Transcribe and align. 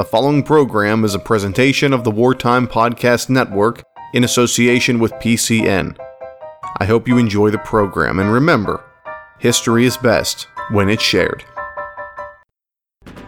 The 0.00 0.06
following 0.06 0.42
program 0.42 1.04
is 1.04 1.14
a 1.14 1.18
presentation 1.18 1.92
of 1.92 2.04
the 2.04 2.10
Wartime 2.10 2.66
Podcast 2.66 3.28
Network 3.28 3.82
in 4.14 4.24
association 4.24 4.98
with 4.98 5.12
PCN. 5.16 5.94
I 6.78 6.86
hope 6.86 7.06
you 7.06 7.18
enjoy 7.18 7.50
the 7.50 7.58
program 7.58 8.18
and 8.18 8.32
remember, 8.32 8.82
history 9.40 9.84
is 9.84 9.98
best 9.98 10.46
when 10.70 10.88
it's 10.88 11.02
shared. 11.02 11.44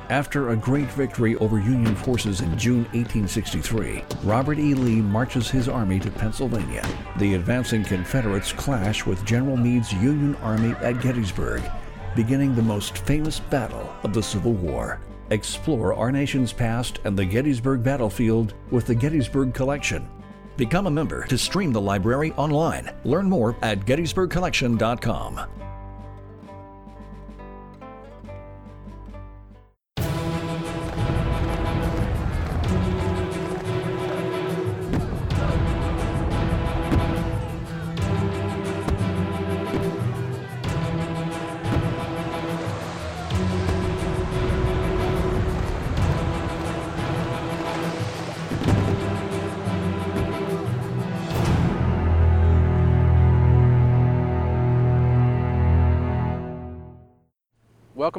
After 0.09 0.49
a 0.49 0.57
great 0.57 0.91
victory 0.93 1.37
over 1.37 1.59
Union 1.61 1.95
forces 1.95 2.41
in 2.41 2.57
June 2.57 2.85
1863, 2.95 4.03
Robert 4.25 4.59
E. 4.59 4.73
Lee 4.73 5.03
marches 5.03 5.51
his 5.51 5.69
army 5.69 6.01
to 6.01 6.11
Pennsylvania. 6.11 6.89
The 7.19 7.35
advancing 7.35 7.85
Confederates 7.85 8.55
clash 8.55 9.05
with 9.05 9.23
General 9.27 9.59
Meade's 9.59 9.93
Union 9.93 10.37
Army 10.37 10.71
at 10.81 11.03
Gettysburg, 11.03 11.61
beginning 12.17 12.55
the 12.55 12.63
most 12.63 12.97
famous 12.97 13.41
battle 13.41 13.95
of 14.05 14.15
the 14.15 14.23
Civil 14.23 14.55
War. 14.55 14.99
Explore 15.33 15.95
our 15.95 16.13
nation's 16.13 16.53
past 16.53 17.01
and 17.05 17.19
the 17.19 17.25
Gettysburg 17.25 17.83
battlefield 17.83 18.53
with 18.71 18.87
the 18.87 18.95
Gettysburg 18.95 19.55
Collection. 19.55 20.07
Become 20.59 20.87
a 20.87 20.91
member 20.91 21.25
to 21.25 21.39
stream 21.39 21.73
the 21.73 21.81
library 21.81 22.33
online. 22.33 22.91
Learn 23.05 23.31
more 23.31 23.57
at 23.63 23.81
gettysburgcollection.com. 23.87 25.72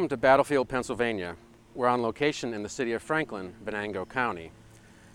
Welcome 0.03 0.17
to 0.17 0.21
Battlefield, 0.21 0.67
Pennsylvania. 0.67 1.37
We're 1.75 1.87
on 1.87 2.01
location 2.01 2.53
in 2.53 2.61
the 2.61 2.67
city 2.67 2.91
of 2.91 3.01
Franklin, 3.01 3.53
Venango 3.63 4.03
County. 4.03 4.51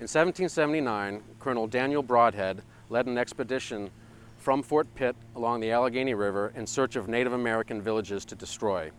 In 0.00 0.08
1779, 0.08 1.22
Colonel 1.38 1.66
Daniel 1.66 2.02
Brodhead 2.02 2.60
led 2.88 3.04
an 3.04 3.18
expedition 3.18 3.90
from 4.38 4.62
Fort 4.62 4.86
Pitt 4.94 5.14
along 5.36 5.60
the 5.60 5.72
Allegheny 5.72 6.14
River 6.14 6.54
in 6.56 6.66
search 6.66 6.96
of 6.96 7.06
Native 7.06 7.34
American 7.34 7.82
villages 7.82 8.24
to 8.24 8.34
destroy. 8.34 8.90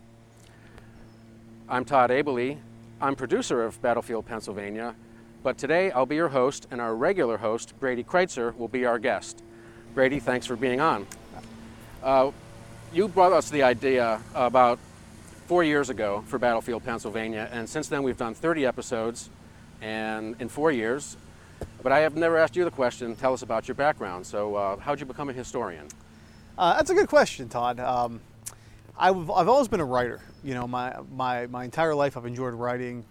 I'm 1.68 1.84
Todd 1.84 2.10
Aberle. 2.10 2.56
I'm 3.00 3.16
producer 3.16 3.64
of 3.64 3.82
Battlefield, 3.82 4.26
Pennsylvania, 4.26 4.94
but 5.42 5.58
today 5.58 5.90
I'll 5.90 6.06
be 6.06 6.14
your 6.14 6.28
host, 6.28 6.68
and 6.70 6.80
our 6.80 6.94
regular 6.94 7.36
host, 7.38 7.74
Brady 7.80 8.04
Crytzer, 8.04 8.56
will 8.56 8.68
be 8.68 8.86
our 8.86 9.00
guest. 9.00 9.42
Brady, 9.92 10.20
thanks 10.20 10.46
for 10.46 10.54
being 10.54 10.80
on. 10.80 11.04
Uh, 12.00 12.30
you 12.92 13.08
brought 13.08 13.32
us 13.32 13.50
the 13.50 13.64
idea 13.64 14.20
about 14.36 14.78
four 15.50 15.64
years 15.64 15.90
ago 15.90 16.22
for 16.28 16.38
Battlefield, 16.38 16.84
Pennsylvania, 16.84 17.48
and 17.50 17.68
since 17.68 17.88
then 17.88 18.04
we've 18.04 18.16
done 18.16 18.34
30 18.34 18.64
episodes 18.64 19.30
and 19.80 20.36
in 20.38 20.48
four 20.48 20.70
years. 20.70 21.16
But 21.82 21.90
I 21.90 21.98
have 21.98 22.16
never 22.16 22.36
asked 22.36 22.54
you 22.54 22.62
the 22.62 22.70
question, 22.70 23.16
tell 23.16 23.32
us 23.32 23.42
about 23.42 23.66
your 23.66 23.74
background. 23.74 24.24
So, 24.24 24.54
uh, 24.54 24.76
how'd 24.76 25.00
you 25.00 25.06
become 25.06 25.28
a 25.28 25.32
historian? 25.32 25.88
Uh, 26.56 26.76
that's 26.76 26.90
a 26.90 26.94
good 26.94 27.08
question, 27.08 27.48
Todd. 27.48 27.80
Um, 27.80 28.20
I've, 28.96 29.28
I've 29.28 29.48
always 29.48 29.66
been 29.66 29.80
a 29.80 29.84
writer. 29.84 30.20
You 30.44 30.54
know, 30.54 30.68
my, 30.68 30.94
my, 31.10 31.48
my 31.48 31.64
entire 31.64 31.96
life 31.96 32.16
I've 32.16 32.26
enjoyed 32.26 32.54
writing 32.54 33.04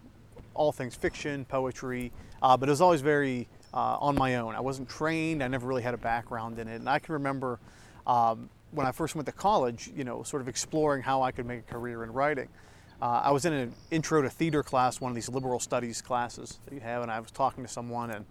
all 0.53 0.71
things 0.71 0.95
fiction, 0.95 1.43
poetry, 1.43 2.09
uh, 2.41 2.55
but 2.55 2.69
it 2.69 2.71
was 2.71 2.79
always 2.79 3.01
very 3.01 3.49
uh, 3.73 3.97
on 3.99 4.15
my 4.15 4.37
own. 4.37 4.55
I 4.55 4.61
wasn't 4.61 4.87
trained, 4.87 5.43
I 5.43 5.49
never 5.49 5.67
really 5.67 5.83
had 5.83 5.93
a 5.93 5.97
background 5.97 6.57
in 6.57 6.69
it. 6.69 6.75
And 6.75 6.87
I 6.87 6.99
can 6.99 7.11
remember 7.15 7.59
um, 8.07 8.49
when 8.71 8.85
I 8.85 8.91
first 8.91 9.15
went 9.15 9.25
to 9.25 9.31
college, 9.31 9.91
you 9.95 10.03
know, 10.03 10.23
sort 10.23 10.41
of 10.41 10.47
exploring 10.47 11.01
how 11.01 11.21
I 11.21 11.31
could 11.31 11.45
make 11.45 11.59
a 11.59 11.73
career 11.73 12.03
in 12.03 12.11
writing. 12.11 12.47
Uh, 13.01 13.21
I 13.23 13.31
was 13.31 13.45
in 13.45 13.53
an 13.53 13.73
intro 13.91 14.21
to 14.21 14.29
theater 14.29 14.61
class, 14.61 14.99
one 14.99 15.11
of 15.11 15.15
these 15.15 15.29
liberal 15.29 15.59
studies 15.59 16.01
classes 16.01 16.59
that 16.65 16.73
you 16.73 16.81
have, 16.81 17.01
and 17.01 17.11
I 17.11 17.19
was 17.19 17.31
talking 17.31 17.63
to 17.63 17.69
someone, 17.69 18.11
and 18.11 18.25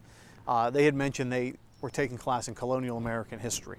uh, 0.47 0.71
they 0.71 0.85
had 0.85 0.95
mentioned 0.95 1.33
they 1.33 1.55
were 1.81 1.91
taking 1.91 2.19
class 2.19 2.49
in 2.49 2.55
colonial 2.55 2.99
American 2.99 3.39
history. 3.39 3.79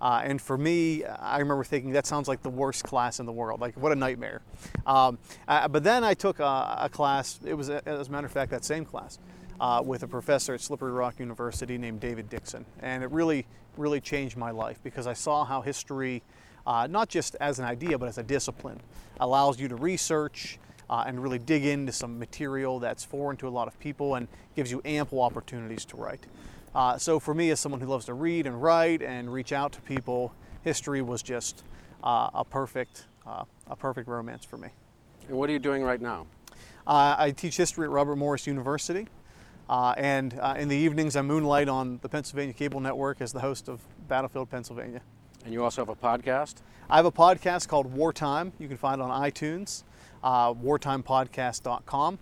Uh, 0.00 0.22
and 0.24 0.40
for 0.40 0.56
me, 0.56 1.04
I 1.04 1.38
remember 1.38 1.62
thinking 1.62 1.92
that 1.92 2.06
sounds 2.06 2.26
like 2.26 2.42
the 2.42 2.50
worst 2.50 2.84
class 2.84 3.20
in 3.20 3.26
the 3.26 3.32
world. 3.32 3.60
Like, 3.60 3.76
what 3.76 3.92
a 3.92 3.94
nightmare. 3.94 4.40
Um, 4.86 5.18
uh, 5.46 5.68
but 5.68 5.84
then 5.84 6.04
I 6.04 6.14
took 6.14 6.40
a, 6.40 6.78
a 6.80 6.88
class, 6.88 7.38
it 7.44 7.54
was, 7.54 7.68
a, 7.68 7.86
as 7.86 8.08
a 8.08 8.10
matter 8.10 8.26
of 8.26 8.32
fact, 8.32 8.50
that 8.50 8.64
same 8.64 8.86
class, 8.86 9.18
uh, 9.60 9.82
with 9.84 10.02
a 10.02 10.08
professor 10.08 10.54
at 10.54 10.62
Slippery 10.62 10.92
Rock 10.92 11.20
University 11.20 11.76
named 11.76 12.00
David 12.00 12.30
Dixon. 12.30 12.64
And 12.80 13.04
it 13.04 13.10
really, 13.10 13.46
really 13.76 14.00
changed 14.00 14.36
my 14.36 14.50
life 14.50 14.78
because 14.82 15.06
I 15.06 15.12
saw 15.12 15.44
how 15.44 15.60
history, 15.60 16.22
uh, 16.66 16.86
not 16.88 17.08
just 17.08 17.36
as 17.40 17.58
an 17.58 17.64
idea, 17.64 17.98
but 17.98 18.08
as 18.08 18.18
a 18.18 18.22
discipline, 18.22 18.80
allows 19.20 19.60
you 19.60 19.68
to 19.68 19.76
research 19.76 20.58
uh, 20.88 21.04
and 21.06 21.22
really 21.22 21.38
dig 21.38 21.64
into 21.64 21.92
some 21.92 22.18
material 22.18 22.80
that's 22.80 23.04
foreign 23.04 23.36
to 23.38 23.46
a 23.46 23.50
lot 23.50 23.68
of 23.68 23.78
people 23.78 24.16
and 24.16 24.26
gives 24.56 24.70
you 24.70 24.82
ample 24.84 25.22
opportunities 25.22 25.84
to 25.84 25.96
write. 25.96 26.26
Uh, 26.74 26.98
so 26.98 27.18
for 27.18 27.34
me, 27.34 27.50
as 27.50 27.60
someone 27.60 27.80
who 27.80 27.86
loves 27.86 28.06
to 28.06 28.14
read 28.14 28.46
and 28.46 28.60
write 28.60 29.02
and 29.02 29.32
reach 29.32 29.52
out 29.52 29.72
to 29.72 29.80
people, 29.82 30.32
history 30.62 31.02
was 31.02 31.22
just 31.22 31.64
uh, 32.02 32.30
a 32.34 32.44
perfect, 32.44 33.06
uh, 33.26 33.44
a 33.68 33.76
perfect 33.76 34.08
romance 34.08 34.44
for 34.44 34.56
me. 34.56 34.68
And 35.28 35.36
what 35.36 35.48
are 35.48 35.52
you 35.52 35.58
doing 35.58 35.82
right 35.82 36.00
now? 36.00 36.26
Uh, 36.86 37.14
I 37.18 37.30
teach 37.30 37.56
history 37.56 37.84
at 37.84 37.90
Robert 37.90 38.16
Morris 38.16 38.46
University, 38.46 39.06
uh, 39.70 39.94
and 39.96 40.36
uh, 40.40 40.56
in 40.58 40.66
the 40.68 40.76
evenings 40.76 41.14
I 41.14 41.22
moonlight 41.22 41.68
on 41.68 42.00
the 42.02 42.08
Pennsylvania 42.08 42.52
Cable 42.52 42.80
Network 42.80 43.20
as 43.20 43.32
the 43.32 43.38
host 43.38 43.68
of 43.68 43.80
Battlefield 44.08 44.50
Pennsylvania. 44.50 45.00
And 45.44 45.54
you 45.54 45.62
also 45.62 45.82
have 45.82 45.88
a 45.88 45.94
podcast? 45.94 46.56
I 46.90 46.96
have 46.96 47.06
a 47.06 47.12
podcast 47.12 47.68
called 47.68 47.86
Wartime. 47.86 48.52
You 48.58 48.66
can 48.66 48.76
find 48.76 49.00
it 49.00 49.04
on 49.04 49.22
iTunes, 49.22 49.84
uh, 50.24 50.52
wartimepodcast.com, 50.54 52.18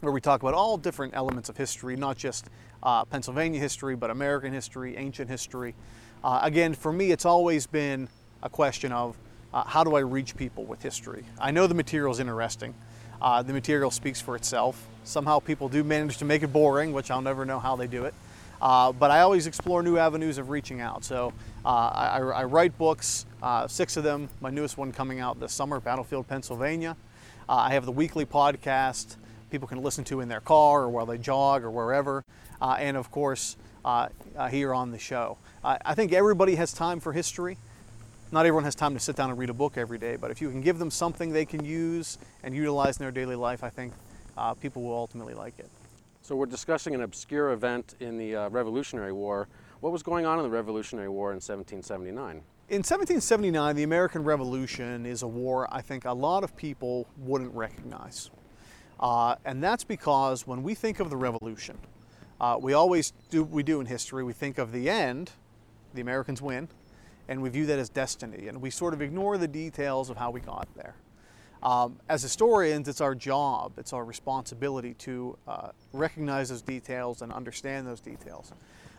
where 0.00 0.12
we 0.12 0.20
talk 0.20 0.40
about 0.40 0.54
all 0.54 0.78
different 0.78 1.14
elements 1.16 1.48
of 1.48 1.56
history, 1.56 1.96
not 1.96 2.16
just 2.16 2.48
uh, 2.84 3.04
Pennsylvania 3.04 3.58
history, 3.58 3.96
but 3.96 4.10
American 4.10 4.52
history, 4.52 4.96
ancient 4.96 5.28
history. 5.28 5.74
Uh, 6.22 6.38
again, 6.44 6.74
for 6.74 6.92
me, 6.92 7.10
it's 7.10 7.24
always 7.24 7.66
been 7.66 8.08
a 8.44 8.48
question 8.48 8.92
of 8.92 9.18
uh, 9.52 9.64
how 9.64 9.82
do 9.82 9.96
I 9.96 10.00
reach 10.00 10.36
people 10.36 10.64
with 10.64 10.80
history? 10.80 11.24
I 11.40 11.50
know 11.50 11.66
the 11.66 11.74
material 11.74 12.12
is 12.12 12.20
interesting. 12.20 12.72
Uh, 13.20 13.42
the 13.42 13.52
material 13.52 13.90
speaks 13.90 14.20
for 14.20 14.36
itself. 14.36 14.86
Somehow 15.04 15.38
people 15.38 15.68
do 15.68 15.82
manage 15.84 16.18
to 16.18 16.24
make 16.24 16.42
it 16.42 16.52
boring, 16.52 16.92
which 16.92 17.10
I'll 17.10 17.22
never 17.22 17.44
know 17.44 17.58
how 17.58 17.76
they 17.76 17.86
do 17.86 18.04
it. 18.04 18.14
Uh, 18.60 18.92
but 18.92 19.10
I 19.10 19.20
always 19.20 19.46
explore 19.46 19.82
new 19.82 19.98
avenues 19.98 20.38
of 20.38 20.50
reaching 20.50 20.80
out. 20.80 21.04
So 21.04 21.32
uh, 21.64 21.68
I, 21.68 22.18
I, 22.18 22.44
write 22.44 22.76
books, 22.76 23.24
six 23.68 23.96
of 23.96 24.02
them, 24.02 24.28
my 24.40 24.50
newest 24.50 24.76
one 24.76 24.90
coming 24.90 25.20
out 25.20 25.38
this 25.38 25.52
summer, 25.52 25.78
Battlefield, 25.78 26.26
Pennsylvania. 26.26 26.96
I 27.48 27.72
have 27.72 27.86
the 27.86 27.92
weekly 27.92 28.26
podcast 28.26 29.16
people 29.50 29.68
can 29.68 29.82
listen 29.82 30.04
to 30.04 30.20
in 30.20 30.28
their 30.28 30.40
car 30.40 30.82
or 30.82 30.88
while 30.88 31.06
they 31.06 31.18
jog 31.18 31.64
or 31.64 31.70
wherever 31.70 32.24
uh, 32.60 32.76
and 32.78 32.96
of 32.96 33.10
course 33.10 33.56
uh, 33.84 34.08
uh, 34.36 34.48
here 34.48 34.74
on 34.74 34.90
the 34.90 34.98
show. 34.98 35.38
I 35.64 35.94
think 35.94 36.12
everybody 36.12 36.54
has 36.54 36.72
time 36.72 36.98
for 36.98 37.12
history. 37.12 37.58
Not 38.30 38.44
everyone 38.44 38.64
has 38.64 38.74
time 38.74 38.92
to 38.92 39.00
sit 39.00 39.16
down 39.16 39.30
and 39.30 39.38
read 39.38 39.48
a 39.48 39.54
book 39.54 39.78
every 39.78 39.96
day, 39.96 40.16
but 40.16 40.30
if 40.30 40.42
you 40.42 40.50
can 40.50 40.60
give 40.60 40.78
them 40.78 40.90
something 40.90 41.32
they 41.32 41.46
can 41.46 41.64
use 41.64 42.18
and 42.42 42.54
utilize 42.54 42.98
in 42.98 43.02
their 43.02 43.10
daily 43.10 43.36
life, 43.36 43.64
I 43.64 43.70
think 43.70 43.94
uh, 44.36 44.52
people 44.52 44.82
will 44.82 44.94
ultimately 44.94 45.32
like 45.32 45.58
it. 45.58 45.70
So 46.20 46.36
we're 46.36 46.44
discussing 46.44 46.94
an 46.94 47.00
obscure 47.00 47.52
event 47.52 47.94
in 48.00 48.18
the 48.18 48.36
uh, 48.36 48.48
Revolutionary 48.50 49.12
War. 49.12 49.48
What 49.80 49.94
was 49.94 50.02
going 50.02 50.26
on 50.26 50.38
in 50.38 50.44
the 50.44 50.50
Revolutionary 50.50 51.08
War 51.08 51.30
in 51.30 51.36
1779? 51.36 52.42
In 52.68 52.80
1779, 52.80 53.76
the 53.76 53.82
American 53.82 54.22
Revolution 54.22 55.06
is 55.06 55.22
a 55.22 55.26
war 55.26 55.66
I 55.72 55.80
think 55.80 56.04
a 56.04 56.12
lot 56.12 56.44
of 56.44 56.54
people 56.54 57.06
wouldn't 57.16 57.54
recognize. 57.54 58.30
Uh, 59.00 59.36
and 59.46 59.64
that's 59.64 59.84
because 59.84 60.46
when 60.46 60.62
we 60.62 60.74
think 60.74 61.00
of 61.00 61.08
the 61.08 61.16
Revolution, 61.16 61.78
uh, 62.42 62.58
we 62.60 62.74
always 62.74 63.14
do, 63.30 63.42
we 63.42 63.62
do 63.62 63.80
in 63.80 63.86
history, 63.86 64.22
we 64.22 64.34
think 64.34 64.58
of 64.58 64.70
the 64.70 64.90
end, 64.90 65.30
the 65.94 66.02
Americans 66.02 66.42
win, 66.42 66.68
and 67.28 67.42
we 67.42 67.48
view 67.50 67.66
that 67.66 67.78
as 67.78 67.88
destiny, 67.88 68.48
and 68.48 68.60
we 68.60 68.70
sort 68.70 68.94
of 68.94 69.02
ignore 69.02 69.38
the 69.38 69.48
details 69.48 70.10
of 70.10 70.16
how 70.16 70.30
we 70.30 70.40
got 70.40 70.68
there. 70.74 70.94
Um, 71.62 71.98
as 72.08 72.22
historians, 72.22 72.88
it's 72.88 73.00
our 73.00 73.14
job, 73.14 73.72
it's 73.78 73.92
our 73.92 74.04
responsibility 74.04 74.94
to 74.94 75.36
uh, 75.46 75.68
recognize 75.92 76.50
those 76.50 76.62
details 76.62 77.22
and 77.22 77.32
understand 77.32 77.86
those 77.86 78.00
details. 78.00 78.52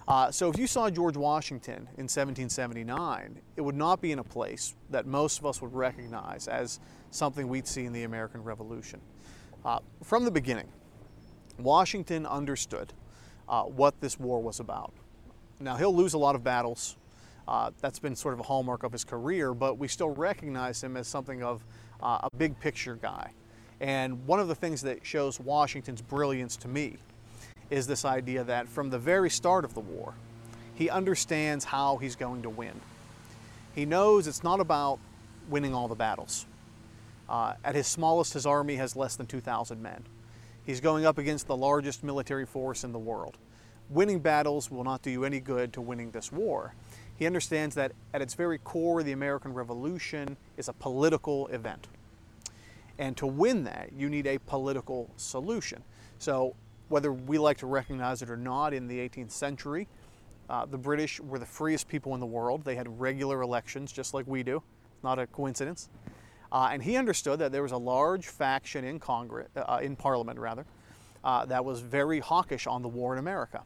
Uh, 0.07 0.31
so 0.31 0.49
if 0.49 0.57
you 0.57 0.67
saw 0.67 0.89
George 0.89 1.15
Washington 1.15 1.87
in 1.97 2.07
1779, 2.07 3.39
it 3.55 3.61
would 3.61 3.75
not 3.75 4.01
be 4.01 4.11
in 4.11 4.19
a 4.19 4.23
place 4.23 4.75
that 4.89 5.05
most 5.05 5.39
of 5.39 5.45
us 5.45 5.61
would 5.61 5.73
recognize 5.73 6.47
as 6.47 6.79
something 7.11 7.47
we'd 7.47 7.67
see 7.67 7.85
in 7.85 7.93
the 7.93 8.03
American 8.03 8.43
Revolution. 8.43 8.99
Uh, 9.63 9.79
from 10.03 10.25
the 10.25 10.31
beginning, 10.31 10.67
Washington 11.59 12.25
understood 12.25 12.91
uh, 13.47 13.63
what 13.63 13.99
this 14.01 14.19
war 14.19 14.41
was 14.41 14.59
about. 14.59 14.93
Now, 15.59 15.75
he'll 15.75 15.95
lose 15.95 16.13
a 16.13 16.17
lot 16.17 16.35
of 16.35 16.43
battles. 16.43 16.97
Uh, 17.49 17.71
that's 17.81 17.97
been 17.97 18.15
sort 18.15 18.35
of 18.35 18.39
a 18.39 18.43
hallmark 18.43 18.83
of 18.83 18.91
his 18.91 19.03
career, 19.03 19.55
but 19.55 19.79
we 19.79 19.87
still 19.87 20.11
recognize 20.11 20.83
him 20.83 20.95
as 20.95 21.07
something 21.07 21.41
of 21.41 21.65
uh, 21.99 22.19
a 22.21 22.29
big 22.37 22.57
picture 22.59 22.95
guy. 22.95 23.31
And 23.81 24.23
one 24.27 24.39
of 24.39 24.47
the 24.47 24.53
things 24.53 24.83
that 24.83 25.03
shows 25.03 25.39
Washington's 25.39 26.03
brilliance 26.03 26.55
to 26.57 26.67
me 26.67 26.97
is 27.71 27.87
this 27.87 28.05
idea 28.05 28.43
that 28.43 28.69
from 28.69 28.91
the 28.91 28.99
very 28.99 29.31
start 29.31 29.65
of 29.65 29.73
the 29.73 29.79
war, 29.79 30.13
he 30.75 30.91
understands 30.91 31.65
how 31.65 31.97
he's 31.97 32.15
going 32.15 32.43
to 32.43 32.51
win. 32.51 32.79
He 33.73 33.83
knows 33.83 34.27
it's 34.27 34.43
not 34.43 34.59
about 34.59 34.99
winning 35.49 35.73
all 35.73 35.87
the 35.87 35.95
battles. 35.95 36.45
Uh, 37.27 37.55
at 37.65 37.73
his 37.73 37.87
smallest, 37.87 38.33
his 38.33 38.45
army 38.45 38.75
has 38.75 38.95
less 38.95 39.15
than 39.15 39.25
2,000 39.25 39.81
men. 39.81 40.03
He's 40.67 40.81
going 40.81 41.03
up 41.03 41.17
against 41.17 41.47
the 41.47 41.57
largest 41.57 42.03
military 42.03 42.45
force 42.45 42.83
in 42.83 42.91
the 42.91 42.99
world. 42.99 43.39
Winning 43.89 44.19
battles 44.19 44.69
will 44.69 44.83
not 44.83 45.01
do 45.01 45.09
you 45.09 45.25
any 45.25 45.39
good 45.39 45.73
to 45.73 45.81
winning 45.81 46.11
this 46.11 46.31
war. 46.31 46.75
He 47.19 47.25
understands 47.25 47.75
that 47.75 47.91
at 48.13 48.21
its 48.21 48.33
very 48.33 48.57
core, 48.59 49.03
the 49.03 49.11
American 49.11 49.53
Revolution 49.53 50.37
is 50.55 50.69
a 50.69 50.73
political 50.73 51.47
event. 51.47 51.89
And 52.97 53.15
to 53.17 53.27
win 53.27 53.65
that, 53.65 53.89
you 53.93 54.09
need 54.09 54.25
a 54.25 54.37
political 54.39 55.11
solution. 55.17 55.83
So, 56.17 56.55
whether 56.87 57.11
we 57.11 57.37
like 57.37 57.57
to 57.57 57.67
recognize 57.67 58.21
it 58.21 58.29
or 58.29 58.37
not, 58.37 58.73
in 58.73 58.87
the 58.87 58.97
18th 58.97 59.31
century, 59.31 59.87
uh, 60.49 60.65
the 60.65 60.77
British 60.77 61.19
were 61.19 61.37
the 61.37 61.45
freest 61.45 61.89
people 61.89 62.13
in 62.13 62.21
the 62.21 62.25
world. 62.25 62.63
They 62.63 62.75
had 62.75 62.99
regular 62.99 63.41
elections, 63.41 63.91
just 63.91 64.13
like 64.13 64.25
we 64.25 64.41
do. 64.41 64.63
Not 65.03 65.19
a 65.19 65.27
coincidence. 65.27 65.89
Uh, 66.51 66.69
and 66.71 66.81
he 66.81 66.95
understood 66.95 67.39
that 67.39 67.51
there 67.51 67.63
was 67.63 67.73
a 67.73 67.77
large 67.77 68.27
faction 68.27 68.85
in 68.85 68.97
Congress, 68.97 69.49
uh, 69.55 69.79
in 69.83 69.95
Parliament 69.95 70.39
rather, 70.39 70.65
uh, 71.23 71.45
that 71.45 71.63
was 71.63 71.81
very 71.81 72.19
hawkish 72.19 72.65
on 72.65 72.81
the 72.81 72.87
war 72.87 73.13
in 73.13 73.19
America, 73.19 73.63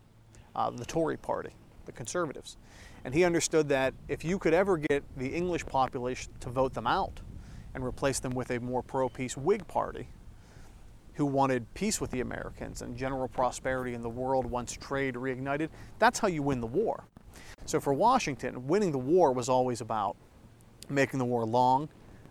uh, 0.56 0.72
the 0.72 0.86
Tory 0.86 1.18
Party, 1.18 1.52
the 1.86 1.92
Conservatives. 1.92 2.58
And 3.06 3.14
he 3.14 3.24
understood 3.24 3.68
that 3.70 3.94
if 4.08 4.24
you 4.24 4.40
could 4.40 4.54
ever 4.54 4.78
get 4.78 5.04
the 5.18 5.28
English 5.28 5.66
population 5.66 6.32
to 6.40 6.50
vote 6.50 6.74
them 6.74 6.88
out 6.88 7.20
and 7.74 7.84
replace 7.84 8.20
them 8.20 8.34
with 8.34 8.52
a 8.52 8.60
more 8.60 8.82
pro-peace 8.82 9.36
Whig 9.36 9.68
Party, 9.68 10.08
who 11.16 11.26
wanted 11.26 11.72
peace 11.74 12.02
with 12.02 12.12
the 12.12 12.22
Americans 12.22 12.82
and 12.82 12.98
general 12.98 13.28
prosperity 13.28 13.94
in 13.94 14.02
the 14.02 14.10
world 14.10 14.46
once 14.46 14.74
trade 14.74 15.16
reignited, 15.16 15.70
that's 16.00 16.20
how 16.20 16.28
you 16.28 16.42
win 16.42 16.60
the 16.60 16.68
war. 16.68 17.04
So 17.66 17.80
for 17.80 17.94
Washington, 17.94 18.68
winning 18.68 18.92
the 18.92 18.98
war 18.98 19.32
was 19.32 19.50
always 19.50 19.82
about 19.82 20.16
making 20.90 21.20
the 21.20 21.26
war 21.26 21.46
long 21.46 21.90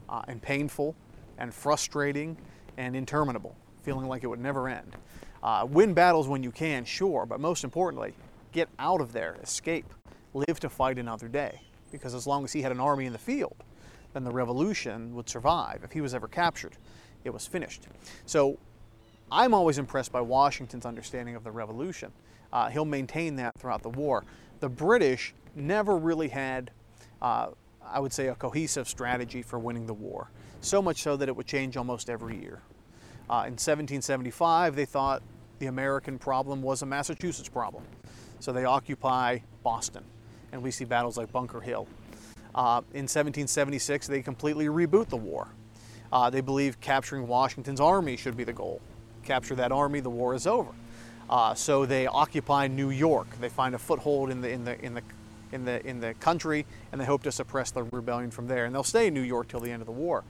uh, 0.08 0.22
and 0.28 0.42
painful 0.42 0.94
and 1.38 1.54
frustrating 1.54 2.36
and 2.76 2.96
interminable, 2.96 3.56
feeling 3.82 4.08
like 4.08 4.24
it 4.24 4.26
would 4.26 4.40
never 4.40 4.68
end. 4.68 4.96
Uh, 5.42 5.66
win 5.68 5.94
battles 5.94 6.28
when 6.28 6.42
you 6.42 6.50
can, 6.50 6.84
sure, 6.84 7.26
but 7.26 7.40
most 7.40 7.64
importantly, 7.64 8.14
get 8.52 8.68
out 8.78 9.00
of 9.00 9.12
there, 9.12 9.36
escape, 9.42 9.92
live 10.34 10.60
to 10.60 10.68
fight 10.68 10.98
another 10.98 11.28
day. 11.28 11.60
Because 11.90 12.14
as 12.14 12.26
long 12.26 12.44
as 12.44 12.52
he 12.52 12.62
had 12.62 12.72
an 12.72 12.80
army 12.80 13.06
in 13.06 13.12
the 13.12 13.18
field, 13.18 13.56
then 14.12 14.24
the 14.24 14.30
revolution 14.30 15.14
would 15.14 15.28
survive. 15.28 15.80
If 15.84 15.92
he 15.92 16.00
was 16.00 16.14
ever 16.14 16.28
captured, 16.28 16.76
it 17.24 17.30
was 17.30 17.46
finished. 17.46 17.86
So 18.26 18.58
I'm 19.30 19.54
always 19.54 19.78
impressed 19.78 20.12
by 20.12 20.20
Washington's 20.20 20.86
understanding 20.86 21.36
of 21.36 21.44
the 21.44 21.50
revolution. 21.50 22.12
Uh, 22.52 22.68
he'll 22.68 22.84
maintain 22.84 23.36
that 23.36 23.58
throughout 23.58 23.82
the 23.82 23.90
war. 23.90 24.24
The 24.60 24.68
British 24.68 25.34
never 25.54 25.96
really 25.96 26.28
had, 26.28 26.70
uh, 27.20 27.48
I 27.84 28.00
would 28.00 28.12
say, 28.12 28.28
a 28.28 28.34
cohesive 28.34 28.88
strategy 28.88 29.42
for 29.42 29.58
winning 29.58 29.86
the 29.86 29.94
war. 29.94 30.30
So 30.60 30.82
much 30.82 31.02
so 31.02 31.16
that 31.16 31.28
it 31.28 31.36
would 31.36 31.46
change 31.46 31.76
almost 31.76 32.10
every 32.10 32.38
year. 32.38 32.62
Uh, 33.28 33.44
in 33.46 33.54
1775, 33.54 34.76
they 34.76 34.84
thought 34.84 35.22
the 35.58 35.66
American 35.66 36.18
problem 36.18 36.60
was 36.60 36.82
a 36.82 36.86
Massachusetts 36.86 37.48
problem. 37.48 37.84
So 38.40 38.52
they 38.52 38.64
occupy 38.64 39.38
Boston, 39.62 40.04
and 40.52 40.62
we 40.62 40.70
see 40.70 40.84
battles 40.84 41.16
like 41.16 41.32
Bunker 41.32 41.60
Hill. 41.60 41.88
Uh, 42.54 42.82
in 42.92 43.08
1776, 43.08 44.06
they 44.06 44.22
completely 44.22 44.66
reboot 44.66 45.08
the 45.08 45.16
war. 45.16 45.48
Uh, 46.12 46.28
they 46.28 46.42
believe 46.42 46.80
capturing 46.80 47.26
Washington's 47.26 47.80
army 47.80 48.16
should 48.16 48.36
be 48.36 48.44
the 48.44 48.52
goal 48.52 48.80
capture 49.22 49.54
that 49.56 49.72
army, 49.72 50.00
the 50.00 50.10
war 50.10 50.34
is 50.34 50.46
over. 50.46 50.70
Uh, 51.30 51.54
so 51.54 51.86
they 51.86 52.06
occupy 52.06 52.66
New 52.66 52.90
York. 52.90 53.28
They 53.40 53.48
find 53.48 53.74
a 53.74 53.78
foothold 53.78 54.30
in 54.30 54.40
the 54.40 54.50
in 54.50 54.64
the 54.64 54.84
in 54.84 54.94
the 54.94 55.02
in 55.52 55.64
the 55.64 55.86
in 55.86 56.00
the 56.00 56.14
country, 56.14 56.66
and 56.90 57.00
they 57.00 57.04
hope 57.04 57.22
to 57.22 57.32
suppress 57.32 57.70
the 57.70 57.84
rebellion 57.84 58.30
from 58.30 58.46
there. 58.46 58.66
And 58.66 58.74
they'll 58.74 58.82
stay 58.82 59.06
in 59.06 59.14
New 59.14 59.22
York 59.22 59.48
till 59.48 59.60
the 59.60 59.70
end 59.70 59.80
of 59.80 59.86
the 59.86 59.92
war. 59.92 60.24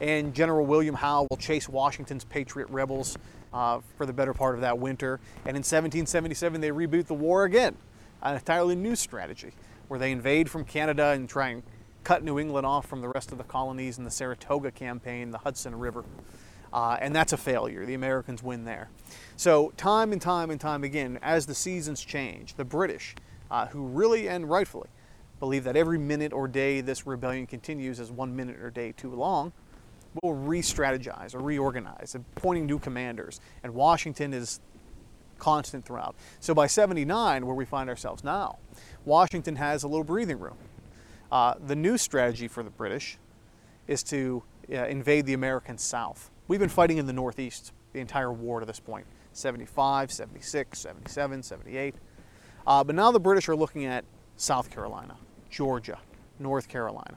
And 0.00 0.34
General 0.34 0.66
William 0.66 0.94
Howe 0.94 1.26
will 1.30 1.38
chase 1.38 1.68
Washington's 1.68 2.24
Patriot 2.24 2.68
rebels 2.68 3.16
uh, 3.52 3.80
for 3.96 4.04
the 4.04 4.12
better 4.12 4.34
part 4.34 4.54
of 4.54 4.60
that 4.60 4.78
winter. 4.78 5.20
And 5.46 5.56
in 5.56 5.62
1777, 5.62 6.60
they 6.60 6.70
reboot 6.70 7.06
the 7.06 7.14
war 7.14 7.44
again, 7.44 7.74
an 8.22 8.34
entirely 8.34 8.74
new 8.74 8.96
strategy, 8.96 9.52
where 9.88 9.98
they 9.98 10.12
invade 10.12 10.50
from 10.50 10.64
Canada 10.64 11.10
and 11.10 11.28
try 11.28 11.48
and 11.48 11.62
cut 12.04 12.22
New 12.22 12.38
England 12.38 12.66
off 12.66 12.86
from 12.86 13.00
the 13.00 13.08
rest 13.08 13.32
of 13.32 13.38
the 13.38 13.44
colonies 13.44 13.98
in 13.98 14.04
the 14.04 14.10
Saratoga 14.10 14.70
campaign, 14.70 15.30
the 15.30 15.38
Hudson 15.38 15.76
River. 15.76 16.04
Uh, 16.72 16.96
and 17.00 17.14
that's 17.14 17.32
a 17.32 17.36
failure. 17.36 17.86
The 17.86 17.94
Americans 17.94 18.42
win 18.42 18.64
there. 18.64 18.90
So, 19.36 19.72
time 19.76 20.12
and 20.12 20.20
time 20.20 20.50
and 20.50 20.60
time 20.60 20.84
again, 20.84 21.18
as 21.22 21.46
the 21.46 21.54
seasons 21.54 22.02
change, 22.02 22.54
the 22.54 22.64
British, 22.64 23.14
uh, 23.50 23.66
who 23.66 23.86
really 23.86 24.28
and 24.28 24.48
rightfully 24.48 24.88
believe 25.40 25.64
that 25.64 25.76
every 25.76 25.98
minute 25.98 26.32
or 26.32 26.48
day 26.48 26.80
this 26.80 27.06
rebellion 27.06 27.46
continues 27.46 28.00
is 28.00 28.10
one 28.10 28.34
minute 28.34 28.60
or 28.60 28.70
day 28.70 28.92
too 28.92 29.10
long, 29.10 29.52
will 30.22 30.34
re 30.34 30.62
strategize 30.62 31.34
or 31.34 31.40
reorganize, 31.40 32.14
appointing 32.14 32.66
new 32.66 32.78
commanders. 32.78 33.40
And 33.62 33.74
Washington 33.74 34.32
is 34.32 34.60
constant 35.38 35.84
throughout. 35.84 36.14
So, 36.40 36.54
by 36.54 36.66
79, 36.66 37.46
where 37.46 37.54
we 37.54 37.64
find 37.64 37.88
ourselves 37.88 38.24
now, 38.24 38.58
Washington 39.04 39.56
has 39.56 39.82
a 39.82 39.88
little 39.88 40.04
breathing 40.04 40.38
room. 40.38 40.56
Uh, 41.30 41.54
the 41.64 41.76
new 41.76 41.98
strategy 41.98 42.48
for 42.48 42.62
the 42.62 42.70
British 42.70 43.18
is 43.86 44.02
to 44.04 44.42
uh, 44.70 44.86
invade 44.86 45.26
the 45.26 45.32
American 45.34 45.78
South. 45.78 46.30
We've 46.48 46.60
been 46.60 46.68
fighting 46.68 46.98
in 46.98 47.06
the 47.06 47.12
Northeast 47.12 47.72
the 47.92 48.00
entire 48.00 48.32
war 48.32 48.60
to 48.60 48.66
this 48.66 48.80
point 48.80 49.06
75, 49.32 50.10
76, 50.10 50.78
77, 50.78 51.42
78. 51.42 51.94
Uh, 52.66 52.82
but 52.82 52.94
now 52.94 53.12
the 53.12 53.20
British 53.20 53.48
are 53.48 53.56
looking 53.56 53.84
at 53.84 54.04
South 54.36 54.70
Carolina, 54.70 55.16
Georgia, 55.50 55.98
North 56.38 56.68
Carolina, 56.68 57.16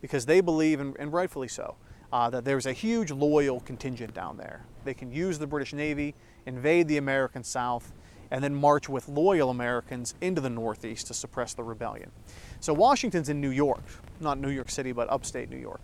because 0.00 0.26
they 0.26 0.40
believe, 0.40 0.80
and, 0.80 0.96
and 0.98 1.12
rightfully 1.12 1.48
so, 1.48 1.76
uh, 2.12 2.30
that 2.30 2.44
there's 2.44 2.66
a 2.66 2.72
huge 2.72 3.10
loyal 3.10 3.60
contingent 3.60 4.14
down 4.14 4.36
there. 4.36 4.64
They 4.84 4.94
can 4.94 5.12
use 5.12 5.38
the 5.38 5.46
British 5.46 5.72
Navy, 5.72 6.14
invade 6.46 6.88
the 6.88 6.96
American 6.96 7.44
South, 7.44 7.92
and 8.30 8.42
then 8.42 8.54
march 8.54 8.88
with 8.88 9.08
loyal 9.08 9.50
Americans 9.50 10.14
into 10.20 10.40
the 10.40 10.50
Northeast 10.50 11.06
to 11.06 11.14
suppress 11.14 11.54
the 11.54 11.62
rebellion. 11.62 12.10
So 12.60 12.72
Washington's 12.72 13.28
in 13.28 13.40
New 13.40 13.50
York, 13.50 13.82
not 14.20 14.38
New 14.38 14.50
York 14.50 14.70
City, 14.70 14.92
but 14.92 15.10
upstate 15.10 15.50
New 15.50 15.58
York 15.58 15.80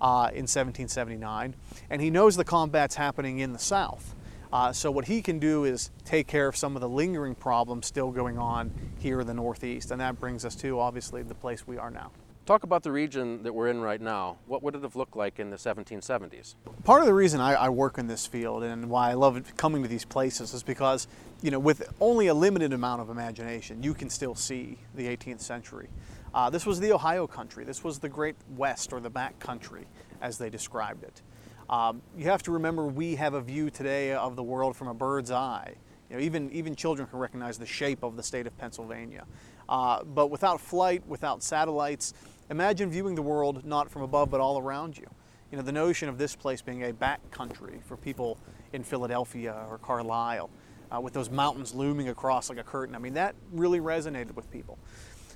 uh, 0.00 0.28
in 0.32 0.44
1779, 0.44 1.54
and 1.90 2.02
he 2.02 2.10
knows 2.10 2.36
the 2.36 2.44
combat's 2.44 2.94
happening 2.94 3.40
in 3.40 3.52
the 3.52 3.58
South. 3.58 4.14
Uh, 4.52 4.70
so 4.70 4.90
what 4.90 5.06
he 5.06 5.22
can 5.22 5.38
do 5.38 5.64
is 5.64 5.90
take 6.04 6.26
care 6.26 6.46
of 6.46 6.56
some 6.56 6.76
of 6.76 6.82
the 6.82 6.88
lingering 6.88 7.34
problems 7.34 7.86
still 7.86 8.10
going 8.10 8.36
on 8.36 8.70
here 8.98 9.20
in 9.20 9.26
the 9.26 9.34
Northeast, 9.34 9.90
and 9.90 10.00
that 10.00 10.20
brings 10.20 10.44
us 10.44 10.54
to 10.56 10.78
obviously 10.78 11.22
the 11.22 11.34
place 11.34 11.66
we 11.66 11.78
are 11.78 11.90
now. 11.90 12.10
Talk 12.44 12.64
about 12.64 12.82
the 12.82 12.90
region 12.90 13.44
that 13.44 13.54
we're 13.54 13.68
in 13.68 13.80
right 13.80 14.00
now. 14.00 14.38
What 14.46 14.64
would 14.64 14.74
it 14.74 14.82
have 14.82 14.96
looked 14.96 15.14
like 15.14 15.38
in 15.38 15.50
the 15.50 15.56
1770s? 15.56 16.56
Part 16.82 17.00
of 17.00 17.06
the 17.06 17.14
reason 17.14 17.40
I, 17.40 17.52
I, 17.52 17.68
work 17.68 17.98
in 17.98 18.08
this 18.08 18.26
field 18.26 18.64
and 18.64 18.90
why 18.90 19.10
I 19.10 19.14
love 19.14 19.56
coming 19.56 19.80
to 19.84 19.88
these 19.88 20.04
places 20.04 20.52
is 20.52 20.64
because, 20.64 21.06
you 21.40 21.52
know, 21.52 21.60
with 21.60 21.94
only 22.00 22.26
a 22.26 22.34
limited 22.34 22.72
amount 22.72 23.00
of 23.00 23.10
imagination, 23.10 23.80
you 23.84 23.94
can 23.94 24.10
still 24.10 24.34
see 24.34 24.78
the 24.96 25.06
18th 25.06 25.40
century. 25.40 25.88
Uh, 26.34 26.50
this 26.50 26.66
was 26.66 26.80
the 26.80 26.92
Ohio 26.92 27.28
country. 27.28 27.64
This 27.64 27.84
was 27.84 28.00
the 28.00 28.08
Great 28.08 28.34
West 28.56 28.92
or 28.92 28.98
the 28.98 29.10
back 29.10 29.38
country, 29.38 29.86
as 30.20 30.36
they 30.36 30.50
described 30.50 31.04
it. 31.04 31.22
Um, 31.70 32.02
you 32.18 32.24
have 32.24 32.42
to 32.42 32.50
remember 32.50 32.86
we 32.86 33.14
have 33.14 33.34
a 33.34 33.40
view 33.40 33.70
today 33.70 34.14
of 34.14 34.34
the 34.34 34.42
world 34.42 34.74
from 34.74 34.88
a 34.88 34.94
bird's 34.94 35.30
eye. 35.30 35.76
You 36.10 36.16
know, 36.16 36.22
even, 36.24 36.50
even 36.50 36.74
children 36.74 37.06
can 37.06 37.20
recognize 37.20 37.56
the 37.56 37.66
shape 37.66 38.02
of 38.02 38.16
the 38.16 38.22
state 38.24 38.48
of 38.48 38.58
Pennsylvania. 38.58 39.26
Uh, 39.68 40.02
but 40.04 40.26
without 40.26 40.60
flight, 40.60 41.06
without 41.06 41.42
satellites, 41.42 42.12
imagine 42.52 42.90
viewing 42.90 43.14
the 43.14 43.22
world 43.22 43.64
not 43.64 43.90
from 43.90 44.02
above 44.02 44.30
but 44.30 44.38
all 44.38 44.58
around 44.58 44.98
you. 44.98 45.06
You 45.50 45.56
know, 45.56 45.64
the 45.64 45.72
notion 45.72 46.10
of 46.10 46.18
this 46.18 46.36
place 46.36 46.60
being 46.60 46.84
a 46.84 46.92
back 46.92 47.30
country 47.30 47.80
for 47.86 47.96
people 47.96 48.38
in 48.74 48.84
Philadelphia 48.84 49.66
or 49.70 49.78
Carlisle, 49.78 50.50
uh, 50.94 51.00
with 51.00 51.14
those 51.14 51.30
mountains 51.30 51.74
looming 51.74 52.10
across 52.10 52.50
like 52.50 52.58
a 52.58 52.62
curtain, 52.62 52.94
I 52.94 52.98
mean, 52.98 53.14
that 53.14 53.34
really 53.52 53.80
resonated 53.80 54.34
with 54.34 54.50
people. 54.50 54.78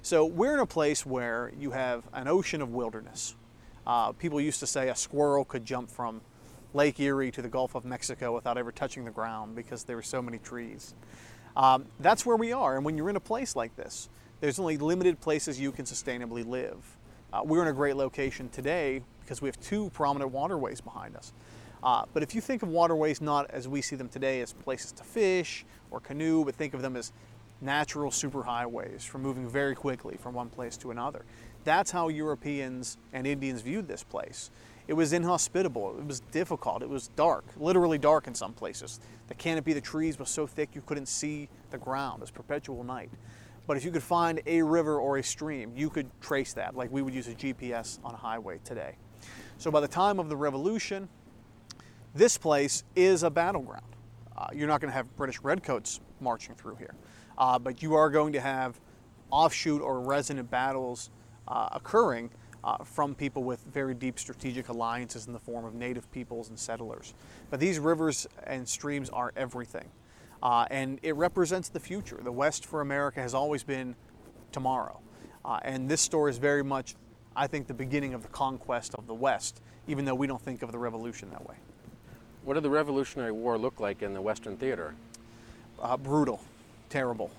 So 0.03 0.27
we're 0.27 0.53
in 0.53 0.61
a 0.61 0.67
place 0.67 1.07
where 1.07 1.53
you 1.59 1.71
have 1.71 2.05
an 2.13 2.29
ocean 2.29 2.61
of 2.61 2.69
wilderness. 2.71 3.35
Uh, 3.87 4.13
people 4.13 4.39
used 4.39 4.61
to 4.61 4.67
say 4.67 4.91
a 4.91 4.95
squirrel 4.95 5.45
could 5.45 5.65
jump 5.65 5.91
from 5.91 6.21
Lake 6.75 7.01
Erie 7.01 7.31
to 7.31 7.41
the 7.41 7.49
Gulf 7.49 7.75
of 7.75 7.87
Mexico 7.87 8.35
without 8.35 8.59
ever 8.59 8.73
touching 8.73 9.07
the 9.07 9.11
ground 9.11 9.57
because 9.57 9.85
there 9.85 9.97
were 9.97 10.03
so 10.03 10.21
many 10.21 10.39
trees. 10.39 10.95
Um, 11.57 11.87
that's 11.99 12.27
where 12.27 12.37
we 12.37 12.53
are. 12.53 12.77
And 12.77 12.85
when 12.85 12.99
you're 12.99 13.09
in 13.09 13.17
a 13.17 13.21
place 13.21 13.57
like 13.57 13.75
this, 13.77 14.11
there's 14.41 14.59
only 14.59 14.77
limited 14.77 15.21
places 15.21 15.59
you 15.59 15.73
can 15.73 15.87
sustainably 15.87 16.47
live. 16.47 16.96
Uh, 17.33 17.42
we're 17.45 17.62
in 17.62 17.68
a 17.68 17.73
great 17.73 17.97
location 17.97 18.49
today 18.50 19.02
because 19.21 19.42
we 19.42 19.49
have 19.49 19.61
two 19.61 19.90
prominent 19.90 20.30
waterways 20.30 20.80
behind 20.80 21.16
us. 21.16 21.33
Uh, 21.83 22.04
but 22.14 22.23
if 22.23 22.35
you 22.35 22.40
think 22.40 22.62
of 22.62 22.68
waterways 22.68 23.21
not 23.21 23.50
as 23.50 23.68
we 23.68 23.83
see 23.83 23.97
them 23.97 24.09
today 24.09 24.40
as 24.40 24.52
places 24.52 24.92
to 24.92 25.02
fish 25.02 25.64
or 25.90 26.00
canoe, 26.00 26.45
but 26.45 26.54
think 26.54 26.73
of 26.73 26.83
them 26.83 26.97
as 26.97 27.12
natural 27.61 28.11
superhighways 28.11 29.02
for 29.02 29.18
moving 29.18 29.49
very 29.49 29.75
quickly 29.75 30.16
from 30.16 30.35
one 30.35 30.49
place 30.49 30.76
to 30.76 30.90
another. 30.90 31.25
That's 31.64 31.90
how 31.90 32.09
Europeans 32.09 32.99
and 33.12 33.26
Indians 33.26 33.62
viewed 33.62 33.88
this 33.88 34.04
place. 34.04 34.50
It 34.88 34.92
was 34.92 35.12
inhospitable. 35.12 35.99
It 35.99 36.06
was 36.06 36.21
difficult. 36.30 36.83
It 36.83 36.88
was 36.88 37.09
dark, 37.16 37.45
literally 37.56 37.99
dark 37.99 38.28
in 38.28 38.35
some 38.35 38.52
places. 38.52 39.00
The 39.26 39.35
canopy 39.35 39.73
of 39.73 39.76
the 39.76 39.80
trees 39.80 40.18
was 40.18 40.28
so 40.28 40.47
thick 40.47 40.71
you 40.75 40.83
couldn't 40.83 41.06
see 41.06 41.49
the 41.71 41.78
ground. 41.78 42.18
It 42.18 42.21
was 42.23 42.30
perpetual 42.30 42.85
night. 42.85 43.11
But 43.67 43.77
if 43.77 43.85
you 43.85 43.91
could 43.91 44.03
find 44.03 44.41
a 44.47 44.63
river 44.63 44.99
or 44.99 45.19
a 45.19 45.23
stream, 45.23 45.73
you 45.75 45.91
could 45.91 46.09
trace 46.21 46.53
that, 46.55 46.77
like 46.77 46.91
we 46.93 47.03
would 47.03 47.15
use 47.15 47.29
a 47.29 47.35
GPS 47.35 47.99
on 48.05 48.15
a 48.15 48.17
highway 48.17 48.61
today. 48.65 48.97
So 49.59 49.71
by 49.71 49.81
the 49.81 49.89
time 49.89 50.21
of 50.21 50.29
the 50.29 50.37
Revolution, 50.37 51.09
this 52.15 52.39
place 52.39 52.85
is 52.95 53.23
a 53.23 53.31
battleground. 53.31 53.85
Uh, 54.37 54.49
you're 54.55 54.69
not 54.69 54.81
going 54.81 54.91
to 54.91 54.97
have 54.97 55.15
British 55.17 55.41
redcoats 55.41 56.01
marching 56.21 56.55
through 56.55 56.77
here, 56.77 56.95
uh, 57.39 57.59
but 57.59 57.83
you 57.83 57.95
are 57.95 58.11
going 58.11 58.33
to 58.35 58.41
have 58.41 58.79
offshoot 59.31 59.83
or 59.83 60.01
resonant 60.01 60.51
battles 60.51 61.11
uh, 61.49 61.69
occurring 61.73 62.31
uh, 62.63 62.79
from 62.85 63.15
people 63.15 63.45
with 63.45 63.61
very 63.73 63.95
deep 63.95 64.19
strategic 64.19 64.69
alliances 64.69 65.27
in 65.27 65.33
the 65.33 65.39
form 65.39 65.65
of 65.65 65.75
native 65.75 66.11
peoples 66.11 66.49
and 66.49 66.59
settlers. 66.59 67.15
But 67.51 67.61
these 67.61 67.79
rivers 67.79 68.27
and 68.45 68.69
streams 68.69 69.09
are 69.11 69.33
everything. 69.37 69.89
Uh, 70.43 70.66
and 70.71 70.99
it 71.02 71.16
represents 71.16 71.69
the 71.69 71.81
future. 71.81 72.21
The 72.23 72.33
West 72.33 72.66
for 72.66 72.81
America 72.81 73.21
has 73.21 73.35
always 73.35 73.62
been 73.62 73.95
tomorrow. 74.52 75.00
Uh, 75.45 75.61
and 75.62 75.88
this 75.88 76.00
story 76.00 76.31
is 76.31 76.38
very 76.38 76.64
much, 76.64 76.95
I 77.35 77.47
think, 77.47 77.66
the 77.66 77.75
beginning 77.75 78.14
of 78.14 78.23
the 78.23 78.28
conquest 78.28 78.95
of 78.95 79.07
the 79.07 79.14
West, 79.14 79.61
even 79.87 80.05
though 80.05 80.14
we 80.14 80.26
don't 80.26 80.43
think 80.43 80.62
of 80.62 80.73
the 80.73 80.78
revolution 80.78 81.31
that 81.31 81.47
way. 81.47 81.57
What 82.45 82.55
did 82.55 82.62
the 82.62 82.71
Revolutionary 82.71 83.33
War 83.33 83.59
look 83.59 83.81
like 83.81 84.02
in 84.02 84.14
the 84.14 84.21
Western 84.21 84.57
theater? 84.57 84.95
Uh, 85.81 85.97
brutal, 85.97 86.40
terrible. 86.90 87.31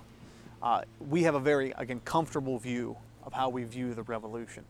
Uh, 0.62 0.82
we 1.10 1.24
have 1.24 1.36
a 1.36 1.39
very, 1.39 1.72
again, 1.77 2.01
comfortable 2.04 2.58
view 2.58 2.98
of 3.24 3.34
how 3.34 3.50
we 3.50 3.63
view 3.63 3.94
the 3.94 4.04
revolution. 4.04 4.63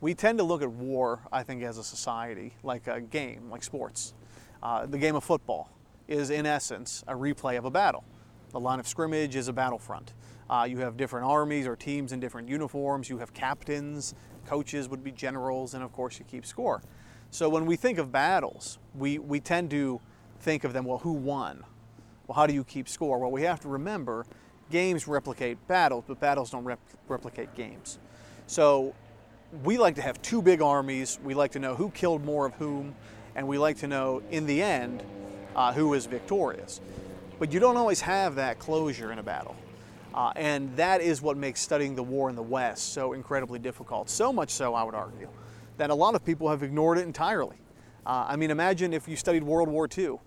We 0.00 0.14
tend 0.14 0.38
to 0.38 0.44
look 0.44 0.62
at 0.62 0.70
war, 0.70 1.20
I 1.32 1.42
think, 1.42 1.62
as 1.62 1.78
a 1.78 1.84
society, 1.84 2.52
like 2.62 2.86
a 2.86 3.00
game, 3.00 3.50
like 3.50 3.62
sports. 3.62 4.14
Uh, 4.62 4.86
the 4.86 4.98
game 4.98 5.16
of 5.16 5.24
football 5.24 5.68
is, 6.08 6.30
in 6.30 6.46
essence, 6.46 7.04
a 7.06 7.14
replay 7.14 7.58
of 7.58 7.64
a 7.64 7.70
battle. 7.70 8.04
The 8.50 8.60
line 8.60 8.80
of 8.80 8.86
scrimmage 8.86 9.34
is 9.36 9.48
a 9.48 9.52
battlefront. 9.52 10.12
Uh, 10.50 10.64
you 10.68 10.78
have 10.78 10.96
different 10.96 11.26
armies 11.26 11.66
or 11.66 11.76
teams 11.76 12.12
in 12.12 12.20
different 12.20 12.48
uniforms. 12.48 13.08
You 13.08 13.18
have 13.18 13.32
captains, 13.32 14.14
coaches 14.46 14.88
would 14.88 15.02
be 15.02 15.12
generals, 15.12 15.74
and 15.74 15.82
of 15.82 15.92
course, 15.92 16.18
you 16.18 16.24
keep 16.24 16.44
score. 16.44 16.82
So 17.30 17.48
when 17.48 17.64
we 17.64 17.76
think 17.76 17.98
of 17.98 18.12
battles, 18.12 18.78
we, 18.94 19.18
we 19.18 19.40
tend 19.40 19.70
to 19.70 20.00
think 20.40 20.64
of 20.64 20.74
them, 20.74 20.84
well, 20.84 20.98
who 20.98 21.12
won? 21.12 21.64
Well, 22.26 22.36
how 22.36 22.46
do 22.46 22.52
you 22.52 22.64
keep 22.64 22.88
score? 22.88 23.18
Well, 23.18 23.30
we 23.30 23.42
have 23.42 23.60
to 23.60 23.68
remember 23.68 24.26
games 24.70 25.08
replicate 25.08 25.66
battles, 25.66 26.04
but 26.06 26.20
battles 26.20 26.50
don't 26.50 26.64
rep- 26.64 26.80
replicate 27.08 27.54
games. 27.54 27.98
So 28.46 28.94
we 29.64 29.78
like 29.78 29.94
to 29.94 30.02
have 30.02 30.20
two 30.20 30.42
big 30.42 30.60
armies. 30.60 31.18
We 31.24 31.34
like 31.34 31.52
to 31.52 31.58
know 31.58 31.74
who 31.74 31.90
killed 31.90 32.24
more 32.24 32.44
of 32.44 32.54
whom, 32.54 32.94
and 33.34 33.48
we 33.48 33.56
like 33.56 33.78
to 33.78 33.86
know 33.86 34.22
in 34.30 34.44
the 34.46 34.62
end 34.62 35.02
uh, 35.56 35.72
who 35.72 35.94
is 35.94 36.06
victorious. 36.06 36.80
But 37.38 37.52
you 37.52 37.60
don't 37.60 37.76
always 37.76 38.00
have 38.00 38.36
that 38.36 38.58
closure 38.58 39.12
in 39.12 39.18
a 39.18 39.22
battle. 39.22 39.56
Uh, 40.14 40.32
and 40.36 40.74
that 40.76 41.00
is 41.00 41.22
what 41.22 41.36
makes 41.36 41.60
studying 41.60 41.94
the 41.94 42.02
war 42.02 42.28
in 42.28 42.36
the 42.36 42.42
West 42.42 42.92
so 42.92 43.14
incredibly 43.14 43.58
difficult. 43.58 44.10
So 44.10 44.32
much 44.32 44.50
so, 44.50 44.74
I 44.74 44.82
would 44.82 44.94
argue, 44.94 45.28
that 45.78 45.90
a 45.90 45.94
lot 45.94 46.14
of 46.14 46.24
people 46.24 46.48
have 46.50 46.62
ignored 46.62 46.98
it 46.98 47.02
entirely. 47.02 47.56
Uh, 48.04 48.26
I 48.28 48.36
mean, 48.36 48.50
imagine 48.50 48.92
if 48.92 49.08
you 49.08 49.16
studied 49.16 49.42
World 49.42 49.68
War 49.68 49.88
II 49.96 50.18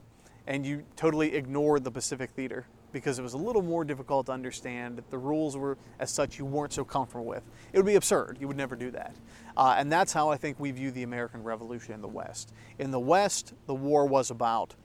and 0.48 0.66
you 0.66 0.84
totally 0.96 1.36
ignored 1.36 1.84
the 1.84 1.92
Pacific 1.92 2.32
Theater 2.32 2.66
because 2.92 3.20
it 3.20 3.22
was 3.22 3.34
a 3.34 3.38
little 3.38 3.62
more 3.62 3.84
difficult 3.84 4.28
to 4.28 4.32
understand. 4.32 5.04
The 5.10 5.18
rules 5.18 5.58
were 5.58 5.78
as 6.00 6.10
such 6.10 6.40
you 6.40 6.46
weren't 6.46 6.72
so 6.72 6.86
comfortable 6.86 7.26
with. 7.26 7.44
It 7.74 7.78
would 7.78 7.86
be 7.86 7.96
absurd. 7.96 8.38
You 8.40 8.48
would 8.48 8.56
never 8.56 8.76
do 8.76 8.90
that. 8.92 9.14
Uh, 9.58 9.76
and 9.78 9.92
that's 9.92 10.14
how 10.14 10.30
I 10.30 10.38
think 10.38 10.60
we 10.60 10.72
view 10.72 10.92
the 10.92 11.04
American 11.04 11.44
Revolution 11.44 11.94
in 11.94 12.02
the 12.02 12.08
West. 12.08 12.54
In 12.80 12.92
the 12.92 13.00
West, 13.00 13.54
the 13.68 13.76
war 13.76 14.06
was 14.06 14.32
about 14.32 14.76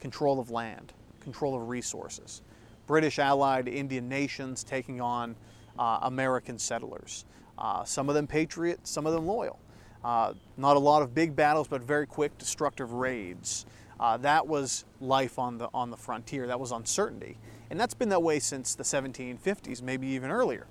control 0.00 0.40
of 0.40 0.50
land, 0.50 0.92
control 1.20 1.54
of 1.54 1.68
resources. 1.68 2.42
British 2.86 3.18
allied 3.18 3.68
Indian 3.68 4.08
nations 4.08 4.64
taking 4.64 5.00
on 5.00 5.36
uh, 5.78 6.00
American 6.02 6.58
settlers. 6.58 7.24
Uh, 7.58 7.84
some 7.84 8.08
of 8.08 8.14
them 8.14 8.26
patriot, 8.26 8.80
some 8.84 9.06
of 9.06 9.12
them 9.12 9.26
loyal. 9.26 9.58
Uh, 10.04 10.32
not 10.56 10.76
a 10.76 10.80
lot 10.80 11.02
of 11.02 11.14
big 11.14 11.34
battles, 11.34 11.68
but 11.68 11.82
very 11.82 12.06
quick, 12.06 12.36
destructive 12.38 12.92
raids. 12.92 13.66
Uh, 14.00 14.16
that 14.16 14.46
was 14.46 14.84
life 15.00 15.38
on 15.38 15.58
the 15.58 15.68
on 15.74 15.90
the 15.90 15.96
frontier. 15.96 16.46
That 16.46 16.60
was 16.60 16.70
uncertainty, 16.70 17.36
and 17.70 17.78
that's 17.80 17.94
been 17.94 18.08
that 18.10 18.22
way 18.22 18.38
since 18.38 18.74
the 18.74 18.84
1750s, 18.84 19.82
maybe 19.82 20.06
even 20.08 20.30
earlier. 20.30 20.66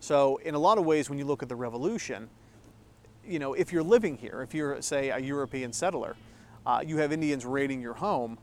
So, 0.00 0.36
in 0.44 0.54
a 0.54 0.58
lot 0.58 0.78
of 0.78 0.84
ways, 0.84 1.08
when 1.08 1.18
you 1.18 1.24
look 1.24 1.42
at 1.42 1.48
the 1.48 1.56
revolution, 1.56 2.28
you 3.26 3.38
know, 3.38 3.54
if 3.54 3.72
you're 3.72 3.82
living 3.82 4.16
here, 4.16 4.42
if 4.42 4.54
you're 4.54 4.80
say 4.82 5.08
a 5.08 5.18
European 5.18 5.72
settler, 5.72 6.14
uh, 6.66 6.82
you 6.86 6.98
have 6.98 7.10
Indians 7.10 7.46
raiding 7.46 7.80
your 7.80 7.94
home. 7.94 8.38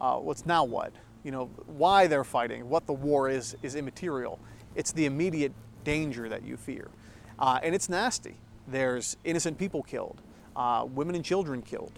Uh, 0.00 0.16
what's 0.16 0.46
now 0.46 0.64
what? 0.64 0.92
You 1.22 1.30
know, 1.30 1.46
why 1.66 2.06
they're 2.06 2.24
fighting, 2.24 2.68
what 2.68 2.86
the 2.86 2.92
war 2.92 3.28
is, 3.28 3.56
is 3.62 3.74
immaterial. 3.74 4.38
It's 4.74 4.92
the 4.92 5.04
immediate 5.04 5.52
danger 5.84 6.28
that 6.28 6.42
you 6.42 6.56
fear, 6.56 6.88
uh, 7.38 7.58
and 7.62 7.74
it's 7.74 7.88
nasty. 7.88 8.36
There's 8.66 9.16
innocent 9.24 9.58
people 9.58 9.82
killed, 9.82 10.20
uh, 10.56 10.86
women 10.88 11.14
and 11.14 11.24
children 11.24 11.60
killed. 11.62 11.92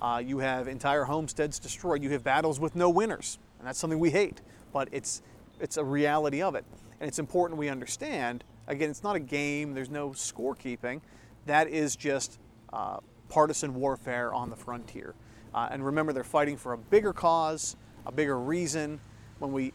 Uh, 0.00 0.22
you 0.24 0.38
have 0.38 0.68
entire 0.68 1.04
homesteads 1.04 1.58
destroyed. 1.58 2.02
You 2.02 2.10
have 2.10 2.22
battles 2.22 2.60
with 2.60 2.76
no 2.76 2.88
winners, 2.88 3.38
and 3.58 3.66
that's 3.66 3.78
something 3.78 3.98
we 3.98 4.10
hate, 4.10 4.40
but 4.72 4.88
it's 4.92 5.22
it's 5.60 5.76
a 5.76 5.84
reality 5.84 6.40
of 6.40 6.54
it, 6.54 6.64
and 7.00 7.08
it's 7.08 7.18
important 7.18 7.58
we 7.58 7.68
understand. 7.68 8.44
Again, 8.68 8.90
it's 8.90 9.02
not 9.02 9.16
a 9.16 9.20
game. 9.20 9.74
There's 9.74 9.90
no 9.90 10.10
scorekeeping. 10.10 11.00
That 11.46 11.68
is 11.68 11.96
just 11.96 12.38
uh, 12.72 12.98
partisan 13.28 13.74
warfare 13.74 14.32
on 14.32 14.50
the 14.50 14.56
frontier. 14.56 15.14
Uh, 15.54 15.68
and 15.70 15.84
remember, 15.84 16.12
they're 16.12 16.24
fighting 16.24 16.56
for 16.56 16.72
a 16.72 16.78
bigger 16.78 17.12
cause, 17.12 17.76
a 18.06 18.12
bigger 18.12 18.38
reason. 18.38 19.00
When 19.38 19.52
we 19.52 19.72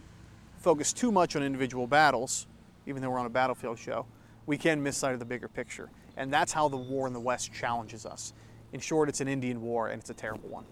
focus 0.58 0.94
too 0.94 1.12
much 1.12 1.36
on 1.36 1.44
individual 1.44 1.88
battles, 1.88 2.48
even 2.86 3.02
though 3.02 3.10
we're 3.10 3.20
on 3.20 3.26
a 3.26 3.30
battlefield 3.30 3.80
show, 3.80 4.06
we 4.46 4.58
can 4.58 4.82
miss 4.84 4.98
sight 4.98 5.14
of 5.14 5.20
the 5.20 5.26
bigger 5.26 5.48
picture. 5.48 5.90
And 6.18 6.32
that's 6.32 6.52
how 6.52 6.68
the 6.68 6.78
war 6.78 7.08
in 7.08 7.14
the 7.14 7.20
West 7.20 7.54
challenges 7.54 8.06
us. 8.06 8.34
In 8.72 8.80
short, 8.80 9.10
it's 9.10 9.22
an 9.22 9.28
Indian 9.28 9.62
war, 9.62 9.88
and 9.88 10.00
it's 10.00 10.10
a 10.10 10.14
terrible 10.14 10.50
one. 10.50 10.66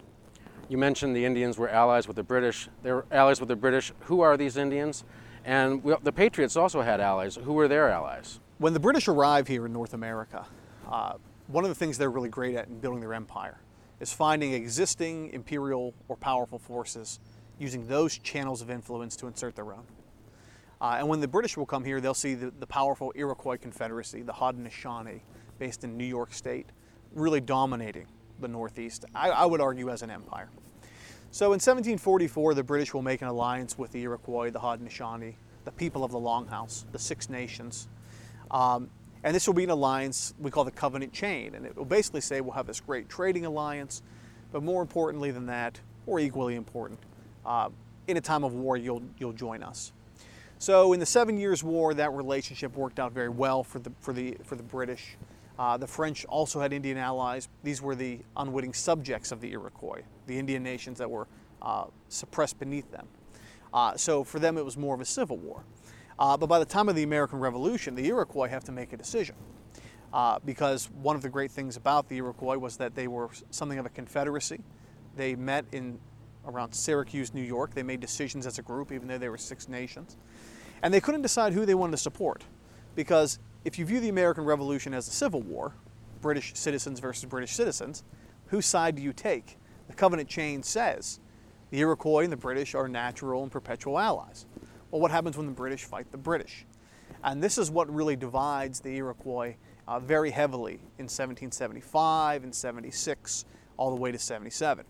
You 0.68 0.78
mentioned 0.78 1.16
the 1.16 1.24
Indians 1.24 1.58
were 1.58 1.68
allies 1.68 2.06
with 2.06 2.16
the 2.16 2.22
British. 2.22 2.68
They 2.82 2.92
were 2.92 3.04
allies 3.10 3.40
with 3.40 3.48
the 3.48 3.56
British. 3.56 3.92
Who 4.00 4.20
are 4.20 4.36
these 4.36 4.56
Indians? 4.56 5.04
And 5.44 5.82
we, 5.82 5.94
the 6.02 6.12
Patriots 6.12 6.56
also 6.56 6.82
had 6.82 7.00
allies. 7.00 7.36
Who 7.36 7.52
were 7.52 7.68
their 7.68 7.88
allies? 7.88 8.40
When 8.58 8.72
the 8.72 8.80
British 8.80 9.08
arrive 9.08 9.48
here 9.48 9.66
in 9.66 9.72
North 9.72 9.94
America, 9.94 10.46
uh, 10.88 11.14
one 11.48 11.64
of 11.64 11.68
the 11.68 11.74
things 11.74 11.98
they're 11.98 12.10
really 12.10 12.28
great 12.28 12.54
at 12.54 12.68
in 12.68 12.78
building 12.78 13.00
their 13.00 13.14
empire 13.14 13.58
is 14.02 14.12
finding 14.12 14.52
existing 14.52 15.30
imperial 15.32 15.94
or 16.08 16.16
powerful 16.16 16.58
forces, 16.58 17.20
using 17.60 17.86
those 17.86 18.18
channels 18.18 18.60
of 18.60 18.68
influence 18.68 19.14
to 19.14 19.28
insert 19.28 19.54
their 19.54 19.72
own. 19.72 19.84
Uh, 20.80 20.96
and 20.98 21.08
when 21.08 21.20
the 21.20 21.28
British 21.28 21.56
will 21.56 21.64
come 21.64 21.84
here, 21.84 22.00
they'll 22.00 22.12
see 22.12 22.34
the, 22.34 22.52
the 22.58 22.66
powerful 22.66 23.12
Iroquois 23.14 23.56
Confederacy, 23.56 24.22
the 24.22 24.32
Haudenosaunee, 24.32 25.20
based 25.60 25.84
in 25.84 25.96
New 25.96 26.04
York 26.04 26.34
State, 26.34 26.66
really 27.14 27.40
dominating 27.40 28.08
the 28.40 28.48
Northeast, 28.48 29.04
I, 29.14 29.30
I, 29.30 29.46
would 29.46 29.60
argue, 29.60 29.88
as 29.88 30.02
an 30.02 30.10
empire. 30.10 30.50
So 31.30 31.46
in 31.46 31.60
1744, 31.60 32.54
the 32.54 32.64
British 32.64 32.92
will 32.92 33.02
make 33.02 33.22
an 33.22 33.28
alliance 33.28 33.78
with 33.78 33.92
the 33.92 34.02
Iroquois, 34.02 34.50
the 34.50 34.58
Haudenosaunee, 34.58 35.34
the 35.64 35.70
people 35.70 36.02
of 36.02 36.10
the 36.10 36.18
Longhouse, 36.18 36.90
the 36.90 36.98
Six 36.98 37.30
Nations. 37.30 37.86
Um, 38.50 38.90
and 39.24 39.34
this 39.34 39.46
will 39.46 39.54
be 39.54 39.64
an 39.64 39.70
alliance 39.70 40.34
we 40.38 40.50
call 40.50 40.64
the 40.64 40.70
Covenant 40.70 41.12
Chain. 41.12 41.54
And 41.54 41.64
it 41.64 41.76
will 41.76 41.84
basically 41.84 42.20
say 42.20 42.40
we'll 42.40 42.54
have 42.54 42.66
this 42.66 42.80
great 42.80 43.08
trading 43.08 43.46
alliance, 43.46 44.02
but 44.50 44.62
more 44.62 44.82
importantly 44.82 45.30
than 45.30 45.46
that, 45.46 45.80
or 46.06 46.18
equally 46.18 46.56
important, 46.56 46.98
uh, 47.46 47.68
in 48.08 48.16
a 48.16 48.20
time 48.20 48.42
of 48.44 48.54
war, 48.54 48.76
you'll, 48.76 49.02
you'll 49.18 49.32
join 49.32 49.62
us. 49.62 49.92
So 50.58 50.92
in 50.92 51.00
the 51.00 51.06
Seven 51.06 51.38
Years' 51.38 51.64
War, 51.64 51.94
that 51.94 52.12
relationship 52.12 52.76
worked 52.76 52.98
out 52.98 53.12
very 53.12 53.28
well 53.28 53.64
for 53.64 53.78
the, 53.78 53.92
for 54.00 54.12
the, 54.12 54.36
for 54.44 54.54
the 54.56 54.62
British. 54.62 55.16
Uh, 55.58 55.76
the 55.76 55.86
French 55.86 56.24
also 56.26 56.60
had 56.60 56.72
Indian 56.72 56.98
allies. 56.98 57.48
These 57.62 57.82
were 57.82 57.94
the 57.94 58.20
unwitting 58.36 58.72
subjects 58.72 59.32
of 59.32 59.40
the 59.40 59.52
Iroquois, 59.52 60.02
the 60.26 60.38
Indian 60.38 60.62
nations 60.62 60.98
that 60.98 61.10
were 61.10 61.26
uh, 61.60 61.84
suppressed 62.08 62.58
beneath 62.58 62.90
them. 62.90 63.06
Uh, 63.72 63.96
so 63.96 64.24
for 64.24 64.38
them, 64.38 64.58
it 64.58 64.64
was 64.64 64.76
more 64.76 64.94
of 64.94 65.00
a 65.00 65.04
civil 65.04 65.36
war. 65.36 65.64
Uh, 66.18 66.36
but 66.36 66.46
by 66.46 66.58
the 66.58 66.64
time 66.64 66.88
of 66.88 66.94
the 66.94 67.02
American 67.02 67.38
Revolution, 67.38 67.94
the 67.94 68.06
Iroquois 68.06 68.48
have 68.48 68.64
to 68.64 68.72
make 68.72 68.92
a 68.92 68.96
decision. 68.96 69.34
Uh, 70.12 70.38
because 70.44 70.90
one 70.90 71.16
of 71.16 71.22
the 71.22 71.28
great 71.28 71.50
things 71.50 71.76
about 71.76 72.08
the 72.08 72.16
Iroquois 72.18 72.58
was 72.58 72.76
that 72.76 72.94
they 72.94 73.08
were 73.08 73.30
something 73.50 73.78
of 73.78 73.86
a 73.86 73.88
confederacy. 73.88 74.60
They 75.16 75.34
met 75.34 75.64
in 75.72 75.98
around 76.46 76.74
Syracuse, 76.74 77.32
New 77.32 77.42
York. 77.42 77.74
They 77.74 77.82
made 77.82 78.00
decisions 78.00 78.46
as 78.46 78.58
a 78.58 78.62
group, 78.62 78.92
even 78.92 79.08
though 79.08 79.18
they 79.18 79.28
were 79.28 79.38
six 79.38 79.68
nations. 79.68 80.16
And 80.82 80.92
they 80.92 81.00
couldn't 81.00 81.22
decide 81.22 81.52
who 81.52 81.64
they 81.64 81.74
wanted 81.74 81.92
to 81.92 81.98
support 81.98 82.44
because 82.94 83.38
if 83.64 83.78
you 83.78 83.84
view 83.84 84.00
the 84.00 84.08
American 84.08 84.44
Revolution 84.44 84.92
as 84.92 85.08
a 85.08 85.10
civil 85.10 85.40
war, 85.42 85.72
British 86.20 86.52
citizens 86.54 87.00
versus 87.00 87.24
British 87.24 87.52
citizens, 87.52 88.04
whose 88.46 88.66
side 88.66 88.96
do 88.96 89.02
you 89.02 89.12
take? 89.12 89.58
The 89.88 89.94
covenant 89.94 90.28
chain 90.28 90.62
says 90.62 91.20
the 91.70 91.80
Iroquois 91.80 92.24
and 92.24 92.32
the 92.32 92.36
British 92.36 92.74
are 92.74 92.88
natural 92.88 93.42
and 93.42 93.50
perpetual 93.50 93.98
allies. 93.98 94.46
Well, 94.92 95.00
what 95.00 95.10
happens 95.10 95.38
when 95.38 95.46
the 95.46 95.52
British 95.52 95.84
fight 95.84 96.12
the 96.12 96.18
British? 96.18 96.66
And 97.24 97.42
this 97.42 97.56
is 97.56 97.70
what 97.70 97.92
really 97.92 98.14
divides 98.14 98.80
the 98.80 98.94
Iroquois 98.94 99.56
uh, 99.88 99.98
very 99.98 100.30
heavily 100.30 100.74
in 100.98 101.06
1775 101.06 102.44
and 102.44 102.54
76, 102.54 103.46
all 103.78 103.90
the 103.90 103.96
way 103.96 104.12
to 104.12 104.18
77. 104.18 104.84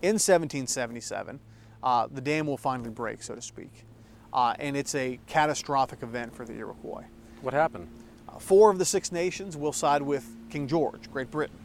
In 0.00 0.14
1777, 0.14 1.40
uh, 1.82 2.06
the 2.10 2.20
dam 2.20 2.46
will 2.46 2.56
finally 2.56 2.90
break, 2.90 3.22
so 3.22 3.34
to 3.34 3.42
speak, 3.42 3.84
uh, 4.32 4.54
and 4.60 4.76
it's 4.76 4.94
a 4.94 5.18
catastrophic 5.26 6.02
event 6.02 6.34
for 6.34 6.44
the 6.44 6.54
Iroquois. 6.54 7.04
What 7.42 7.52
happened? 7.52 7.88
Uh, 8.28 8.38
four 8.38 8.70
of 8.70 8.78
the 8.78 8.84
Six 8.84 9.10
Nations 9.10 9.56
will 9.56 9.72
side 9.72 10.02
with 10.02 10.24
King 10.50 10.68
George, 10.68 11.10
Great 11.10 11.30
Britain. 11.32 11.58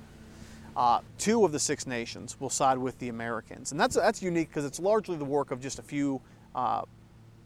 Uh, 0.75 1.01
two 1.17 1.45
of 1.45 1.51
the 1.51 1.59
Six 1.59 1.85
Nations 1.85 2.39
will 2.39 2.49
side 2.49 2.77
with 2.77 2.97
the 2.97 3.09
Americans, 3.09 3.71
and 3.71 3.79
that's 3.79 3.95
that's 3.95 4.21
unique 4.21 4.49
because 4.49 4.65
it's 4.65 4.79
largely 4.79 5.15
the 5.15 5.25
work 5.25 5.51
of 5.51 5.61
just 5.61 5.79
a 5.79 5.83
few 5.83 6.21
uh, 6.55 6.81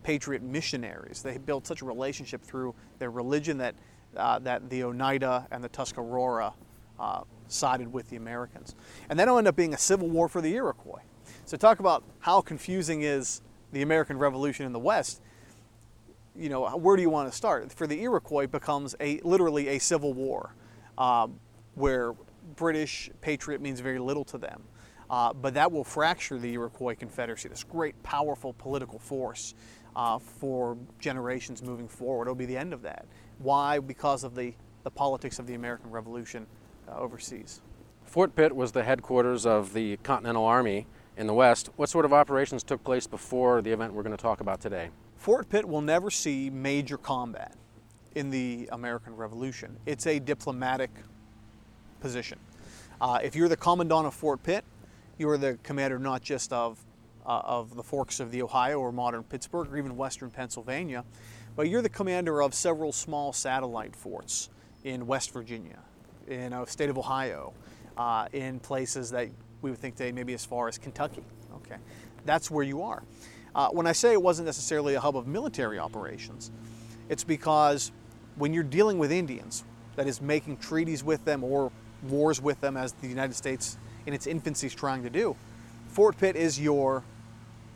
patriot 0.04 0.44
missionaries. 0.44 1.22
They 1.22 1.38
built 1.38 1.66
such 1.66 1.82
a 1.82 1.86
relationship 1.86 2.44
through 2.44 2.76
their 3.00 3.12
religion 3.12 3.58
that 3.58 3.76
uh, 4.16 4.40
that 4.40 4.70
the 4.70 4.84
Oneida 4.84 5.48
and 5.52 5.64
the 5.64 5.70
Tuscarora 5.70 6.54
uh, 7.00 7.22
sided 7.48 7.92
with 7.92 8.10
the 8.10 8.16
Americans, 8.16 8.76
and 9.10 9.18
that'll 9.18 9.38
end 9.38 9.48
up 9.48 9.56
being 9.56 9.74
a 9.74 9.78
civil 9.78 10.10
war 10.10 10.28
for 10.28 10.42
the 10.42 10.54
Iroquois. 10.54 11.02
So 11.46 11.58
talk 11.58 11.80
about 11.80 12.04
how 12.20 12.42
confusing 12.42 13.02
is 13.02 13.42
the 13.72 13.82
American 13.82 14.18
Revolution 14.18 14.66
in 14.66 14.72
the 14.72 14.80
West. 14.80 15.22
You 16.36 16.50
know, 16.50 16.68
where 16.78 16.96
do 16.96 17.02
you 17.02 17.10
want 17.10 17.30
to 17.32 17.36
start? 17.36 17.72
For 17.72 17.88
the 17.88 18.02
Iroquois, 18.02 18.48
becomes 18.48 18.96
a 19.00 19.20
literally 19.24 19.70
a 19.70 19.80
civil 19.80 20.14
war, 20.14 20.56
um, 20.98 21.40
where 21.76 22.14
British 22.56 23.10
patriot 23.22 23.62
means 23.62 23.80
very 23.80 24.00
little 24.00 24.24
to 24.26 24.38
them. 24.38 24.64
Uh, 25.10 25.34
but 25.34 25.54
that 25.54 25.72
will 25.72 25.84
fracture 25.84 26.40
the 26.40 26.54
Iroquois 26.54 26.96
Confederacy, 26.96 27.50
this 27.50 27.64
great, 27.64 28.02
powerful 28.04 28.54
political 28.54 28.98
force 28.98 29.54
uh, 29.96 30.20
for 30.20 30.78
generations 31.00 31.62
moving 31.62 31.88
forward. 31.88 32.24
It'll 32.24 32.36
be 32.36 32.46
the 32.46 32.58
end 32.58 32.74
of 32.74 32.82
that. 32.84 33.06
Why? 33.40 33.80
Because 33.80 34.24
of 34.24 34.36
the, 34.36 34.54
the 34.84 34.92
politics 34.92 35.40
of 35.40 35.48
the 35.48 35.54
American 35.54 35.92
Revolution 35.92 36.48
uh, 36.88 36.98
overseas. 36.98 37.62
Fort 38.04 38.36
Pitt 38.36 38.56
was 38.56 38.72
the 38.72 38.84
headquarters 38.84 39.46
of 39.46 39.74
the 39.74 39.98
Continental 39.98 40.46
Army 40.46 40.86
in 41.18 41.28
the 41.28 41.34
West. 41.34 41.70
What 41.76 41.90
sort 41.90 42.06
of 42.06 42.14
operations 42.14 42.64
took 42.64 42.84
place 42.84 43.08
before 43.08 43.62
the 43.62 43.72
event 43.72 43.94
we're 43.94 44.04
going 44.04 44.16
to 44.16 44.22
talk 44.22 44.42
about 44.42 44.62
today? 44.62 44.90
Fort 45.18 45.50
Pitt 45.50 45.68
will 45.68 45.82
never 45.82 46.12
see 46.12 46.50
major 46.50 46.98
combat 46.98 47.56
in 48.16 48.30
the 48.30 48.70
American 48.72 49.16
Revolution. 49.16 49.78
It's 49.86 50.06
a 50.06 50.20
diplomatic 50.20 50.92
position. 52.00 52.38
Uh, 53.00 53.20
if 53.24 53.36
you're 53.36 53.50
the 53.50 53.58
commandant 53.58 54.06
of 54.06 54.14
Fort 54.14 54.44
Pitt, 54.44 54.64
you're 55.18 55.38
the 55.38 55.58
commander 55.64 55.98
not 55.98 56.22
just 56.22 56.52
of, 56.54 56.84
uh, 57.26 57.42
of 57.44 57.76
the 57.76 57.84
forks 57.84 58.20
of 58.20 58.32
the 58.32 58.42
Ohio 58.42 58.80
or 58.80 58.92
modern 58.92 59.24
Pittsburgh 59.24 59.72
or 59.72 59.78
even 59.78 59.96
western 59.96 60.30
Pennsylvania, 60.30 61.04
but 61.56 61.70
you're 61.70 61.82
the 61.82 61.90
commander 61.90 62.42
of 62.42 62.54
several 62.54 62.92
small 62.92 63.34
satellite 63.34 63.96
forts 63.96 64.50
in 64.84 65.08
West 65.08 65.32
Virginia, 65.32 65.80
in 66.28 66.52
the 66.52 66.66
state 66.66 66.90
of 66.90 66.98
Ohio, 66.98 67.54
uh, 67.98 68.28
in 68.34 68.60
places 68.60 69.10
that 69.12 69.30
we 69.62 69.70
would 69.70 69.80
think 69.80 69.96
they 69.96 70.12
may 70.12 70.24
be 70.24 70.34
as 70.34 70.44
far 70.44 70.68
as 70.68 70.78
Kentucky. 70.78 71.24
Okay, 71.56 71.78
that's 72.26 72.52
where 72.52 72.64
you 72.64 72.82
are. 72.82 73.04
Uh, 73.56 73.70
when 73.70 73.86
I 73.86 73.92
say 73.92 74.14
it 74.14 74.22
wasn't 74.22 74.48
necessarily 74.48 74.96
a 74.96 75.00
hub 75.00 75.16
of 75.16 75.28
military 75.28 75.78
operations, 75.78 76.52
it's 77.08 77.24
because 77.24 77.92
when 78.36 78.54
you're 78.54 78.64
dealing 78.64 78.98
with 78.98 79.12
Indians, 79.12 79.64
that 79.96 80.08
is 80.08 80.22
making 80.22 80.58
treaties 80.58 81.04
with 81.04 81.24
them 81.24 81.44
or 81.44 81.72
wars 82.10 82.42
with 82.42 82.60
them 82.62 82.76
as 82.76 82.94
the 82.94 83.08
United 83.08 83.36
States 83.36 83.78
in 84.06 84.14
its 84.14 84.28
infancy 84.28 84.68
is 84.68 84.74
trying 84.74 85.04
to 85.04 85.10
do, 85.10 85.36
Fort 85.88 86.18
Pitt 86.18 86.36
is 86.36 86.60
your 86.60 87.04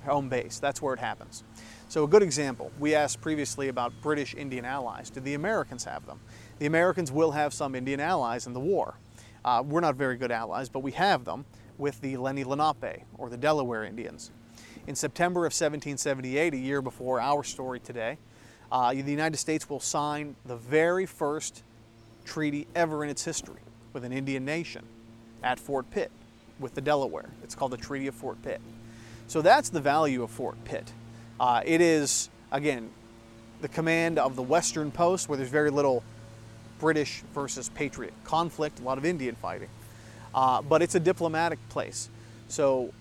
home 0.08 0.30
base. 0.30 0.60
That's 0.60 0.82
where 0.82 0.94
it 0.94 1.00
happens. 1.00 1.44
So, 1.90 2.04
a 2.04 2.08
good 2.08 2.24
example 2.24 2.72
we 2.80 2.96
asked 2.96 3.22
previously 3.22 3.68
about 3.68 3.94
British 4.02 4.34
Indian 4.36 4.66
allies. 4.66 5.10
Did 5.10 5.24
the 5.24 5.36
Americans 5.36 5.84
have 5.86 6.06
them? 6.06 6.20
The 6.60 6.66
Americans 6.66 7.12
will 7.12 7.32
have 7.32 7.54
some 7.54 7.76
Indian 7.76 8.00
allies 8.00 8.48
in 8.48 8.54
the 8.54 8.60
war. 8.60 8.96
Uh, 9.46 9.64
we're 9.66 9.80
not 9.80 9.96
very 9.96 10.18
good 10.18 10.32
allies, 10.32 10.68
but 10.70 10.80
we 10.80 10.92
have 10.94 11.24
them 11.24 11.46
with 11.78 12.02
the 12.02 12.18
Lenni 12.18 12.44
Lenape, 12.44 13.04
or 13.18 13.30
the 13.30 13.38
Delaware 13.38 13.84
Indians. 13.84 14.32
In 14.88 14.96
September 14.96 15.42
of 15.42 15.52
1778, 15.52 16.54
a 16.54 16.58
year 16.58 16.82
before 16.82 17.22
our 17.22 17.44
story 17.44 17.80
today, 17.80 18.18
uh, 18.72 18.94
the 18.94 19.12
United 19.12 19.38
States 19.38 19.70
will 19.70 19.80
sign 19.80 20.36
the 20.46 20.56
very 20.56 21.06
first 21.06 21.64
treaty 22.26 22.68
ever 22.76 23.04
in 23.04 23.10
its 23.10 23.24
history 23.24 23.62
with 23.94 24.04
an 24.04 24.12
Indian 24.12 24.44
nation 24.44 24.84
at 25.44 25.60
Fort 25.60 25.90
Pitt 25.92 26.12
with 26.60 26.74
the 26.74 26.82
Delaware. 26.82 27.30
It's 27.44 27.56
called 27.56 27.72
the 27.72 27.78
Treaty 27.78 28.08
of 28.08 28.16
Fort 28.16 28.42
Pitt. 28.42 28.62
So 29.28 29.42
that's 29.42 29.70
the 29.70 29.82
value 29.82 30.24
of 30.24 30.32
Fort 30.32 30.56
Pitt. 30.64 30.92
Uh, 31.40 31.62
it 31.66 31.82
is, 31.82 32.30
again, 32.52 32.90
the 33.62 33.68
command 33.68 34.18
of 34.18 34.36
the 34.36 34.42
Western 34.42 34.90
Post 34.90 35.28
where 35.28 35.38
there's 35.38 35.50
very 35.50 35.70
little 35.70 36.04
British 36.80 37.24
versus 37.34 37.70
Patriot 37.70 38.14
conflict, 38.24 38.80
a 38.80 38.84
lot 38.84 38.98
of 38.98 39.06
Indian 39.06 39.36
fighting. 39.36 39.70
Uh, 40.34 40.62
but 40.62 40.82
it's 40.82 40.96
a 40.96 41.00
diplomatic 41.00 41.60
place. 41.70 42.10
So 42.48 42.94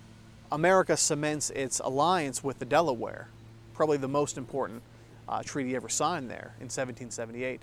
America 0.50 0.96
cements 0.96 1.50
its 1.50 1.80
alliance 1.80 2.42
with 2.42 2.58
the 2.58 2.64
Delaware, 2.64 3.28
probably 3.74 3.96
the 3.96 4.08
most 4.08 4.36
important 4.36 4.82
uh, 5.28 5.42
treaty 5.44 5.76
ever 5.76 5.88
signed 5.88 6.28
there 6.30 6.54
in 6.58 6.64
1778. 6.64 7.60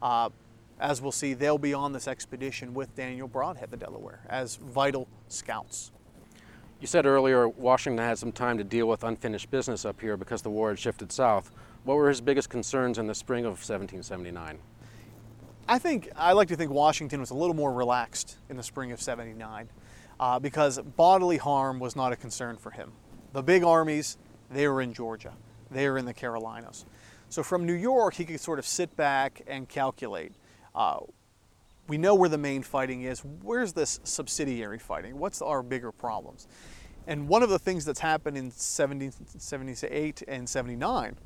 Uh, 0.00 0.28
as 0.78 1.00
we'll 1.00 1.12
see, 1.12 1.34
they'll 1.34 1.58
be 1.58 1.74
on 1.74 1.92
this 1.92 2.06
expedition 2.06 2.74
with 2.74 2.94
Daniel 2.94 3.28
Brodhead, 3.28 3.70
the 3.70 3.76
Delaware, 3.76 4.20
as 4.28 4.56
vital 4.56 5.08
scouts. 5.28 5.90
You 6.80 6.86
said 6.86 7.06
earlier 7.06 7.48
Washington 7.48 8.04
had 8.04 8.18
some 8.18 8.32
time 8.32 8.58
to 8.58 8.64
deal 8.64 8.86
with 8.86 9.04
unfinished 9.04 9.50
business 9.50 9.84
up 9.84 10.00
here 10.00 10.16
because 10.16 10.42
the 10.42 10.50
war 10.50 10.70
had 10.70 10.78
shifted 10.78 11.12
south. 11.12 11.50
What 11.84 11.96
were 11.96 12.08
his 12.08 12.20
biggest 12.20 12.50
concerns 12.50 12.98
in 12.98 13.06
the 13.06 13.14
spring 13.14 13.44
of 13.44 13.52
1779? 13.52 14.58
I 15.66 15.78
think 15.78 16.10
I 16.14 16.32
like 16.32 16.48
to 16.48 16.56
think 16.56 16.70
Washington 16.70 17.20
was 17.20 17.30
a 17.30 17.34
little 17.34 17.54
more 17.54 17.72
relaxed 17.72 18.36
in 18.50 18.56
the 18.56 18.62
spring 18.62 18.92
of 18.92 19.00
79 19.00 19.68
uh, 20.20 20.38
because 20.38 20.78
bodily 20.78 21.38
harm 21.38 21.78
was 21.78 21.96
not 21.96 22.12
a 22.12 22.16
concern 22.16 22.56
for 22.56 22.70
him. 22.70 22.92
The 23.32 23.42
big 23.42 23.64
armies, 23.64 24.18
they 24.50 24.68
were 24.68 24.82
in 24.82 24.92
Georgia, 24.92 25.32
they 25.70 25.88
were 25.88 25.96
in 25.96 26.04
the 26.04 26.12
Carolinas. 26.12 26.84
So 27.30 27.42
from 27.42 27.64
New 27.64 27.74
York, 27.74 28.14
he 28.14 28.24
could 28.24 28.40
sort 28.40 28.58
of 28.58 28.66
sit 28.66 28.94
back 28.94 29.42
and 29.46 29.68
calculate 29.68 30.32
uh, 30.74 31.00
we 31.86 31.98
know 31.98 32.14
where 32.14 32.28
the 32.28 32.38
main 32.38 32.62
fighting 32.62 33.02
is. 33.02 33.20
Where's 33.20 33.72
this 33.72 34.00
subsidiary 34.04 34.78
fighting? 34.78 35.18
What's 35.18 35.42
our 35.42 35.62
bigger 35.62 35.92
problems? 35.92 36.48
And 37.06 37.28
one 37.28 37.42
of 37.42 37.50
the 37.50 37.58
things 37.58 37.84
that's 37.84 38.00
happened 38.00 38.38
in 38.38 38.46
1778 38.46 40.22
and 40.26 40.48
79 40.48 41.16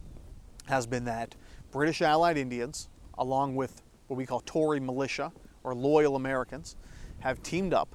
has 0.67 0.87
been 0.87 1.05
that 1.05 1.37
British 1.71 2.03
Allied 2.03 2.37
Indians, 2.37 2.89
along 3.17 3.55
with 3.55 3.83
what 4.09 4.17
we 4.17 4.27
call 4.27 4.41
Tory 4.41 4.81
militia 4.81 5.33
or 5.63 5.75
loyal 5.75 6.17
Americans, 6.17 6.77
have 7.21 7.43
teamed 7.43 7.73
up 7.73 7.95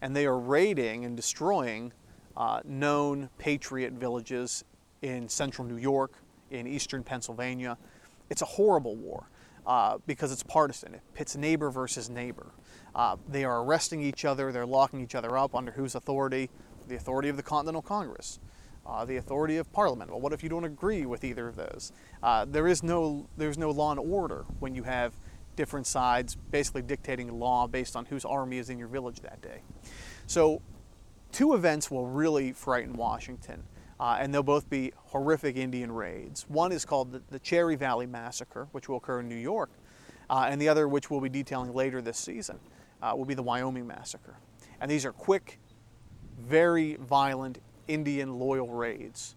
and 0.00 0.14
they 0.14 0.26
are 0.26 0.38
raiding 0.38 1.04
and 1.04 1.16
destroying 1.16 1.92
uh, 2.36 2.60
known 2.64 3.28
patriot 3.38 3.94
villages 3.94 4.64
in 5.02 5.28
central 5.28 5.66
New 5.66 5.76
York, 5.76 6.12
in 6.50 6.66
eastern 6.66 7.02
Pennsylvania. 7.02 7.76
It's 8.30 8.42
a 8.42 8.46
horrible 8.46 8.94
war 8.94 9.28
uh, 9.68 9.98
because 10.06 10.32
it's 10.32 10.42
partisan. 10.42 10.94
It 10.94 11.02
pits 11.14 11.36
neighbor 11.36 11.70
versus 11.70 12.08
neighbor. 12.08 12.46
Uh, 12.94 13.16
they 13.28 13.44
are 13.44 13.62
arresting 13.62 14.00
each 14.00 14.24
other, 14.24 14.50
they're 14.50 14.66
locking 14.66 15.00
each 15.00 15.14
other 15.14 15.36
up 15.36 15.54
under 15.54 15.72
whose 15.72 15.94
authority? 15.94 16.48
The 16.88 16.96
authority 16.96 17.28
of 17.28 17.36
the 17.36 17.42
Continental 17.42 17.82
Congress. 17.82 18.40
Uh, 18.86 19.04
the 19.04 19.18
authority 19.18 19.58
of 19.58 19.70
Parliament. 19.70 20.10
Well, 20.10 20.20
what 20.20 20.32
if 20.32 20.42
you 20.42 20.48
don't 20.48 20.64
agree 20.64 21.04
with 21.04 21.22
either 21.22 21.46
of 21.46 21.56
those? 21.56 21.92
Uh, 22.22 22.46
there 22.46 22.66
is 22.66 22.82
no 22.82 23.28
there's 23.36 23.58
no 23.58 23.70
law 23.70 23.90
and 23.90 24.00
order 24.00 24.46
when 24.60 24.74
you 24.74 24.84
have 24.84 25.12
different 25.56 25.86
sides 25.86 26.34
basically 26.50 26.80
dictating 26.80 27.38
law 27.38 27.66
based 27.66 27.94
on 27.96 28.06
whose 28.06 28.24
army 28.24 28.56
is 28.56 28.70
in 28.70 28.78
your 28.78 28.88
village 28.88 29.20
that 29.20 29.42
day. 29.42 29.60
So, 30.26 30.62
two 31.30 31.52
events 31.52 31.90
will 31.90 32.06
really 32.06 32.52
frighten 32.52 32.94
Washington 32.94 33.64
uh, 34.00 34.16
and 34.20 34.32
they'll 34.32 34.42
both 34.42 34.68
be 34.70 34.92
horrific 34.96 35.56
Indian 35.56 35.90
raids. 35.90 36.44
One 36.48 36.72
is 36.72 36.84
called 36.84 37.12
the, 37.12 37.22
the 37.30 37.38
Cherry 37.38 37.76
Valley 37.76 38.06
Massacre, 38.06 38.68
which 38.72 38.88
will 38.88 38.96
occur 38.96 39.20
in 39.20 39.28
New 39.28 39.34
York, 39.34 39.70
uh, 40.30 40.46
and 40.48 40.60
the 40.60 40.68
other, 40.68 40.86
which 40.88 41.10
we'll 41.10 41.20
be 41.20 41.28
detailing 41.28 41.74
later 41.74 42.00
this 42.00 42.18
season, 42.18 42.58
uh, 43.02 43.12
will 43.16 43.24
be 43.24 43.34
the 43.34 43.42
Wyoming 43.42 43.86
Massacre. 43.86 44.36
And 44.80 44.90
these 44.90 45.04
are 45.04 45.12
quick, 45.12 45.58
very 46.38 46.96
violent 46.96 47.58
Indian 47.88 48.38
loyal 48.38 48.68
raids 48.68 49.34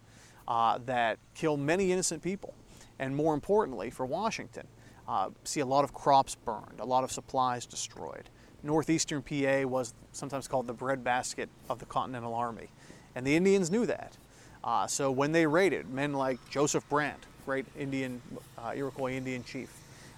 uh, 0.48 0.78
that 0.86 1.18
kill 1.34 1.58
many 1.58 1.92
innocent 1.92 2.22
people. 2.22 2.54
And 3.00 3.16
more 3.16 3.34
importantly, 3.34 3.90
for 3.90 4.06
Washington, 4.06 4.68
uh, 5.08 5.30
see 5.44 5.62
a 5.62 5.66
lot 5.66 5.84
of 5.84 5.94
crops 5.94 6.36
burned, 6.36 6.80
a 6.80 6.86
lot 6.86 7.04
of 7.04 7.12
supplies 7.12 7.66
destroyed. 7.66 8.30
Northeastern 8.64 9.24
PA 9.24 9.68
was 9.68 9.96
sometimes 10.12 10.48
called 10.48 10.68
the 10.68 10.74
breadbasket 10.74 11.50
of 11.70 11.80
the 11.80 11.86
Continental 11.86 12.36
Army. 12.36 12.70
And 13.16 13.26
the 13.26 13.36
Indians 13.36 13.72
knew 13.72 13.86
that. 13.88 14.18
Uh, 14.64 14.88
so 14.88 15.12
when 15.12 15.32
they 15.32 15.46
raided, 15.46 15.90
men 15.90 16.14
like 16.14 16.38
Joseph 16.50 16.88
Brant, 16.90 17.20
great 17.46 17.66
Indian, 17.78 18.22
uh, 18.58 18.74
Iroquois 18.76 19.14
Indian 19.14 19.44
chief, 19.44 19.70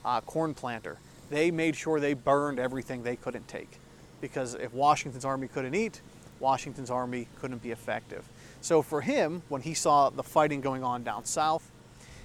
uh, 0.04 0.22
Cornplanter, 0.22 0.98
they 1.30 1.50
made 1.52 1.76
sure 1.76 2.00
they 2.00 2.14
burned 2.14 2.60
everything 2.60 3.04
they 3.04 3.16
couldn't 3.16 3.48
take. 3.48 3.80
Because 4.22 4.56
if 4.56 4.74
Washington's 4.74 5.26
army 5.26 5.48
couldn't 5.48 5.76
eat, 5.76 6.02
Washington's 6.40 6.90
army 6.90 7.28
couldn't 7.40 7.64
be 7.64 7.72
effective. 7.72 8.26
So 8.62 8.82
for 8.82 9.02
him, 9.02 9.42
when 9.50 9.62
he 9.62 9.74
saw 9.74 10.10
the 10.10 10.24
fighting 10.24 10.62
going 10.62 10.84
on 10.84 11.04
down 11.04 11.26
south, 11.26 11.70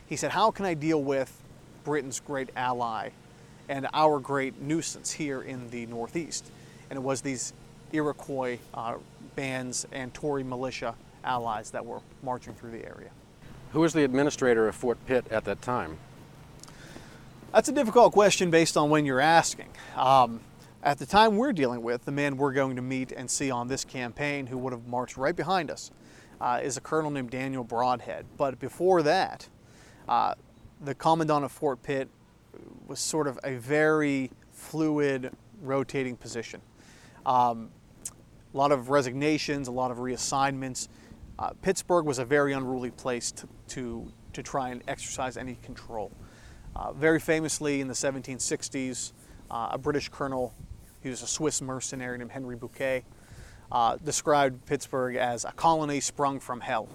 he 0.07 0.16
said, 0.16 0.33
How 0.33 0.50
can 0.50 0.64
I 0.64 0.74
deal 0.74 1.02
with 1.02 1.42
Britain's 1.85 2.20
great 2.20 2.50
ally 2.57 3.11
and 3.68 3.87
our 3.92 4.18
great 4.18 4.61
nuisance 4.61 5.12
here 5.12 5.42
in 5.42 5.70
the 5.70 5.87
Northeast. 5.87 6.50
And 6.90 6.98
it 6.98 7.02
was 7.02 7.20
these 7.20 7.52
Iroquois 7.92 8.59
uh, 8.74 8.96
bands 9.37 9.87
and 9.92 10.12
Tory 10.14 10.42
militia 10.42 10.94
allies 11.24 11.70
that 11.70 11.85
were 11.85 12.00
marching 12.22 12.54
through 12.54 12.72
the 12.72 12.85
area. 12.85 13.11
Who 13.72 13.81
was 13.81 13.92
the 13.92 14.04
administrator 14.04 14.68
of 14.68 14.74
Fort 14.74 14.98
Pitt 15.07 15.26
at 15.31 15.44
that 15.44 15.61
time? 15.61 15.98
That's 17.52 17.68
a 17.68 17.72
difficult 17.72 18.12
question 18.12 18.50
based 18.50 18.76
on 18.76 18.90
when 18.90 19.04
you're 19.04 19.20
asking. 19.20 19.68
Um, 19.96 20.40
at 20.83 20.98
the 20.98 21.07
time 21.07 21.37
we're 21.37 21.52
dealing 21.52 21.83
with, 21.83 22.04
the 22.04 22.12
man 22.12 22.37
we're 22.37 22.52
going 22.52 22.76
to 22.76 22.83
meet 22.83 23.12
and 23.12 23.31
see 23.31 23.50
on 23.50 23.68
this 23.68 23.85
campaign, 23.85 24.46
who 24.46 24.59
would 24.59 24.72
have 24.72 24.87
marched 24.87 25.16
right 25.16 25.35
behind 25.35 25.70
us, 25.70 25.90
uh, 26.40 26.61
is 26.62 26.76
a 26.76 26.81
colonel 26.81 27.11
named 27.11 27.31
Daniel 27.31 27.64
Brodhead. 27.64 28.24
But 28.37 28.61
before 28.61 29.02
that, 29.02 29.48
uh, 30.09 30.35
the 30.81 30.94
commandant 30.94 31.44
of 31.44 31.52
Fort 31.52 31.83
Pitt 31.83 32.09
was 32.87 33.00
sort 33.00 33.26
of 33.26 33.38
a 33.44 33.57
very 33.57 34.31
fluid, 34.52 35.33
rotating 35.62 36.16
position. 36.16 36.61
Um, 37.26 37.70
a 38.54 38.57
lot 38.57 38.72
of 38.72 38.88
resignations, 38.88 39.68
a 39.68 39.72
lot 39.72 39.90
of 39.90 39.98
reassignments. 39.98 40.88
Uh, 41.38 41.51
Pittsburgh 41.62 42.05
was 42.05 42.18
a 42.18 42.24
very 42.24 42.53
unruly 42.53 42.90
place 42.90 43.31
to, 43.31 43.48
to, 43.68 44.12
to 44.33 44.42
try 44.42 44.70
and 44.70 44.83
exercise 44.88 45.37
any 45.37 45.55
control. 45.62 46.11
Uh, 46.74 46.92
very 46.92 47.20
famously 47.20 47.81
in 47.81 47.88
the 47.88 47.94
1760s, 47.94 49.12
uh, 49.51 49.68
a 49.72 49.79
British 49.79 50.09
colonel, 50.09 50.53
he 51.03 51.09
was 51.09 51.22
a 51.22 51.27
Swiss 51.27 51.62
mercenary 51.62 52.18
named 52.18 52.33
Henry 52.33 52.57
Bouquet, 52.57 53.05
uh, 53.70 53.96
described 54.05 54.64
Pittsburgh 54.66 55.16
as 55.16 55.44
a 55.44 55.53
colony 55.53 56.01
sprung 56.01 56.40
from 56.40 56.61
hell 56.61 56.88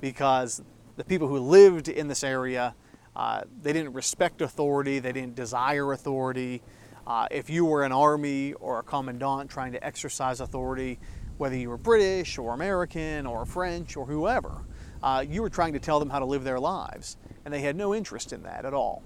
because 0.00 0.62
the 0.96 1.04
people 1.04 1.28
who 1.28 1.38
lived 1.38 1.88
in 1.88 2.08
this 2.08 2.22
area, 2.22 2.74
uh, 3.16 3.42
they 3.62 3.72
didn't 3.72 3.94
respect 3.94 4.42
authority, 4.42 4.98
they 4.98 5.12
didn't 5.12 5.34
desire 5.34 5.92
authority. 5.92 6.62
Uh, 7.06 7.26
if 7.30 7.48
you 7.48 7.64
were 7.64 7.84
an 7.84 7.92
army 7.92 8.52
or 8.54 8.78
a 8.78 8.82
commandant 8.82 9.50
trying 9.50 9.72
to 9.72 9.84
exercise 9.84 10.40
authority, 10.40 10.98
whether 11.40 11.56
you 11.56 11.70
were 11.70 11.78
British 11.78 12.36
or 12.36 12.52
American 12.52 13.26
or 13.26 13.46
French 13.46 13.96
or 13.96 14.04
whoever, 14.04 14.60
uh, 15.02 15.24
you 15.26 15.40
were 15.40 15.48
trying 15.48 15.72
to 15.72 15.78
tell 15.78 15.98
them 15.98 16.10
how 16.10 16.18
to 16.18 16.26
live 16.26 16.44
their 16.44 16.60
lives, 16.60 17.16
and 17.44 17.54
they 17.54 17.62
had 17.62 17.74
no 17.74 17.94
interest 17.94 18.34
in 18.34 18.42
that 18.42 18.66
at 18.66 18.74
all. 18.74 19.02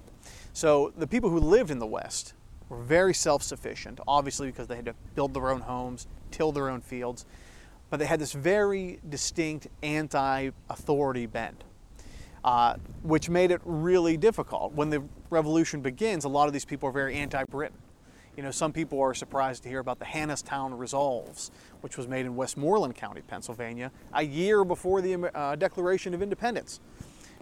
So 0.53 0.93
the 0.99 1.07
people 1.07 1.31
who 1.31 1.39
lived 1.39 1.71
in 1.71 1.79
the 1.79 1.87
West 1.87 2.35
were 2.69 2.83
very 2.83 3.15
self 3.15 3.45
sufficient, 3.45 4.01
obviously 4.09 4.49
because 4.49 4.67
they 4.67 4.75
had 4.75 4.87
to 4.87 4.95
build 5.15 5.33
their 5.33 5.49
own 5.49 5.61
homes, 5.61 6.09
till 6.33 6.51
their 6.51 6.69
own 6.69 6.81
fields, 6.81 7.25
but 7.89 8.01
they 8.01 8.07
had 8.07 8.19
this 8.19 8.33
very 8.33 8.99
distinct 9.09 9.69
anti 9.85 10.51
authority 10.69 11.27
bent. 11.27 11.63
Uh, 12.43 12.77
which 13.03 13.31
made 13.31 13.51
it 13.51 13.61
really 13.65 14.19
difficult. 14.19 14.75
When 14.75 14.91
the 14.91 15.03
revolution 15.31 15.81
begins, 15.81 16.25
a 16.25 16.29
lot 16.29 16.47
of 16.47 16.53
these 16.53 16.67
people 16.67 16.91
are 16.91 16.93
very 16.93 17.15
anti 17.15 17.43
Britain. 17.45 17.79
You 18.37 18.43
know, 18.43 18.51
some 18.51 18.73
people 18.73 19.01
are 19.01 19.15
surprised 19.15 19.63
to 19.63 19.69
hear 19.69 19.79
about 19.79 20.01
the 20.01 20.05
Hannastown 20.05 20.77
Resolves, 20.77 21.53
which 21.83 21.97
was 21.97 22.09
made 22.09 22.27
in 22.27 22.35
Westmoreland 22.35 22.97
County, 22.97 23.23
Pennsylvania, 23.23 23.93
a 24.13 24.25
year 24.25 24.65
before 24.65 25.01
the 25.01 25.31
uh, 25.37 25.55
Declaration 25.55 26.15
of 26.15 26.23
Independence, 26.23 26.81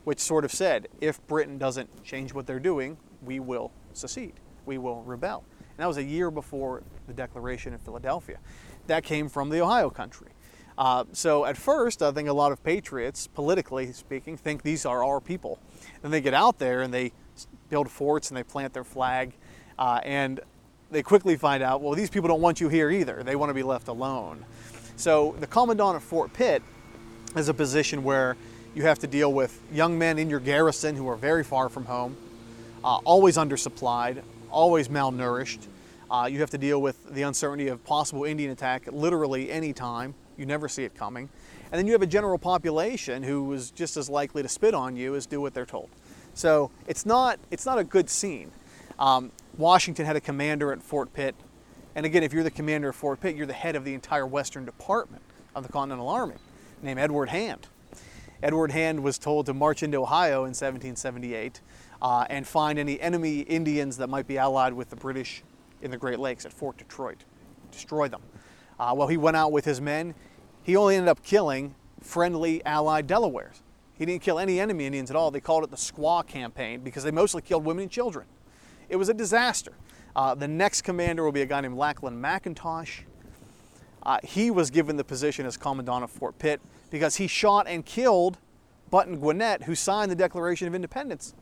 which 0.04 0.20
sort 0.20 0.44
of 0.44 0.52
said, 0.52 0.88
if 1.00 1.26
Britain 1.26 1.56
doesn't 1.56 2.04
change 2.04 2.34
what 2.34 2.46
they're 2.46 2.60
doing, 2.60 2.98
we 3.22 3.40
will 3.40 3.72
secede, 3.94 4.34
we 4.66 4.76
will 4.76 5.02
rebel. 5.04 5.44
And 5.58 5.78
that 5.78 5.86
was 5.86 5.96
a 5.96 6.04
year 6.04 6.30
before 6.30 6.82
the 7.06 7.14
Declaration 7.14 7.72
of 7.72 7.80
Philadelphia. 7.80 8.38
That 8.86 9.02
came 9.02 9.30
from 9.30 9.48
the 9.48 9.62
Ohio 9.62 9.88
country. 9.88 10.28
Uh, 10.76 11.04
so 11.12 11.46
at 11.46 11.56
first, 11.56 12.02
I 12.02 12.12
think 12.12 12.28
a 12.28 12.32
lot 12.34 12.52
of 12.52 12.62
patriots, 12.62 13.26
politically 13.26 13.92
speaking, 13.92 14.36
think 14.36 14.62
these 14.62 14.84
are 14.84 15.02
our 15.02 15.20
people. 15.20 15.58
Then 16.02 16.10
they 16.10 16.20
get 16.20 16.34
out 16.34 16.58
there 16.58 16.82
and 16.82 16.92
they 16.92 17.12
build 17.70 17.90
forts 17.90 18.28
and 18.28 18.36
they 18.36 18.42
plant 18.42 18.74
their 18.74 18.84
flag, 18.84 19.32
uh, 19.78 20.00
and 20.04 20.40
they 20.92 21.02
quickly 21.02 21.36
find 21.36 21.62
out, 21.62 21.80
well, 21.80 21.94
these 21.94 22.10
people 22.10 22.28
don't 22.28 22.40
want 22.40 22.60
you 22.60 22.68
here 22.68 22.90
either. 22.90 23.22
They 23.22 23.34
want 23.34 23.50
to 23.50 23.54
be 23.54 23.62
left 23.62 23.88
alone. 23.88 24.44
So 24.96 25.34
the 25.40 25.46
commandant 25.46 25.96
of 25.96 26.02
Fort 26.02 26.32
Pitt 26.32 26.62
is 27.34 27.48
a 27.48 27.54
position 27.54 28.04
where 28.04 28.36
you 28.74 28.82
have 28.82 28.98
to 29.00 29.06
deal 29.06 29.32
with 29.32 29.58
young 29.72 29.98
men 29.98 30.18
in 30.18 30.28
your 30.28 30.40
garrison 30.40 30.94
who 30.94 31.08
are 31.08 31.16
very 31.16 31.44
far 31.44 31.68
from 31.68 31.86
home, 31.86 32.16
uh, 32.84 32.96
always 33.04 33.36
undersupplied, 33.36 34.22
always 34.50 34.88
malnourished. 34.88 35.66
Uh, 36.10 36.28
you 36.30 36.40
have 36.40 36.50
to 36.50 36.58
deal 36.58 36.80
with 36.80 37.14
the 37.14 37.22
uncertainty 37.22 37.68
of 37.68 37.82
possible 37.84 38.24
Indian 38.24 38.50
attack 38.50 38.86
literally 38.92 39.50
any 39.50 39.72
time. 39.72 40.14
You 40.36 40.44
never 40.44 40.68
see 40.68 40.84
it 40.84 40.94
coming. 40.94 41.30
And 41.70 41.78
then 41.78 41.86
you 41.86 41.92
have 41.92 42.02
a 42.02 42.06
general 42.06 42.36
population 42.36 43.22
who 43.22 43.50
is 43.54 43.70
just 43.70 43.96
as 43.96 44.10
likely 44.10 44.42
to 44.42 44.48
spit 44.48 44.74
on 44.74 44.94
you 44.94 45.14
as 45.14 45.24
do 45.24 45.40
what 45.40 45.54
they're 45.54 45.64
told. 45.64 45.88
So 46.34 46.70
it's 46.86 47.06
not, 47.06 47.38
it's 47.50 47.64
not 47.64 47.78
a 47.78 47.84
good 47.84 48.10
scene. 48.10 48.50
Um, 48.98 49.32
Washington 49.58 50.06
had 50.06 50.16
a 50.16 50.20
commander 50.20 50.72
at 50.72 50.82
Fort 50.82 51.12
Pitt. 51.12 51.34
And 51.94 52.06
again, 52.06 52.22
if 52.22 52.32
you're 52.32 52.42
the 52.42 52.50
commander 52.50 52.88
of 52.88 52.96
Fort 52.96 53.20
Pitt, 53.20 53.36
you're 53.36 53.46
the 53.46 53.52
head 53.52 53.76
of 53.76 53.84
the 53.84 53.92
entire 53.92 54.26
Western 54.26 54.64
Department 54.64 55.22
of 55.54 55.66
the 55.66 55.72
Continental 55.72 56.08
Army, 56.08 56.36
named 56.82 56.98
Edward 56.98 57.28
Hand. 57.28 57.68
Edward 58.42 58.72
Hand 58.72 59.02
was 59.02 59.18
told 59.18 59.46
to 59.46 59.54
march 59.54 59.82
into 59.82 59.98
Ohio 59.98 60.38
in 60.38 60.50
1778 60.50 61.60
uh, 62.00 62.26
and 62.30 62.46
find 62.46 62.78
any 62.78 62.98
enemy 63.00 63.40
Indians 63.40 63.98
that 63.98 64.08
might 64.08 64.26
be 64.26 64.38
allied 64.38 64.72
with 64.72 64.88
the 64.90 64.96
British 64.96 65.42
in 65.82 65.90
the 65.90 65.98
Great 65.98 66.18
Lakes 66.18 66.46
at 66.46 66.52
Fort 66.52 66.78
Detroit, 66.78 67.24
destroy 67.70 68.08
them. 68.08 68.22
Uh, 68.80 68.94
well, 68.96 69.08
he 69.08 69.16
went 69.16 69.36
out 69.36 69.52
with 69.52 69.64
his 69.64 69.80
men. 69.80 70.14
He 70.62 70.76
only 70.76 70.96
ended 70.96 71.08
up 71.08 71.22
killing 71.22 71.74
friendly 72.00 72.64
allied 72.64 73.06
Delawares. 73.06 73.62
He 73.94 74.06
didn't 74.06 74.22
kill 74.22 74.38
any 74.38 74.58
enemy 74.58 74.86
Indians 74.86 75.10
at 75.10 75.16
all. 75.16 75.30
They 75.30 75.40
called 75.40 75.62
it 75.62 75.70
the 75.70 75.76
Squaw 75.76 76.26
Campaign 76.26 76.80
because 76.80 77.04
they 77.04 77.10
mostly 77.10 77.42
killed 77.42 77.64
women 77.64 77.82
and 77.82 77.90
children. 77.90 78.26
It 78.92 78.96
was 78.96 79.08
a 79.08 79.14
disaster. 79.14 79.72
Uh, 80.14 80.34
the 80.34 80.46
next 80.46 80.82
commander 80.82 81.24
will 81.24 81.32
be 81.32 81.40
a 81.40 81.46
guy 81.46 81.62
named 81.62 81.78
Lachlan 81.78 82.20
McIntosh. 82.20 83.04
Uh, 84.02 84.18
he 84.22 84.50
was 84.50 84.70
given 84.70 84.98
the 84.98 85.04
position 85.04 85.46
as 85.46 85.56
commandant 85.56 86.04
of 86.04 86.10
Fort 86.10 86.38
Pitt 86.38 86.60
because 86.90 87.16
he 87.16 87.26
shot 87.26 87.66
and 87.66 87.86
killed 87.86 88.36
Button 88.90 89.18
Gwinnett, 89.18 89.62
who 89.62 89.74
signed 89.74 90.10
the 90.10 90.14
Declaration 90.14 90.68
of 90.68 90.74
Independence. 90.74 91.32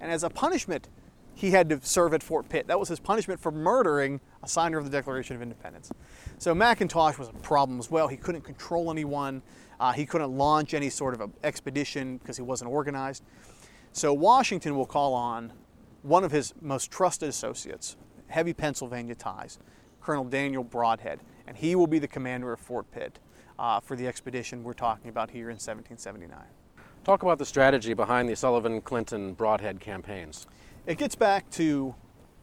And 0.00 0.10
as 0.10 0.24
a 0.24 0.30
punishment, 0.30 0.88
he 1.32 1.52
had 1.52 1.68
to 1.68 1.78
serve 1.80 2.12
at 2.12 2.24
Fort 2.24 2.48
Pitt. 2.48 2.66
That 2.66 2.80
was 2.80 2.88
his 2.88 2.98
punishment 2.98 3.38
for 3.38 3.52
murdering 3.52 4.20
a 4.42 4.48
signer 4.48 4.76
of 4.76 4.82
the 4.82 4.90
Declaration 4.90 5.36
of 5.36 5.42
Independence. 5.42 5.92
So 6.38 6.56
McIntosh 6.56 7.18
was 7.18 7.28
a 7.28 7.34
problem 7.34 7.78
as 7.78 7.88
well. 7.88 8.08
He 8.08 8.16
couldn't 8.16 8.42
control 8.42 8.90
anyone. 8.90 9.42
Uh, 9.78 9.92
he 9.92 10.06
couldn't 10.06 10.36
launch 10.36 10.74
any 10.74 10.90
sort 10.90 11.14
of 11.14 11.30
expedition 11.44 12.16
because 12.16 12.36
he 12.36 12.42
wasn't 12.42 12.68
organized. 12.68 13.22
So 13.92 14.12
Washington 14.12 14.74
will 14.74 14.86
call 14.86 15.14
on 15.14 15.52
one 16.06 16.22
of 16.22 16.30
his 16.30 16.54
most 16.60 16.90
trusted 16.90 17.28
associates, 17.28 17.96
heavy 18.28 18.52
Pennsylvania 18.52 19.16
ties, 19.16 19.58
Colonel 20.00 20.24
Daniel 20.24 20.64
Brodhead, 20.64 21.18
and 21.48 21.56
he 21.56 21.74
will 21.74 21.88
be 21.88 21.98
the 21.98 22.06
commander 22.06 22.52
of 22.52 22.60
Fort 22.60 22.88
Pitt 22.92 23.18
uh, 23.58 23.80
for 23.80 23.96
the 23.96 24.06
expedition 24.06 24.62
we're 24.62 24.72
talking 24.72 25.10
about 25.10 25.30
here 25.30 25.50
in 25.50 25.56
1779. 25.56 26.38
Talk 27.02 27.22
about 27.22 27.38
the 27.38 27.44
strategy 27.44 27.92
behind 27.92 28.28
the 28.28 28.36
Sullivan 28.36 28.80
Clinton 28.80 29.34
Brodhead 29.34 29.80
campaigns. 29.80 30.46
It 30.86 30.96
gets 30.96 31.16
back 31.16 31.50
to 31.50 31.94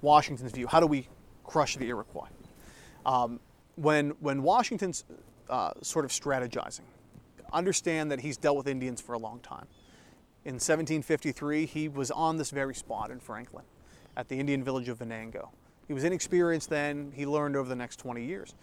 Washington's 0.01 0.51
view. 0.51 0.67
How 0.67 0.81
do 0.81 0.87
we 0.87 1.07
crush 1.45 1.77
the 1.77 1.87
Iroquois? 1.87 2.27
Um, 3.05 3.39
when, 3.75 4.09
when 4.19 4.43
Washington's 4.43 5.05
uh, 5.49 5.71
sort 5.81 6.03
of 6.03 6.11
strategizing, 6.11 6.81
understand 7.53 8.11
that 8.11 8.19
he's 8.19 8.35
dealt 8.35 8.57
with 8.57 8.67
Indians 8.67 8.99
for 8.99 9.13
a 9.13 9.19
long 9.19 9.39
time. 9.39 9.67
In 10.45 10.55
1753, 10.55 11.65
he 11.65 11.87
was 11.87 12.11
on 12.11 12.37
this 12.37 12.49
very 12.49 12.75
spot 12.75 13.11
in 13.11 13.19
Franklin 13.19 13.63
at 14.17 14.27
the 14.27 14.39
Indian 14.39 14.63
village 14.63 14.89
of 14.89 14.99
Venango. 14.99 15.49
He 15.87 15.93
was 15.93 16.03
inexperienced 16.03 16.69
then, 16.69 17.13
he 17.15 17.25
learned 17.25 17.55
over 17.55 17.69
the 17.69 17.75
next 17.75 17.97
20 17.97 18.23
years. 18.25 18.53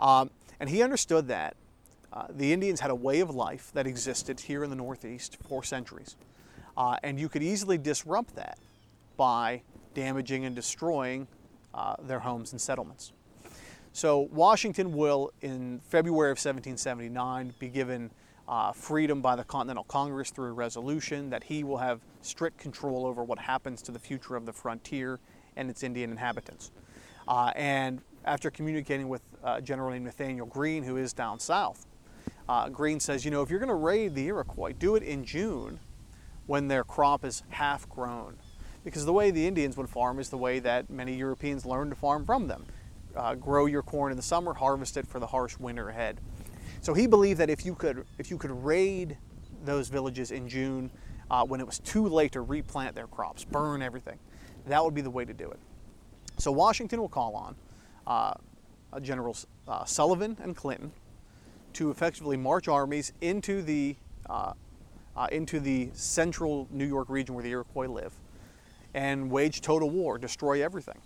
Um, 0.00 0.30
and 0.58 0.68
he 0.68 0.82
understood 0.82 1.28
that 1.28 1.56
uh, 2.12 2.26
the 2.30 2.52
Indians 2.52 2.80
had 2.80 2.90
a 2.90 2.94
way 2.94 3.20
of 3.20 3.30
life 3.30 3.70
that 3.74 3.86
existed 3.86 4.40
here 4.40 4.64
in 4.64 4.70
the 4.70 4.76
Northeast 4.76 5.38
for 5.48 5.62
centuries. 5.62 6.16
Uh, 6.76 6.96
and 7.02 7.20
you 7.20 7.28
could 7.28 7.42
easily 7.42 7.78
disrupt 7.78 8.34
that 8.34 8.58
by 9.16 9.62
damaging 9.94 10.44
and 10.44 10.56
destroying 10.56 11.28
uh, 11.74 11.94
their 12.02 12.20
homes 12.20 12.52
and 12.52 12.60
settlements. 12.60 13.12
So 13.92 14.28
Washington 14.32 14.96
will, 14.96 15.32
in 15.42 15.80
February 15.88 16.30
of 16.30 16.38
1779, 16.38 17.54
be 17.58 17.68
given 17.68 18.10
uh, 18.50 18.72
freedom 18.72 19.22
by 19.22 19.36
the 19.36 19.44
Continental 19.44 19.84
Congress 19.84 20.30
through 20.30 20.48
a 20.48 20.52
resolution 20.52 21.30
that 21.30 21.44
he 21.44 21.62
will 21.62 21.78
have 21.78 22.00
strict 22.20 22.58
control 22.58 23.06
over 23.06 23.22
what 23.22 23.38
happens 23.38 23.80
to 23.80 23.92
the 23.92 23.98
future 23.98 24.34
of 24.34 24.44
the 24.44 24.52
frontier 24.52 25.20
and 25.56 25.70
its 25.70 25.84
Indian 25.84 26.10
inhabitants. 26.10 26.72
Uh, 27.28 27.52
and 27.54 28.02
after 28.24 28.50
communicating 28.50 29.08
with 29.08 29.22
uh, 29.44 29.60
General 29.60 29.98
Nathaniel 30.00 30.46
Greene, 30.46 30.82
who 30.82 30.96
is 30.96 31.12
down 31.12 31.38
south, 31.38 31.86
uh, 32.48 32.68
Greene 32.68 32.98
says, 32.98 33.24
you 33.24 33.30
know, 33.30 33.40
if 33.42 33.50
you're 33.50 33.60
going 33.60 33.68
to 33.68 33.74
raid 33.74 34.16
the 34.16 34.26
Iroquois, 34.26 34.72
do 34.72 34.96
it 34.96 35.04
in 35.04 35.24
June 35.24 35.78
when 36.46 36.66
their 36.66 36.82
crop 36.82 37.24
is 37.24 37.44
half 37.50 37.88
grown. 37.88 38.36
Because 38.82 39.04
the 39.04 39.12
way 39.12 39.30
the 39.30 39.46
Indians 39.46 39.76
would 39.76 39.88
farm 39.88 40.18
is 40.18 40.30
the 40.30 40.38
way 40.38 40.58
that 40.58 40.90
many 40.90 41.14
Europeans 41.14 41.64
learned 41.64 41.92
to 41.92 41.96
farm 41.96 42.24
from 42.24 42.48
them. 42.48 42.66
Uh, 43.14 43.36
grow 43.36 43.66
your 43.66 43.82
corn 43.82 44.10
in 44.10 44.16
the 44.16 44.22
summer, 44.22 44.54
harvest 44.54 44.96
it 44.96 45.06
for 45.06 45.20
the 45.20 45.28
harsh 45.28 45.56
winter 45.58 45.90
ahead. 45.90 46.20
So 46.80 46.94
he 46.94 47.06
believed 47.06 47.40
that 47.40 47.50
if 47.50 47.64
you 47.64 47.74
could, 47.74 48.06
if 48.18 48.30
you 48.30 48.38
could 48.38 48.50
raid 48.50 49.16
those 49.64 49.88
villages 49.88 50.30
in 50.30 50.48
June 50.48 50.90
uh, 51.30 51.44
when 51.44 51.60
it 51.60 51.66
was 51.66 51.78
too 51.78 52.06
late 52.06 52.32
to 52.32 52.40
replant 52.40 52.94
their 52.94 53.06
crops, 53.06 53.44
burn 53.44 53.82
everything, 53.82 54.18
that 54.66 54.82
would 54.82 54.94
be 54.94 55.02
the 55.02 55.10
way 55.10 55.24
to 55.24 55.34
do 55.34 55.50
it. 55.50 55.58
So 56.38 56.50
Washington 56.50 57.00
will 57.00 57.08
call 57.08 57.34
on 57.36 57.54
uh, 58.06 58.34
Generals 59.00 59.46
uh, 59.68 59.84
Sullivan 59.84 60.36
and 60.42 60.56
Clinton 60.56 60.90
to 61.74 61.90
effectively 61.90 62.36
march 62.36 62.66
armies 62.66 63.12
into 63.20 63.62
the 63.62 63.96
uh, 64.28 64.52
uh, 65.16 65.26
into 65.32 65.60
the 65.60 65.90
central 65.92 66.66
New 66.70 66.86
York 66.86 67.08
region 67.10 67.34
where 67.34 67.42
the 67.42 67.50
Iroquois 67.50 67.88
live 67.88 68.12
and 68.94 69.30
wage 69.30 69.60
total 69.60 69.90
war, 69.90 70.18
destroy 70.18 70.64
everything. 70.64 70.98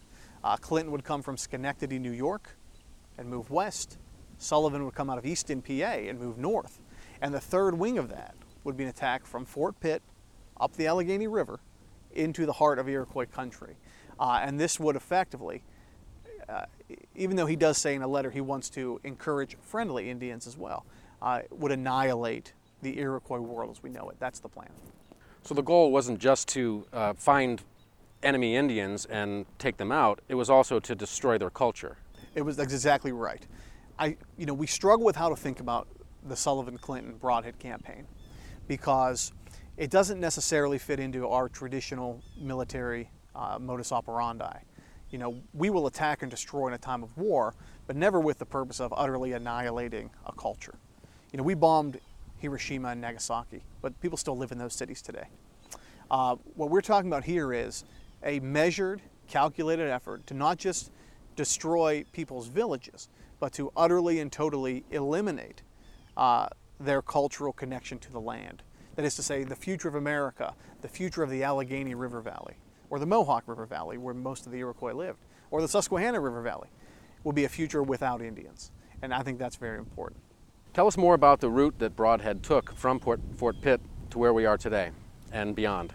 Uh, 0.43 0.57
Clinton 0.57 0.93
would 0.93 1.05
come 1.05 1.23
from 1.23 1.37
Schenectady, 1.37 1.99
New 1.99 2.13
York, 2.13 2.57
and 3.19 3.29
move 3.29 3.51
west. 3.51 3.99
Sullivan 4.45 4.85
would 4.85 4.95
come 4.95 5.11
out 5.11 5.19
of 5.19 5.27
Easton, 5.27 5.63
PA, 5.63 5.73
and 5.73 6.19
move 6.19 6.39
north. 6.39 6.79
And 7.21 7.33
the 7.33 7.41
third 7.41 7.79
wing 7.79 7.99
of 7.99 8.11
that 8.11 8.35
would 8.63 8.77
be 8.77 8.85
an 8.85 8.91
attack 8.91 9.27
from 9.27 9.45
Fort 9.45 9.79
Pitt 9.81 10.03
up 10.61 10.77
the 10.77 10.87
Allegheny 10.87 11.27
River 11.27 11.61
into 12.13 12.47
the 12.47 12.53
heart 12.53 12.79
of 12.79 12.89
Iroquois 12.89 13.27
country. 13.27 13.77
Uh, 14.21 14.41
and 14.43 14.61
this 14.61 14.79
would 14.79 14.97
effectively, 14.97 15.63
uh, 16.49 16.67
even 17.17 17.37
though 17.37 17.47
he 17.47 17.57
does 17.57 17.79
say 17.79 17.95
in 17.95 18.03
a 18.03 18.07
letter 18.07 18.31
he 18.31 18.41
wants 18.41 18.71
to 18.71 19.01
encourage 19.03 19.57
friendly 19.61 20.11
Indians 20.11 20.47
as 20.47 20.57
well, 20.57 20.85
uh, 21.23 21.41
would 21.51 21.73
annihilate 21.73 22.53
the 22.83 22.99
Iroquois 22.99 23.41
world 23.41 23.71
as 23.71 23.83
we 23.83 23.91
know 23.91 24.11
it. 24.11 24.17
That's 24.21 24.41
the 24.41 24.49
plan. 24.49 24.69
So 25.43 25.55
the 25.55 25.63
goal 25.63 25.91
wasn't 25.91 26.19
just 26.21 26.49
to 26.49 26.87
uh, 26.93 27.13
find 27.15 27.63
enemy 28.23 28.57
Indians 28.57 29.05
and 29.07 29.47
take 29.59 29.77
them 29.79 29.91
out, 29.93 30.21
it 30.29 30.35
was 30.35 30.49
also 30.49 30.81
to 30.81 30.95
destroy 30.95 31.39
their 31.39 31.51
culture. 31.51 31.97
It 32.35 32.43
was 32.43 32.57
that's 32.57 32.73
exactly 32.73 33.13
right. 33.13 33.47
I, 33.99 34.17
you 34.37 34.47
know, 34.47 34.55
we 34.55 34.67
struggle 34.67 35.05
with 35.05 35.17
how 35.17 35.29
to 35.29 35.37
think 35.37 35.61
about 35.61 35.89
the 36.27 36.37
Sullivan 36.37 36.79
Clinton 36.79 37.15
Brodhead 37.21 37.59
campaign 37.59 38.07
because 38.67 39.33
it 39.77 39.91
doesn't 39.91 40.21
necessarily 40.21 40.79
fit 40.79 40.99
into 40.99 41.29
our 41.29 41.49
traditional 41.49 42.23
military 42.41 43.11
uh, 43.35 43.59
modus 43.61 43.93
operandi. 43.93 44.59
You 45.11 45.19
know, 45.19 45.41
we 45.53 45.71
will 45.71 45.87
attack 45.87 46.23
and 46.23 46.31
destroy 46.31 46.69
in 46.69 46.75
a 46.75 46.79
time 46.79 47.03
of 47.03 47.17
war, 47.17 47.55
but 47.87 47.95
never 47.95 48.19
with 48.19 48.39
the 48.39 48.47
purpose 48.47 48.81
of 48.81 48.93
utterly 48.97 49.33
annihilating 49.33 50.11
a 50.27 50.33
culture. 50.33 50.75
You 51.33 51.39
know, 51.39 51.45
we 51.45 51.55
bombed 51.55 52.01
Hiroshima 52.39 52.89
and 52.89 53.01
Nagasaki, 53.01 53.63
but 53.81 53.99
people 54.01 54.19
still 54.19 54.37
live 54.37 54.51
in 54.51 54.59
those 54.59 54.75
cities 54.75 55.03
today. 55.03 55.27
Uh, 56.11 56.37
what 56.55 56.71
we're 56.71 56.81
talking 56.81 57.09
about 57.09 57.25
here 57.25 57.53
is 57.53 57.85
a 58.23 58.41
measured, 58.41 59.03
calculated 59.29 59.89
effort 59.89 60.27
to 60.27 60.35
not 60.35 60.59
just 60.59 60.91
destroy 61.37 62.05
people's 62.13 62.47
villages, 62.47 63.09
but 63.45 63.53
to 63.53 63.71
utterly 63.77 64.21
and 64.21 64.33
totally 64.33 64.85
eliminate 64.91 65.61
uh, 66.17 66.47
their 66.81 67.03
cultural 67.03 67.53
connection 67.53 67.99
to 67.99 68.11
the 68.11 68.19
land. 68.19 68.63
That 68.95 69.05
is 69.05 69.17
to 69.17 69.23
say, 69.23 69.45
the 69.45 69.55
future 69.55 69.87
of 69.87 69.97
America, 69.97 70.55
the 70.81 70.89
future 70.89 71.23
of 71.23 71.29
the 71.29 71.43
Allegheny 71.43 71.95
River 71.95 72.23
Valley, 72.23 72.55
or 72.89 72.99
the 72.99 73.05
Mohawk 73.05 73.43
River 73.47 73.67
Valley, 73.67 73.99
where 73.99 74.15
most 74.15 74.47
of 74.47 74.53
the 74.53 74.61
Iroquois 74.61 74.95
lived, 74.95 75.19
or 75.51 75.61
the 75.61 75.69
Susquehanna 75.69 76.21
River 76.21 76.41
Valley, 76.41 76.69
will 77.23 77.35
be 77.35 77.45
a 77.45 77.49
future 77.51 77.83
without 77.83 78.23
Indians. 78.23 78.73
And 79.03 79.13
I 79.13 79.23
think 79.23 79.39
that's 79.39 79.57
very 79.57 79.77
important. 79.77 80.23
Tell 80.73 80.87
us 80.87 80.97
more 80.97 81.13
about 81.13 81.41
the 81.41 81.51
route 81.51 81.79
that 81.81 81.95
Brodhead 81.95 82.41
took 82.41 82.75
from 82.75 82.99
Port, 82.99 83.21
Fort 83.37 83.61
Pitt 83.61 83.83
to 84.09 84.19
where 84.19 84.33
we 84.33 84.47
are 84.47 84.57
today 84.57 84.91
and 85.33 85.55
beyond. 85.55 85.93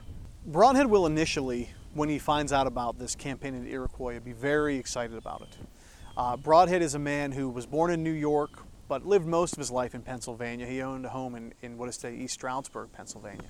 Brodhead 0.51 0.85
will 0.85 1.07
initially, 1.07 1.71
when 1.95 2.09
he 2.09 2.19
finds 2.19 2.53
out 2.53 2.67
about 2.67 2.99
this 2.99 3.15
campaign 3.15 3.55
in 3.55 3.65
Iroquois, 3.65 4.19
be 4.19 4.33
very 4.33 4.77
excited 4.77 5.17
about 5.17 5.41
it. 5.41 5.57
Uh, 6.19 6.35
Brodhead 6.35 6.81
is 6.81 6.95
a 6.95 6.99
man 6.99 7.31
who 7.31 7.47
was 7.47 7.65
born 7.65 7.91
in 7.91 8.03
New 8.03 8.11
York, 8.11 8.65
but 8.89 9.05
lived 9.05 9.25
most 9.25 9.53
of 9.53 9.57
his 9.57 9.71
life 9.71 9.95
in 9.95 10.01
Pennsylvania. 10.01 10.65
He 10.65 10.81
owned 10.81 11.05
a 11.05 11.09
home 11.09 11.33
in, 11.33 11.53
in 11.61 11.77
what 11.77 11.87
is 11.87 11.95
today 11.95 12.17
East 12.17 12.33
Stroudsburg, 12.33 12.89
Pennsylvania. 12.91 13.47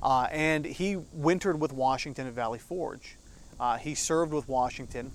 Uh, 0.00 0.28
and 0.30 0.64
he 0.64 0.94
wintered 1.12 1.60
with 1.60 1.72
Washington 1.72 2.28
at 2.28 2.34
Valley 2.34 2.60
Forge. 2.60 3.16
Uh, 3.58 3.78
he 3.78 3.96
served 3.96 4.32
with 4.32 4.48
Washington 4.48 5.10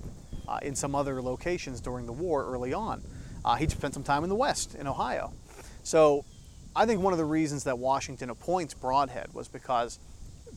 uh, 0.45 0.59
in 0.61 0.75
some 0.75 0.93
other 0.93 1.21
locations 1.21 1.79
during 1.79 2.05
the 2.05 2.11
war 2.11 2.45
early 2.47 2.73
on. 2.73 3.01
Uh, 3.45 3.55
he 3.55 3.65
spent 3.69 3.93
some 3.93 4.03
time 4.03 4.23
in 4.23 4.29
the 4.29 4.35
West, 4.35 4.75
in 4.75 4.85
Ohio. 4.85 5.31
So 5.83 6.25
I 6.75 6.85
think 6.85 7.01
one 7.01 7.13
of 7.13 7.17
the 7.17 7.23
reasons 7.23 7.63
that 7.63 7.79
Washington 7.79 8.29
appoints 8.29 8.73
Brodhead 8.73 9.33
was 9.33 9.47
because 9.47 9.99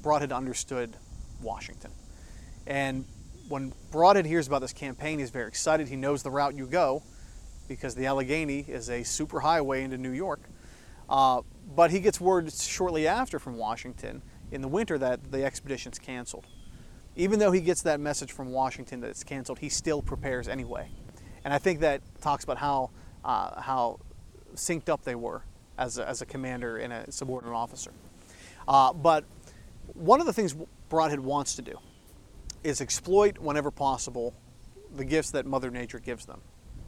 Brodhead 0.00 0.34
understood 0.34 0.96
Washington. 1.40 1.92
And 2.66 3.04
when 3.48 3.72
Brodhead 3.90 4.26
hears 4.26 4.46
about 4.46 4.60
this 4.60 4.72
campaign, 4.72 5.18
he's 5.18 5.30
very 5.30 5.48
excited. 5.48 5.88
He 5.88 5.96
knows 5.96 6.22
the 6.22 6.30
route 6.30 6.56
you 6.56 6.66
go 6.66 7.02
because 7.68 7.94
the 7.94 8.06
Allegheny 8.06 8.60
is 8.60 8.90
a 8.90 9.02
super 9.02 9.40
highway 9.40 9.82
into 9.82 9.98
New 9.98 10.10
York. 10.10 10.40
Uh, 11.08 11.42
but 11.74 11.90
he 11.90 12.00
gets 12.00 12.20
word 12.20 12.52
shortly 12.52 13.06
after 13.06 13.38
from 13.38 13.56
Washington 13.56 14.22
in 14.50 14.60
the 14.60 14.68
winter 14.68 14.98
that 14.98 15.30
the 15.30 15.44
expedition's 15.44 15.98
canceled. 15.98 16.46
Even 17.16 17.38
though 17.38 17.52
he 17.52 17.60
gets 17.60 17.82
that 17.82 17.98
message 17.98 18.32
from 18.32 18.50
Washington 18.50 19.00
that 19.00 19.08
it's 19.08 19.24
canceled, 19.24 19.58
he 19.58 19.68
still 19.68 20.02
prepares 20.02 20.48
anyway. 20.48 20.90
And 21.44 21.54
I 21.54 21.58
think 21.58 21.80
that 21.80 22.02
talks 22.20 22.44
about 22.44 22.58
how, 22.58 22.90
uh, 23.24 23.60
how 23.60 24.00
synced 24.54 24.88
up 24.88 25.02
they 25.02 25.14
were 25.14 25.42
as 25.78 25.98
a, 25.98 26.08
as 26.08 26.22
a 26.22 26.26
commander 26.26 26.78
and 26.78 26.92
a 26.92 27.10
subordinate 27.10 27.54
officer. 27.54 27.92
Uh, 28.68 28.92
but 28.92 29.24
one 29.94 30.20
of 30.20 30.26
the 30.26 30.32
things 30.32 30.56
Brodhead 30.90 31.20
wants 31.20 31.54
to 31.56 31.62
do 31.62 31.78
is 32.62 32.80
exploit 32.80 33.38
whenever 33.38 33.70
possible 33.70 34.34
the 34.94 35.04
gifts 35.04 35.30
that 35.32 35.46
Mother 35.46 35.70
Nature 35.70 35.98
gives 35.98 36.26
them. 36.26 36.40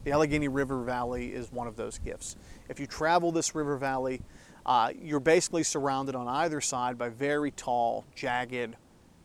The 0.04 0.12
Allegheny 0.12 0.48
River 0.48 0.82
Valley 0.84 1.32
is 1.32 1.52
one 1.52 1.66
of 1.66 1.76
those 1.76 1.98
gifts. 1.98 2.36
If 2.68 2.80
you 2.80 2.86
travel 2.86 3.32
this 3.32 3.54
river 3.54 3.76
valley, 3.76 4.22
uh, 4.64 4.92
you're 5.00 5.20
basically 5.20 5.62
surrounded 5.62 6.14
on 6.14 6.28
either 6.28 6.60
side 6.60 6.96
by 6.96 7.08
very 7.08 7.50
tall, 7.50 8.04
jagged 8.14 8.76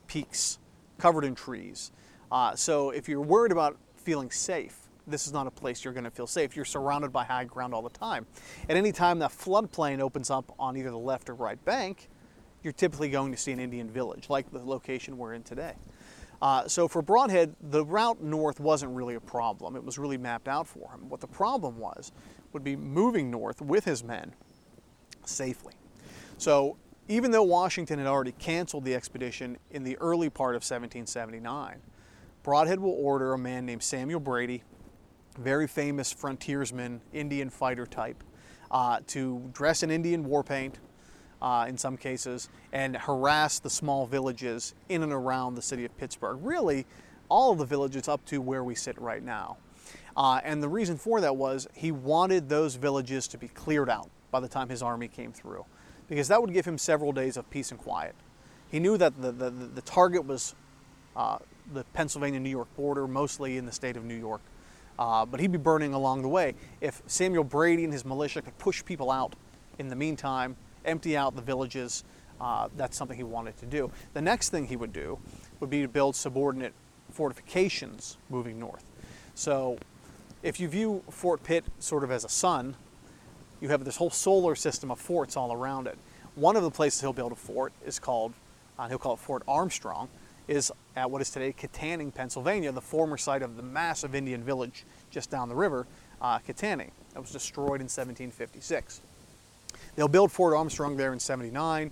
peaks 0.08 0.60
covered 0.98 1.26
in 1.26 1.36
trees. 1.36 1.92
Uh, 2.32 2.56
so 2.56 2.90
if 2.90 3.08
you're 3.08 3.22
worried 3.22 3.52
about 3.52 3.78
feeling 3.96 4.32
safe, 4.32 4.78
this 5.06 5.28
is 5.28 5.34
not 5.34 5.48
a 5.48 5.52
place 5.52 5.84
you're 5.84 5.94
going 5.94 6.06
to 6.06 6.12
feel 6.12 6.28
safe. 6.28 6.56
You're 6.56 6.66
surrounded 6.66 7.12
by 7.12 7.26
high 7.26 7.44
ground 7.44 7.74
all 7.74 7.82
the 7.82 7.90
time. 7.90 8.26
At 8.70 8.78
any 8.78 8.92
time 8.92 9.20
that 9.20 9.32
floodplain 9.32 10.00
opens 10.00 10.30
up 10.30 10.54
on 10.58 10.78
either 10.78 10.92
the 10.92 10.98
left 10.98 11.30
or 11.30 11.36
right 11.36 11.64
bank, 11.66 12.10
you're 12.64 12.74
typically 12.74 13.10
going 13.10 13.32
to 13.32 13.38
see 13.38 13.52
an 13.52 13.60
Indian 13.60 13.90
village, 13.90 14.30
like 14.30 14.50
the 14.52 14.60
location 14.60 15.18
we're 15.18 15.34
in 15.34 15.44
today. 15.44 15.74
Uh, 16.44 16.68
so 16.68 16.90
for 16.90 17.02
Brodhead, 17.02 17.54
the 17.62 17.86
route 17.86 18.22
north 18.22 18.60
wasn't 18.60 18.94
really 18.94 19.16
a 19.16 19.20
problem. 19.22 19.78
It 19.78 19.84
was 19.84 19.98
really 19.98 20.18
mapped 20.18 20.50
out 20.50 20.68
for 20.68 20.92
him. 20.92 21.08
What 21.08 21.22
the 21.22 21.28
problem 21.28 21.78
was 21.78 22.12
would 22.52 22.66
be 22.66 22.76
moving 22.76 23.32
north 23.32 23.62
with 23.62 23.86
his 23.86 24.04
men 24.04 24.34
safely. 25.24 25.76
So 26.38 26.76
even 27.08 27.32
though 27.32 27.44
Washington 27.44 27.98
had 27.98 28.10
already 28.10 28.34
canceled 28.34 28.84
the 28.84 28.94
expedition 28.94 29.58
in 29.72 29.86
the 29.86 29.98
early 30.00 30.30
part 30.30 30.56
of 30.56 30.64
1779, 30.64 31.78
Brodhead 32.44 32.80
will 32.80 32.92
order 32.92 33.32
a 33.32 33.38
man 33.38 33.66
named 33.66 33.82
Samuel 33.82 34.20
Brady, 34.20 34.64
very 35.40 35.66
famous 35.66 36.12
frontiersman, 36.12 37.00
Indian 37.14 37.50
fighter 37.50 37.86
type, 37.86 38.22
uh, 38.70 39.00
to 39.08 39.50
dress 39.54 39.82
in 39.82 39.90
Indian 39.90 40.26
war 40.26 40.44
paint, 40.44 40.80
uh, 41.44 41.66
in 41.68 41.78
some 41.78 41.98
cases, 41.98 42.50
and 42.72 42.96
harass 42.96 43.60
the 43.60 43.70
small 43.70 44.08
villages 44.08 44.74
in 44.88 45.04
and 45.04 45.12
around 45.12 45.56
the 45.56 45.62
city 45.62 45.84
of 45.84 45.96
Pittsburgh. 45.98 46.40
Really, 46.42 46.86
all 47.30 47.52
of 47.52 47.58
the 47.58 47.66
villages 47.66 48.08
up 48.08 48.26
to 48.26 48.42
where 48.42 48.64
we 48.64 48.76
sit 48.76 49.00
right 49.00 49.22
now. 49.22 49.58
Uh, 50.16 50.40
and 50.44 50.64
the 50.64 50.70
reason 50.70 50.98
for 50.98 51.20
that 51.22 51.36
was 51.36 51.68
he 51.74 51.92
wanted 51.92 52.48
those 52.48 52.76
villages 52.76 53.28
to 53.28 53.38
be 53.38 53.50
cleared 53.50 53.90
out 53.90 54.10
by 54.32 54.40
the 54.40 54.48
time 54.48 54.70
his 54.70 54.82
army 54.82 55.08
came 55.08 55.34
through, 55.34 55.66
because 56.08 56.30
that 56.30 56.42
would 56.42 56.54
give 56.54 56.66
him 56.66 56.78
several 56.78 57.12
days 57.12 57.36
of 57.36 57.50
peace 57.50 57.72
and 57.72 57.80
quiet. 57.80 58.16
He 58.72 58.80
knew 58.80 58.98
that 58.98 59.22
the, 59.22 59.32
the, 59.32 59.50
the 59.50 59.82
target 59.82 60.26
was 60.26 60.56
uh, 61.16 61.40
the 61.74 61.84
Pennsylvania 61.94 62.40
New 62.40 62.50
York 62.50 62.74
border, 62.76 63.08
mostly 63.08 63.58
in 63.58 63.66
the 63.66 63.72
state 63.72 63.98
of 63.98 64.06
New 64.06 64.18
York. 64.18 64.42
Uh, 64.98 65.26
but 65.26 65.40
he'd 65.40 65.52
be 65.52 65.58
burning 65.58 65.94
along 65.94 66.22
the 66.22 66.28
way. 66.28 66.54
If 66.80 67.02
Samuel 67.08 67.44
Brady 67.44 67.84
and 67.84 67.92
his 67.92 68.06
militia 68.06 68.42
could 68.42 68.58
push 68.60 68.86
people 68.86 69.12
out 69.12 69.36
in 69.80 69.90
the 69.90 69.96
meantime, 69.96 70.56
empty 70.86 71.18
out 71.18 71.36
the 71.36 71.42
villages. 71.42 72.04
Uh, 72.40 72.68
that's 72.76 72.98
something 72.98 73.16
he 73.18 73.24
wanted 73.24 73.58
to 73.58 73.66
do. 73.66 73.92
The 74.14 74.22
next 74.22 74.50
thing 74.50 74.68
he 74.68 74.76
would 74.76 74.94
do 74.94 75.20
would 75.60 75.70
be 75.70 75.82
to 75.82 75.88
build 75.88 76.16
subordinate 76.16 76.74
fortifications 77.12 78.18
moving 78.30 78.60
north. 78.60 78.84
So 79.36 79.78
if 80.42 80.60
you 80.60 80.68
view 80.68 81.04
Fort 81.10 81.44
Pitt 81.44 81.64
sort 81.80 82.04
of 82.04 82.12
as 82.12 82.26
a 82.26 82.30
sun, 82.30 82.76
you 83.62 83.70
have 83.70 83.86
this 83.86 83.96
whole 83.96 84.10
solar 84.10 84.56
system 84.56 84.92
of 84.92 85.00
forts 85.00 85.38
all 85.38 85.54
around 85.54 85.88
it. 85.88 85.98
One 86.36 86.56
of 86.56 86.64
the 86.64 86.72
places 86.72 87.00
he'll 87.00 87.14
build 87.14 87.32
a 87.32 87.36
fort 87.36 87.72
is 87.86 87.98
called, 87.98 88.34
uh, 88.78 88.90
he'll 88.90 88.98
call 88.98 89.14
it 89.14 89.20
Fort 89.20 89.44
Armstrong, 89.48 90.10
is 90.48 90.72
at 90.96 91.10
what 91.10 91.22
is 91.22 91.30
today 91.30 91.54
Kittanning, 91.54 92.14
Pennsylvania, 92.14 92.72
the 92.72 92.82
former 92.82 93.18
site 93.18 93.42
of 93.42 93.56
the 93.56 93.64
massive 93.64 94.16
Indian 94.16 94.44
village 94.44 94.84
just 95.10 95.30
down 95.30 95.48
the 95.48 95.56
river, 95.56 95.88
uh, 96.22 96.40
Kittanning, 96.40 96.92
that 97.14 97.22
was 97.22 97.32
destroyed 97.32 97.80
in 97.80 97.88
1756. 97.88 99.02
They'll 99.96 100.08
build 100.08 100.32
Fort 100.32 100.56
Armstrong 100.56 100.98
there 100.98 101.14
in 101.14 101.20
79. 101.20 101.92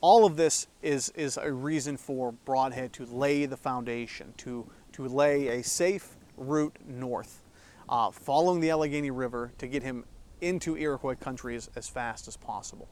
All 0.00 0.24
of 0.24 0.36
this 0.36 0.68
is, 0.82 1.10
is 1.10 1.36
a 1.36 1.50
reason 1.52 1.96
for 1.96 2.34
Brodhead 2.46 2.92
to 2.92 3.06
lay 3.06 3.46
the 3.46 3.56
foundation, 3.56 4.34
to, 4.38 4.70
to 4.92 5.08
lay 5.08 5.48
a 5.48 5.62
safe 5.62 6.16
route 6.36 6.76
north, 6.86 7.42
uh, 7.88 8.10
following 8.10 8.60
the 8.60 8.70
Allegheny 8.70 9.10
River 9.10 9.52
to 9.58 9.66
get 9.66 9.82
him 9.82 10.04
into 10.40 10.76
Iroquois 10.76 11.16
country 11.16 11.56
as, 11.56 11.70
as 11.74 11.88
fast 11.88 12.28
as 12.28 12.36
possible. 12.36 12.88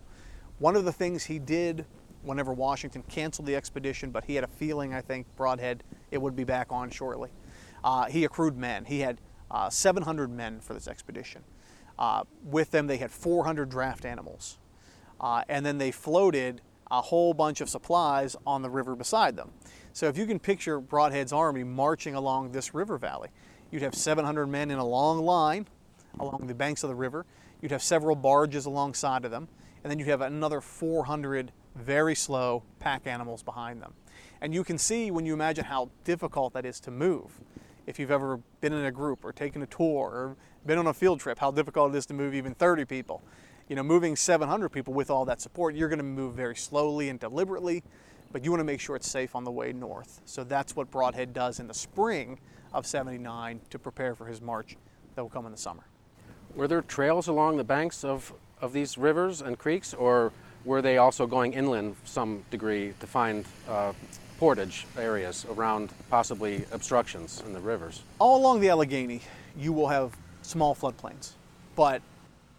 One 0.58 0.76
of 0.76 0.84
the 0.84 0.92
things 0.92 1.24
he 1.24 1.38
did 1.38 1.84
whenever 2.22 2.52
Washington 2.52 3.04
canceled 3.08 3.46
the 3.46 3.54
expedition, 3.54 4.10
but 4.10 4.24
he 4.24 4.34
had 4.34 4.44
a 4.44 4.48
feeling, 4.48 4.94
I 4.94 5.02
think, 5.02 5.26
Brodhead, 5.36 5.80
it 6.10 6.20
would 6.20 6.34
be 6.34 6.44
back 6.44 6.68
on 6.70 6.90
shortly. 6.90 7.30
uh, 7.84 8.06
he 8.06 8.24
accrued 8.24 8.56
men. 8.56 8.86
He 8.86 9.00
had 9.00 9.20
uh, 9.50 9.68
700 9.68 10.30
men 10.30 10.58
for 10.60 10.72
this 10.72 10.88
expedition. 10.88 11.44
Uh, 11.98 12.24
with 12.42 12.70
them, 12.70 12.86
they 12.86 12.96
had 12.96 13.10
400 13.10 13.68
draft 13.68 14.04
animals. 14.04 14.58
Uh, 15.20 15.42
and 15.48 15.64
then 15.64 15.78
they 15.78 15.90
floated 15.90 16.60
a 16.90 17.00
whole 17.00 17.34
bunch 17.34 17.60
of 17.60 17.68
supplies 17.68 18.36
on 18.46 18.62
the 18.62 18.70
river 18.70 18.94
beside 18.94 19.36
them. 19.36 19.52
So 19.92 20.08
if 20.08 20.18
you 20.18 20.26
can 20.26 20.38
picture 20.38 20.80
Brodhead's 20.80 21.32
army 21.32 21.64
marching 21.64 22.14
along 22.14 22.52
this 22.52 22.74
river 22.74 22.98
valley, 22.98 23.30
you'd 23.70 23.82
have 23.82 23.94
700 23.94 24.46
men 24.46 24.70
in 24.70 24.78
a 24.78 24.84
long 24.84 25.24
line 25.24 25.66
along 26.18 26.46
the 26.46 26.54
banks 26.54 26.82
of 26.82 26.88
the 26.88 26.94
river. 26.94 27.26
You'd 27.60 27.72
have 27.72 27.82
several 27.82 28.16
barges 28.16 28.66
alongside 28.66 29.24
of 29.24 29.30
them, 29.30 29.48
and 29.82 29.90
then 29.90 29.98
you'd 29.98 30.08
have 30.08 30.20
another 30.20 30.60
400 30.60 31.52
very 31.74 32.14
slow 32.14 32.62
pack 32.78 33.06
animals 33.06 33.42
behind 33.42 33.80
them. 33.80 33.94
And 34.40 34.54
you 34.54 34.64
can 34.64 34.78
see 34.78 35.10
when 35.10 35.26
you 35.26 35.32
imagine 35.32 35.64
how 35.64 35.90
difficult 36.04 36.52
that 36.52 36.66
is 36.66 36.80
to 36.80 36.90
move. 36.90 37.40
If 37.86 37.98
you've 37.98 38.10
ever 38.10 38.40
been 38.60 38.72
in 38.72 38.84
a 38.84 38.92
group 38.92 39.24
or 39.24 39.32
taken 39.32 39.62
a 39.62 39.66
tour 39.66 40.08
or 40.10 40.36
been 40.64 40.78
on 40.78 40.86
a 40.86 40.94
field 40.94 41.20
trip, 41.20 41.38
how 41.38 41.50
difficult 41.50 41.94
it 41.94 41.98
is 41.98 42.06
to 42.06 42.14
move 42.14 42.34
even 42.34 42.54
30 42.54 42.84
people. 42.86 43.22
You 43.68 43.76
know, 43.76 43.82
moving 43.82 44.16
700 44.16 44.70
people 44.70 44.94
with 44.94 45.10
all 45.10 45.24
that 45.26 45.40
support, 45.40 45.74
you're 45.74 45.88
going 45.88 45.98
to 45.98 46.04
move 46.04 46.34
very 46.34 46.56
slowly 46.56 47.08
and 47.08 47.20
deliberately, 47.20 47.82
but 48.32 48.44
you 48.44 48.50
want 48.50 48.60
to 48.60 48.64
make 48.64 48.80
sure 48.80 48.96
it's 48.96 49.08
safe 49.08 49.34
on 49.36 49.44
the 49.44 49.50
way 49.50 49.72
north. 49.72 50.20
So 50.24 50.44
that's 50.44 50.74
what 50.74 50.90
Brodhead 50.90 51.32
does 51.32 51.60
in 51.60 51.66
the 51.66 51.74
spring 51.74 52.38
of 52.72 52.86
79 52.86 53.60
to 53.70 53.78
prepare 53.78 54.14
for 54.14 54.26
his 54.26 54.40
march 54.40 54.76
that 55.14 55.22
will 55.22 55.30
come 55.30 55.46
in 55.46 55.52
the 55.52 55.58
summer. 55.58 55.84
Were 56.54 56.68
there 56.68 56.82
trails 56.82 57.28
along 57.28 57.56
the 57.56 57.64
banks 57.64 58.04
of, 58.04 58.32
of 58.60 58.72
these 58.72 58.96
rivers 58.96 59.40
and 59.40 59.58
creeks, 59.58 59.94
or 59.94 60.32
were 60.64 60.82
they 60.82 60.98
also 60.98 61.26
going 61.26 61.52
inland 61.52 61.96
some 62.04 62.44
degree 62.50 62.94
to 63.00 63.06
find 63.06 63.44
uh, 63.68 63.92
portage 64.38 64.86
areas 64.98 65.46
around 65.50 65.90
possibly 66.10 66.64
obstructions 66.72 67.42
in 67.46 67.52
the 67.52 67.60
rivers? 67.60 68.02
All 68.18 68.40
along 68.40 68.60
the 68.60 68.68
Allegheny, 68.68 69.20
you 69.56 69.72
will 69.72 69.88
have 69.88 70.16
small 70.42 70.74
floodplains, 70.74 71.32
but 71.76 72.02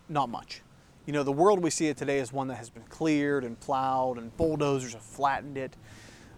not 0.09 0.29
much. 0.29 0.61
You 1.05 1.13
know, 1.13 1.23
the 1.23 1.31
world 1.31 1.61
we 1.61 1.69
see 1.69 1.87
it 1.87 1.97
today 1.97 2.19
is 2.19 2.33
one 2.33 2.47
that 2.47 2.55
has 2.55 2.69
been 2.69 2.83
cleared 2.83 3.43
and 3.43 3.59
plowed, 3.59 4.17
and 4.17 4.35
bulldozers 4.37 4.93
have 4.93 5.03
flattened 5.03 5.57
it. 5.57 5.75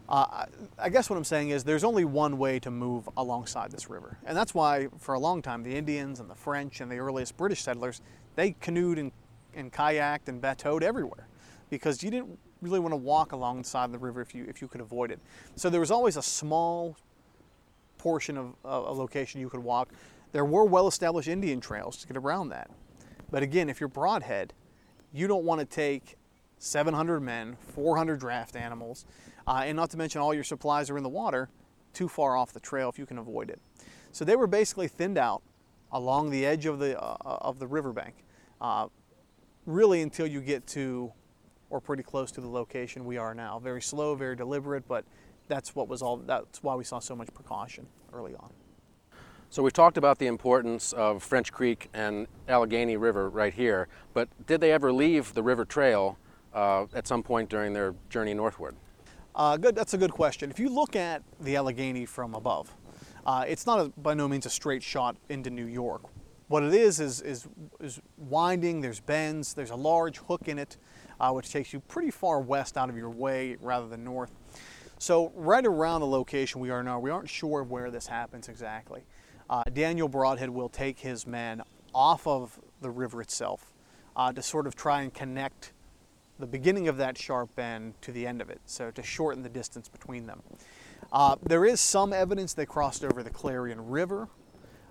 Uh, 0.10 0.46
I 0.78 0.90
guess 0.90 1.10
what 1.10 1.18
I'm 1.18 1.24
saying 1.24 1.50
is 1.50 1.64
there's 1.64 1.84
only 1.84 2.06
one 2.06 2.38
way 2.38 2.60
to 2.60 2.72
move 2.72 3.10
alongside 3.18 3.72
this 3.72 3.90
river. 3.90 4.18
And 4.26 4.38
that's 4.38 4.54
why, 4.54 4.88
for 5.00 5.16
a 5.16 5.20
long 5.20 5.42
time, 5.42 5.64
the 5.64 5.76
Indians 5.76 6.20
and 6.20 6.30
the 6.30 6.36
French 6.36 6.82
and 6.82 6.92
the 6.92 6.98
earliest 6.98 7.36
British 7.38 7.62
settlers, 7.62 8.02
they 8.36 8.56
canoed 8.62 8.98
and, 8.98 9.12
and 9.54 9.72
kayaked 9.72 10.28
and 10.28 10.42
bateaued 10.42 10.82
everywhere 10.82 11.28
because 11.70 12.04
you 12.04 12.12
didn't 12.12 12.40
really 12.62 12.80
want 12.80 12.92
to 12.92 12.98
walk 12.98 13.32
alongside 13.32 13.92
the 13.92 13.98
river 13.98 14.22
if 14.22 14.34
you, 14.34 14.46
if 14.48 14.62
you 14.62 14.68
could 14.68 14.82
avoid 14.82 15.12
it. 15.12 15.20
So 15.56 15.70
there 15.70 15.80
was 15.80 15.92
always 15.92 16.18
a 16.18 16.22
small 16.22 16.98
portion 17.98 18.38
of 18.38 18.56
a 18.64 18.94
location 18.94 19.42
you 19.42 19.50
could 19.50 19.64
walk. 19.64 19.90
There 20.32 20.46
were 20.46 20.66
well 20.66 20.88
established 20.88 21.28
Indian 21.28 21.60
trails 21.60 21.98
to 21.98 22.08
get 22.08 22.18
around 22.18 22.50
that. 22.50 22.70
But 23.30 23.44
again, 23.44 23.70
if 23.70 23.80
you're 23.80 23.90
Brodhead, 23.90 24.52
you 25.14 25.28
don't 25.28 25.44
want 25.44 25.60
to 25.60 25.66
take 25.66 26.16
700 26.60 27.20
men, 27.20 27.58
400 27.74 28.20
draft 28.20 28.56
animals, 28.56 29.06
uh, 29.48 29.64
and 29.66 29.76
not 29.76 29.90
to 29.92 29.98
mention 29.98 30.22
all 30.22 30.34
your 30.34 30.44
supplies 30.44 30.90
are 30.90 30.98
in 30.98 31.04
the 31.04 31.10
water 31.10 31.50
too 31.94 32.08
far 32.08 32.36
off 32.38 32.54
the 32.54 32.60
trail 32.60 32.90
if 32.90 33.00
you 33.00 33.06
can 33.06 33.18
avoid 33.18 33.50
it. 33.50 33.60
So 34.12 34.26
they 34.26 34.36
were 34.36 34.48
basically 34.48 34.88
thinned 34.88 35.18
out 35.18 35.42
along 35.92 36.30
the 36.30 36.46
edge 36.46 36.66
of 36.66 36.80
the, 36.80 37.00
uh, 37.02 37.18
of 37.24 37.60
the 37.60 37.68
riverbank, 37.68 38.16
uh, 38.62 38.88
really 39.66 40.02
until 40.02 40.28
you 40.28 40.42
get 40.42 40.66
to 40.68 41.12
or 41.70 41.82
pretty 41.82 42.04
close 42.04 42.32
to 42.32 42.42
the 42.42 42.48
location 42.48 43.06
we 43.06 43.18
are 43.18 43.34
now. 43.34 43.60
Very 43.60 43.82
slow, 43.82 44.16
very 44.16 44.36
deliberate, 44.36 44.88
but 44.88 45.06
that's 45.48 45.76
what 45.76 45.88
was 45.88 46.02
all. 46.02 46.18
That's 46.18 46.64
why 46.64 46.76
we 46.76 46.84
saw 46.84 47.00
so 47.00 47.16
much 47.16 47.34
precaution 47.34 47.88
early 48.14 48.36
on. 48.36 48.50
So 49.50 49.64
we've 49.64 49.74
talked 49.74 49.98
about 49.98 50.20
the 50.20 50.28
importance 50.28 50.92
of 50.92 51.24
French 51.24 51.54
Creek 51.54 51.90
and 51.94 52.28
Allegheny 52.50 52.98
River 52.98 53.30
right 53.30 53.54
here, 53.54 53.88
but 54.14 54.28
did 54.46 54.60
they 54.60 54.74
ever 54.74 54.92
leave 54.92 55.34
the 55.34 55.42
river 55.42 55.64
trail 55.64 56.18
uh, 56.54 56.86
at 56.94 57.08
some 57.08 57.24
point 57.24 57.50
during 57.50 57.72
their 57.72 57.96
journey 58.10 58.34
northward? 58.34 58.76
Uh, 59.34 59.56
good. 59.56 59.76
That's 59.76 59.94
a 59.94 59.98
good 59.98 60.12
question. 60.12 60.50
If 60.50 60.60
you 60.60 60.68
look 60.68 60.96
at 60.96 61.22
the 61.40 61.56
Allegheny 61.56 62.06
from 62.06 62.34
above, 62.34 62.76
uh, 63.26 63.46
it's 63.48 63.66
not 63.66 63.80
a, 63.80 63.90
by 63.98 64.16
no 64.16 64.28
means 64.28 64.46
a 64.46 64.50
straight 64.50 64.84
shot 64.84 65.16
into 65.30 65.50
New 65.50 65.68
York. 65.68 66.02
What 66.48 66.64
it 66.64 66.74
is 66.74 67.00
is, 67.00 67.22
is 67.22 67.48
is 67.80 68.02
winding. 68.18 68.82
There's 68.82 69.00
bends. 69.00 69.54
There's 69.54 69.70
a 69.70 69.76
large 69.76 70.18
hook 70.18 70.48
in 70.48 70.58
it, 70.58 70.78
uh, 71.20 71.32
which 71.32 71.52
takes 71.52 71.74
you 71.74 71.80
pretty 71.82 72.12
far 72.12 72.40
west 72.40 72.78
out 72.78 72.90
of 72.90 72.98
your 72.98 73.10
way 73.10 73.58
rather 73.62 73.88
than 73.88 74.04
north. 74.04 74.32
So 75.00 75.32
right 75.36 75.66
around 75.66 76.02
the 76.02 76.08
location 76.08 76.60
we 76.60 76.70
are 76.70 76.84
now, 76.84 77.00
we 77.00 77.12
aren't 77.12 77.30
sure 77.30 77.64
where 77.64 77.92
this 77.92 78.08
happens 78.08 78.50
exactly. 78.50 79.04
Uh, 79.50 79.64
Daniel 79.72 80.10
Brodhead 80.10 80.50
will 80.50 80.70
take 80.70 81.00
his 81.00 81.28
men 81.28 81.62
off 81.94 82.28
of 82.28 82.60
the 82.82 82.90
river 82.90 83.22
itself 83.22 83.74
uh, 84.16 84.34
to 84.34 84.42
sort 84.42 84.68
of 84.68 84.76
try 84.76 85.02
and 85.02 85.14
connect 85.14 85.74
the 86.40 86.48
beginning 86.48 86.88
of 86.88 86.98
that 86.98 87.18
sharp 87.18 87.56
bend 87.56 88.00
to 88.02 88.12
the 88.12 88.26
end 88.28 88.42
of 88.42 88.50
it, 88.50 88.60
so 88.66 88.92
to 88.92 89.02
shorten 89.02 89.42
the 89.44 89.50
distance 89.50 89.88
between 89.88 90.28
them. 90.28 90.42
Uh, 91.12 91.36
there 91.44 91.66
is 91.66 91.80
some 91.80 92.14
evidence 92.14 92.54
they 92.54 92.66
crossed 92.66 93.04
over 93.04 93.24
the 93.24 93.30
Clarion 93.30 93.90
River, 93.90 94.28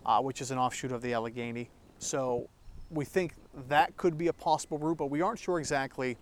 uh, 0.05 0.21
which 0.21 0.41
is 0.41 0.51
an 0.51 0.59
offshoot 0.59 0.93
of 0.93 1.03
the 1.03 1.13
Allegheny. 1.13 1.69
So 1.99 2.49
we 2.91 3.05
think 3.05 3.35
that 3.69 3.97
could 3.97 4.19
be 4.19 4.29
a 4.29 4.33
possible 4.33 4.79
route, 4.79 4.99
but 4.99 5.07
we 5.07 5.23
aren't 5.23 5.39
sure 5.39 5.59
exactly 5.59 6.17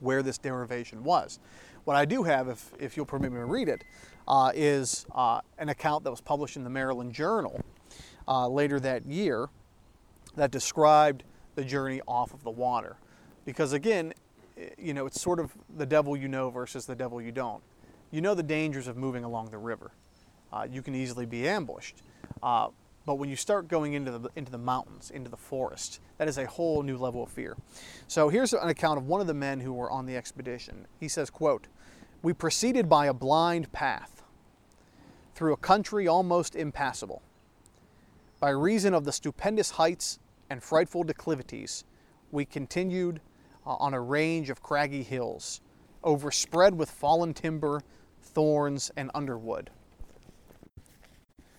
where 0.00 0.22
this 0.22 0.38
derivation 0.38 1.02
was. 1.02 1.40
What 1.84 1.96
I 1.96 2.04
do 2.04 2.22
have, 2.22 2.48
if, 2.48 2.72
if 2.78 2.96
you'll 2.96 3.06
permit 3.06 3.32
me 3.32 3.38
to 3.38 3.46
read 3.46 3.68
it, 3.68 3.84
uh, 4.26 4.52
is 4.54 5.06
uh, 5.14 5.40
an 5.58 5.70
account 5.70 6.04
that 6.04 6.10
was 6.10 6.20
published 6.20 6.56
in 6.56 6.64
the 6.64 6.70
Maryland 6.70 7.12
Journal 7.12 7.60
uh, 8.28 8.46
later 8.46 8.78
that 8.80 9.06
year 9.06 9.48
that 10.36 10.50
described 10.50 11.24
the 11.54 11.64
journey 11.64 12.00
off 12.06 12.34
of 12.34 12.44
the 12.44 12.50
water. 12.50 12.96
Because 13.44 13.72
again, 13.72 14.12
you 14.76 14.92
know, 14.92 15.06
it's 15.06 15.20
sort 15.20 15.40
of 15.40 15.52
the 15.76 15.86
devil 15.86 16.16
you 16.16 16.28
know 16.28 16.50
versus 16.50 16.84
the 16.84 16.94
devil 16.94 17.20
you 17.20 17.32
don't. 17.32 17.62
You 18.10 18.20
know 18.20 18.34
the 18.34 18.42
dangers 18.42 18.86
of 18.86 18.96
moving 18.96 19.24
along 19.24 19.50
the 19.50 19.58
river. 19.58 19.90
Uh, 20.52 20.66
you 20.70 20.82
can 20.82 20.94
easily 20.94 21.26
be 21.26 21.48
ambushed. 21.48 22.02
But 23.08 23.14
when 23.14 23.30
you 23.30 23.36
start 23.36 23.68
going 23.68 23.94
into 23.94 24.10
the, 24.10 24.28
into 24.36 24.52
the 24.52 24.58
mountains, 24.58 25.10
into 25.10 25.30
the 25.30 25.36
forest, 25.38 26.00
that 26.18 26.28
is 26.28 26.36
a 26.36 26.44
whole 26.44 26.82
new 26.82 26.98
level 26.98 27.22
of 27.22 27.30
fear. 27.30 27.56
So 28.06 28.28
here's 28.28 28.52
an 28.52 28.68
account 28.68 28.98
of 28.98 29.06
one 29.06 29.22
of 29.22 29.26
the 29.26 29.32
men 29.32 29.60
who 29.60 29.72
were 29.72 29.90
on 29.90 30.04
the 30.04 30.14
expedition. 30.14 30.86
He 31.00 31.08
says, 31.08 31.30
quote, 31.30 31.68
We 32.20 32.34
proceeded 32.34 32.86
by 32.86 33.06
a 33.06 33.14
blind 33.14 33.72
path 33.72 34.22
through 35.34 35.54
a 35.54 35.56
country 35.56 36.06
almost 36.06 36.54
impassable. 36.54 37.22
By 38.40 38.50
reason 38.50 38.92
of 38.92 39.06
the 39.06 39.12
stupendous 39.12 39.70
heights 39.70 40.18
and 40.50 40.62
frightful 40.62 41.02
declivities, 41.02 41.84
we 42.30 42.44
continued 42.44 43.22
uh, 43.66 43.76
on 43.76 43.94
a 43.94 44.00
range 44.02 44.50
of 44.50 44.62
craggy 44.62 45.02
hills, 45.02 45.62
overspread 46.04 46.74
with 46.74 46.90
fallen 46.90 47.32
timber, 47.32 47.80
thorns, 48.20 48.90
and 48.98 49.10
underwood, 49.14 49.70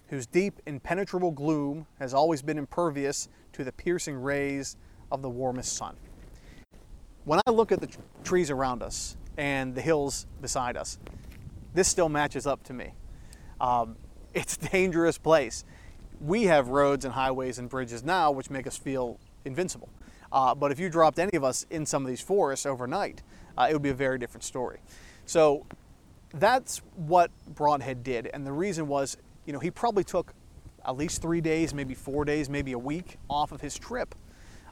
whose 0.09 0.25
deep, 0.25 0.59
impenetrable 0.65 1.31
gloom 1.31 1.85
has 1.99 2.13
always 2.13 2.41
been 2.41 2.57
impervious 2.57 3.29
to 3.53 3.63
the 3.63 3.71
piercing 3.71 4.15
rays 4.15 4.75
of 5.11 5.21
the 5.21 5.29
warmest 5.29 5.73
sun. 5.73 5.95
When 7.25 7.39
I 7.45 7.51
look 7.51 7.71
at 7.71 7.79
the 7.79 7.87
t- 7.87 7.97
trees 8.23 8.49
around 8.49 8.81
us 8.81 9.17
and 9.37 9.75
the 9.75 9.81
hills 9.81 10.25
beside 10.41 10.77
us, 10.77 10.97
this 11.73 11.87
still 11.87 12.09
matches 12.09 12.47
up 12.47 12.63
to 12.63 12.73
me. 12.73 12.93
Um, 13.61 13.97
it's 14.33 14.57
a 14.57 14.69
dangerous 14.69 15.17
place. 15.17 15.63
We 16.19 16.43
have 16.43 16.69
roads 16.69 17.05
and 17.05 17.13
highways 17.13 17.59
and 17.59 17.69
bridges 17.69 18.03
now 18.03 18.31
which 18.31 18.49
make 18.49 18.67
us 18.67 18.77
feel 18.77 19.19
invincible. 19.45 19.89
Uh, 20.31 20.53
but 20.53 20.71
if 20.71 20.79
you 20.79 20.89
dropped 20.89 21.19
any 21.19 21.35
of 21.35 21.43
us 21.43 21.65
in 21.69 21.85
some 21.85 22.03
of 22.03 22.09
these 22.09 22.21
forests 22.21 22.65
overnight, 22.65 23.23
uh, 23.57 23.67
it 23.69 23.73
would 23.73 23.81
be 23.81 23.89
a 23.89 23.95
very 23.95 24.17
different 24.17 24.43
story. 24.43 24.79
So 25.25 25.65
that's 26.33 26.81
what 26.95 27.31
Brodhead 27.53 28.03
did. 28.03 28.29
And 28.33 28.45
the 28.45 28.51
reason 28.51 28.87
was, 28.87 29.17
you 29.49 29.53
know, 29.53 29.57
he 29.57 29.71
probably 29.71 30.03
took 30.03 30.35
at 30.85 30.95
least 30.95 31.23
three 31.23 31.41
days, 31.41 31.73
maybe 31.73 31.95
four 31.95 32.23
days, 32.23 32.47
maybe 32.51 32.73
a 32.73 32.77
week 32.77 33.17
off 33.31 33.51
of 33.51 33.59
his 33.59 33.75
trip 33.75 34.13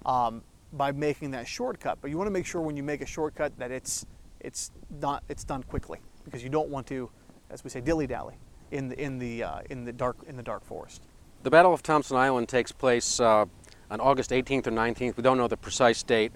um, 0.06 0.44
by 0.72 0.92
making 0.92 1.32
that 1.32 1.48
shortcut. 1.48 1.98
But 2.00 2.12
you 2.12 2.18
want 2.18 2.28
to 2.28 2.32
make 2.32 2.46
sure 2.46 2.62
when 2.62 2.78
you 2.78 2.84
make 2.84 3.02
a 3.02 3.06
shortcut 3.08 3.58
that 3.58 3.72
it's 3.72 4.06
it's 4.40 4.70
not 5.02 5.24
it's 5.30 5.44
done 5.44 5.64
quickly 5.64 5.98
because 6.26 6.44
you 6.44 6.50
don't 6.50 6.70
want 6.70 6.86
to, 6.88 7.10
as 7.50 7.64
we 7.64 7.72
say, 7.72 7.82
dilly 7.82 8.06
dally 8.06 8.36
in 8.70 8.90
the 8.90 9.02
in 9.02 9.18
the 9.18 9.42
uh, 9.42 9.62
in 9.72 9.84
the 9.84 9.92
dark 9.92 10.18
in 10.28 10.38
the 10.38 10.44
dark 10.44 10.64
forest. 10.64 11.02
The 11.42 11.50
Battle 11.50 11.74
of 11.74 11.82
Thompson 11.82 12.16
Island 12.16 12.48
takes 12.48 12.72
place 12.72 13.20
uh, 13.20 13.46
on 13.90 14.00
August 14.00 14.30
18th 14.30 14.68
or 14.68 14.72
19th. 14.72 15.18
We 15.18 15.24
don't 15.24 15.40
know 15.40 15.48
the 15.48 15.58
precise 15.58 16.04
date. 16.04 16.34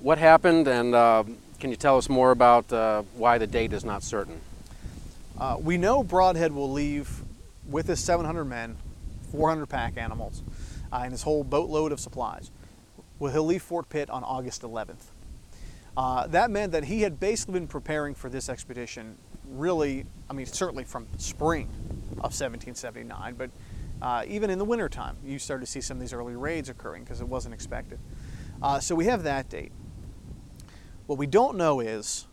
What 0.00 0.18
happened, 0.18 0.66
and 0.66 0.92
uh, 0.92 1.22
can 1.60 1.70
you 1.70 1.76
tell 1.76 1.98
us 1.98 2.08
more 2.08 2.32
about 2.32 2.72
uh, 2.72 3.02
why 3.14 3.38
the 3.38 3.46
date 3.46 3.72
is 3.72 3.84
not 3.84 4.02
certain? 4.02 4.40
Uh, 5.38 5.56
we 5.60 5.78
know 5.78 6.02
Brodhead 6.02 6.50
will 6.50 6.72
leave 6.72 7.22
with 7.70 7.86
his 7.86 8.00
700 8.00 8.44
men, 8.44 8.76
400 9.30 9.66
pack 9.66 9.96
animals, 9.96 10.42
uh, 10.92 11.00
and 11.04 11.12
his 11.12 11.22
whole 11.22 11.44
boatload 11.44 11.92
of 11.92 12.00
supplies. 12.00 12.50
Well, 13.18 13.32
he'll 13.32 13.44
leave 13.44 13.62
Fort 13.62 13.88
Pitt 13.88 14.10
on 14.10 14.24
August 14.24 14.62
11th. 14.62 15.12
Uh, 15.96 16.26
that 16.28 16.50
meant 16.50 16.72
that 16.72 16.84
he 16.84 17.02
had 17.02 17.20
basically 17.20 17.54
been 17.54 17.66
preparing 17.66 18.14
for 18.14 18.28
this 18.28 18.48
expedition 18.48 19.16
really, 19.50 20.06
I 20.28 20.32
mean, 20.32 20.46
certainly 20.46 20.84
from 20.84 21.06
spring 21.18 21.68
of 22.18 22.32
1779. 22.32 23.34
But 23.34 23.50
uh, 24.00 24.24
even 24.26 24.50
in 24.50 24.58
the 24.58 24.64
wintertime, 24.64 25.16
you 25.24 25.38
start 25.38 25.60
to 25.60 25.66
see 25.66 25.80
some 25.80 25.96
of 25.96 26.00
these 26.00 26.12
early 26.12 26.36
raids 26.36 26.68
occurring 26.68 27.04
because 27.04 27.20
it 27.20 27.28
wasn't 27.28 27.54
expected. 27.54 27.98
Uh, 28.62 28.78
so 28.78 28.94
we 28.94 29.06
have 29.06 29.24
that 29.24 29.48
date. 29.48 29.72
What 31.06 31.18
we 31.18 31.26
don't 31.26 31.56
know 31.56 31.80
is 31.80 32.26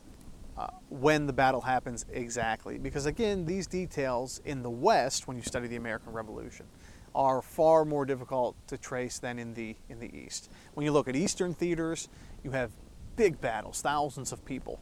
uh, 0.57 0.67
when 0.89 1.27
the 1.27 1.33
battle 1.33 1.61
happens 1.61 2.05
exactly, 2.11 2.77
because 2.77 3.05
again, 3.05 3.45
these 3.45 3.67
details 3.67 4.41
in 4.45 4.63
the 4.63 4.69
West, 4.69 5.27
when 5.27 5.37
you 5.37 5.43
study 5.43 5.67
the 5.67 5.75
American 5.75 6.11
Revolution, 6.11 6.65
are 7.13 7.41
far 7.41 7.85
more 7.85 8.05
difficult 8.05 8.55
to 8.67 8.77
trace 8.77 9.19
than 9.19 9.39
in 9.39 9.53
the 9.53 9.75
in 9.89 9.99
the 9.99 10.15
East. 10.15 10.51
When 10.73 10.85
you 10.85 10.91
look 10.91 11.07
at 11.07 11.15
Eastern 11.15 11.53
theaters, 11.53 12.09
you 12.43 12.51
have 12.51 12.71
big 13.15 13.41
battles, 13.41 13.81
thousands 13.81 14.31
of 14.31 14.43
people. 14.45 14.79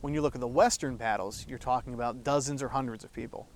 When 0.00 0.14
you 0.14 0.22
look 0.22 0.34
at 0.34 0.40
the 0.40 0.46
Western 0.46 0.96
battles, 0.96 1.44
you're 1.48 1.58
talking 1.58 1.94
about 1.94 2.22
dozens 2.22 2.62
or 2.62 2.68
hundreds 2.68 3.04
of 3.04 3.12
people. 3.12 3.48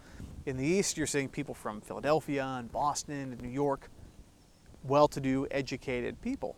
In 0.44 0.56
the 0.56 0.66
East, 0.66 0.96
you're 0.96 1.06
seeing 1.06 1.28
people 1.28 1.54
from 1.54 1.80
Philadelphia 1.80 2.44
and 2.44 2.72
Boston 2.72 3.32
and 3.32 3.40
New 3.40 3.48
York, 3.48 3.88
well 4.82 5.06
to 5.08 5.20
do, 5.20 5.46
educated 5.50 6.20
people. 6.20 6.56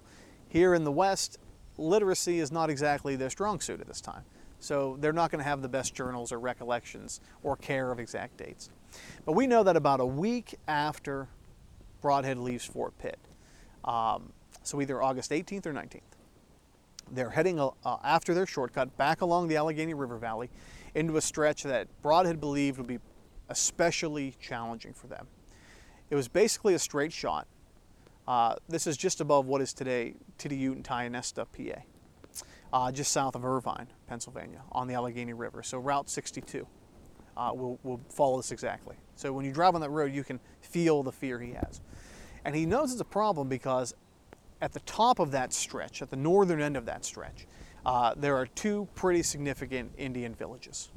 Here 0.48 0.74
in 0.74 0.84
the 0.84 0.92
West, 0.92 1.38
literacy 1.76 2.38
is 2.38 2.50
not 2.50 2.70
exactly 2.70 3.16
their 3.16 3.28
strong 3.28 3.60
suit 3.60 3.80
at 3.80 3.86
this 3.86 4.00
time. 4.00 4.24
So 4.64 4.96
they're 4.98 5.12
not 5.12 5.30
going 5.30 5.44
to 5.44 5.48
have 5.48 5.60
the 5.60 5.68
best 5.68 5.94
journals 5.94 6.32
or 6.32 6.40
recollections 6.40 7.20
or 7.42 7.54
care 7.54 7.92
of 7.92 7.98
exact 7.98 8.38
dates. 8.38 8.70
But 9.26 9.32
we 9.32 9.46
know 9.46 9.62
that 9.62 9.76
about 9.76 10.00
a 10.00 10.06
week 10.06 10.54
after 10.66 11.28
Brodhead 12.02 12.42
leaves 12.42 12.64
Fort 12.64 12.96
Pitt, 12.98 13.18
um, 13.84 14.32
so 14.62 14.80
either 14.80 15.02
August 15.02 15.32
18th 15.32 15.66
or 15.66 15.74
19th, 15.74 16.00
they're 17.12 17.28
heading 17.28 17.60
uh, 17.60 17.70
after 18.02 18.32
their 18.32 18.46
shortcut 18.46 18.96
back 18.96 19.20
along 19.20 19.48
the 19.48 19.56
Allegheny 19.56 19.92
River 19.92 20.16
Valley 20.16 20.48
into 20.94 21.18
a 21.18 21.20
stretch 21.20 21.62
that 21.64 21.86
Brodhead 22.02 22.40
believed 22.40 22.78
would 22.78 22.86
be 22.86 23.00
especially 23.50 24.34
challenging 24.40 24.94
for 24.94 25.08
them. 25.08 25.26
It 26.08 26.16
was 26.16 26.28
basically 26.28 26.72
a 26.72 26.78
straight 26.78 27.12
shot. 27.12 27.46
Uh, 28.26 28.54
this 28.70 28.86
is 28.86 28.96
just 28.96 29.20
above 29.20 29.44
what 29.44 29.60
is 29.60 29.74
today 29.74 30.14
Tidioute 30.38 30.72
and 30.72 30.84
Tionesta, 30.84 31.44
PA, 31.52 31.82
uh, 32.74 32.90
just 32.90 33.12
south 33.12 33.36
of 33.36 33.44
Irvine, 33.44 33.86
Pennsylvania, 34.08 34.62
on 34.72 34.88
the 34.88 34.94
Allegheny 34.94 35.32
River. 35.32 35.62
So 35.62 35.78
Route 35.78 36.10
62 36.10 36.66
uh, 37.36 37.52
will, 37.54 37.78
will 37.84 38.00
follow 38.10 38.38
this 38.38 38.50
exactly. 38.50 38.96
So 39.14 39.32
when 39.32 39.44
you 39.44 39.52
drive 39.52 39.76
on 39.76 39.80
that 39.80 39.90
road, 39.90 40.12
you 40.12 40.24
can 40.24 40.40
feel 40.60 41.04
the 41.04 41.12
fear 41.12 41.38
he 41.38 41.52
has. 41.52 41.80
And 42.44 42.54
he 42.56 42.66
knows 42.66 42.90
it's 42.90 43.00
a 43.00 43.04
problem 43.04 43.48
because 43.48 43.94
at 44.60 44.72
the 44.72 44.80
top 44.80 45.20
of 45.20 45.30
that 45.30 45.52
stretch, 45.52 46.02
at 46.02 46.10
the 46.10 46.16
northern 46.16 46.60
end 46.60 46.76
of 46.76 46.84
that 46.86 47.04
stretch, 47.04 47.46
uh, 47.86 48.12
there 48.16 48.36
are 48.36 48.46
two 48.46 48.88
pretty 48.96 49.22
significant 49.22 49.92
Indian 49.96 50.34
villages. 50.34 50.90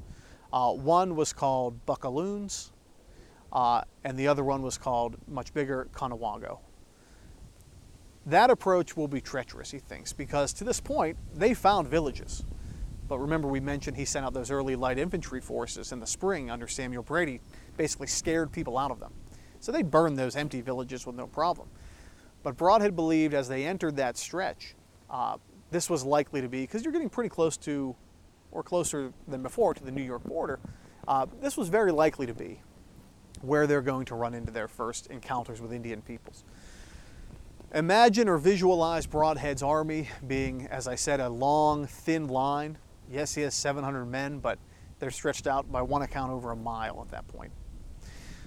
Uh, 0.52 0.72
one 0.72 1.16
was 1.16 1.32
called 1.32 1.86
Buckaloons, 1.86 2.72
uh, 3.54 3.84
and 4.04 4.18
the 4.18 4.28
other 4.28 4.44
one 4.44 4.64
was 4.64 4.80
called, 4.80 5.16
much 5.28 5.54
bigger, 5.54 5.88
Conewango. 5.94 6.60
That 8.28 8.50
approach 8.50 8.98
will 8.98 9.08
be 9.08 9.22
treacherous, 9.22 9.72
he 9.72 9.80
thinks, 9.80 10.12
because 10.12 10.52
to 10.54 10.66
this 10.66 10.82
point, 10.82 11.18
they 11.34 11.54
found 11.54 11.88
villages. 11.88 12.44
But 13.08 13.20
remember, 13.20 13.48
we 13.48 13.62
mentioned 13.62 13.96
he 13.96 14.04
sent 14.04 14.26
out 14.26 14.34
those 14.34 14.52
early 14.52 14.76
light 14.76 15.00
infantry 15.00 15.40
forces 15.40 15.94
in 15.94 16.02
the 16.02 16.06
spring 16.06 16.52
under 16.52 16.68
Samuel 16.68 17.04
Brady, 17.04 17.40
basically 17.78 18.08
scared 18.08 18.52
people 18.52 18.78
out 18.78 18.92
of 18.92 19.00
them. 19.00 19.14
So 19.62 19.72
they 19.72 19.82
burned 19.82 20.20
those 20.20 20.36
empty 20.36 20.60
villages 20.60 21.06
with 21.06 21.16
no 21.16 21.26
problem. 21.26 21.70
But 22.44 22.58
Brodhead 22.58 22.98
believed 22.98 23.34
as 23.34 23.48
they 23.48 23.66
entered 23.66 23.96
that 23.96 24.18
stretch, 24.18 24.76
uh, 25.10 25.38
this 25.72 25.90
was 25.90 26.04
likely 26.04 26.42
to 26.42 26.50
be, 26.50 26.62
because 26.62 26.84
you're 26.84 26.92
getting 26.92 27.10
pretty 27.10 27.30
close 27.30 27.56
to 27.58 27.96
or 28.52 28.62
closer 28.62 29.14
than 29.30 29.42
before 29.42 29.74
to 29.74 29.84
the 29.86 29.92
New 29.92 30.04
York 30.04 30.26
border, 30.26 30.60
uh, 31.08 31.26
this 31.42 31.56
was 31.56 31.70
very 31.70 31.94
likely 31.94 32.26
to 32.26 32.34
be 32.34 32.62
where 33.42 33.68
they're 33.68 33.82
going 33.82 34.04
to 34.04 34.16
run 34.16 34.34
into 34.34 34.52
their 34.52 34.68
first 34.68 35.08
encounters 35.08 35.62
with 35.62 35.72
Indian 35.72 36.02
peoples. 36.02 36.44
Imagine 37.74 38.30
or 38.30 38.38
visualize 38.38 39.06
Brodhead's 39.06 39.62
army 39.62 40.08
being, 40.26 40.68
as 40.68 40.88
I 40.88 40.96
said, 40.96 41.20
a 41.20 41.28
long, 41.28 41.86
thin 41.86 42.28
line. 42.30 42.78
Yes, 43.12 43.36
he 43.36 43.42
has 43.42 43.54
700 43.56 44.06
men, 44.06 44.40
but 44.40 44.58
they're 45.00 45.12
stretched 45.12 45.48
out 45.48 45.70
by 45.70 45.82
one 45.82 46.02
account 46.02 46.32
over 46.32 46.52
a 46.52 46.56
mile 46.56 47.02
at 47.02 47.10
that 47.12 47.28
point. 47.28 47.52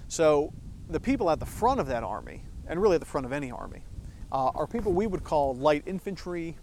So 0.07 0.51
the 0.89 0.99
people 0.99 1.29
at 1.29 1.39
the 1.39 1.45
front 1.45 1.79
of 1.79 1.85
that 1.87 2.03
army, 2.03 2.41
and 2.67 2.81
really 2.81 2.95
at 2.95 2.99
the 3.01 3.05
front 3.05 3.25
of 3.27 3.31
any 3.31 3.51
army, 3.51 3.83
uh, 4.31 4.49
are 4.55 4.65
people 4.65 4.91
we 4.91 5.05
would 5.05 5.23
call 5.23 5.53
light 5.53 5.83
infantry, 5.85 6.57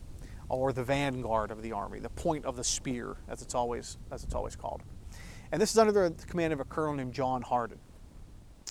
or 0.48 0.72
the 0.72 0.82
vanguard 0.82 1.52
of 1.52 1.62
the 1.62 1.72
army, 1.72 2.00
the 2.00 2.08
point 2.10 2.44
of 2.44 2.56
the 2.56 2.64
spear, 2.64 3.16
as 3.28 3.40
it's 3.40 3.54
always, 3.54 3.98
as 4.10 4.24
it's 4.24 4.34
always 4.34 4.56
called. 4.56 4.82
And 5.52 5.62
this 5.62 5.70
is 5.70 5.78
under 5.78 5.92
the 5.92 6.10
command 6.26 6.52
of 6.52 6.60
a 6.60 6.64
colonel 6.64 6.94
named 6.94 7.12
John 7.12 7.42
Hardin. 7.42 7.78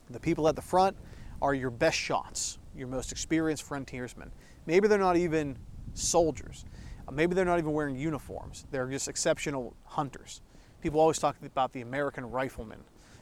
The 0.10 0.20
people 0.20 0.48
at 0.48 0.56
the 0.56 0.62
front 0.62 0.98
are 1.42 1.54
your 1.54 1.70
best 1.70 1.98
shots, 1.98 2.58
your 2.78 2.88
most 2.88 3.12
experienced 3.12 3.64
frontiersmen. 3.64 4.32
Maybe 4.66 4.88
they're 4.88 4.98
not 4.98 5.18
even 5.18 5.58
soldiers. 5.94 6.66
Maybe 7.12 7.36
they're 7.36 7.46
not 7.46 7.60
even 7.60 7.72
wearing 7.72 7.96
uniforms. 7.96 8.66
They're 8.72 8.88
just 8.88 9.08
exceptional 9.08 9.76
hunters. 9.86 10.42
People 10.82 11.00
always 11.00 11.20
talk 11.20 11.38
about 11.44 11.74
the 11.74 11.82
American 11.82 12.30
rifleman 12.30 12.80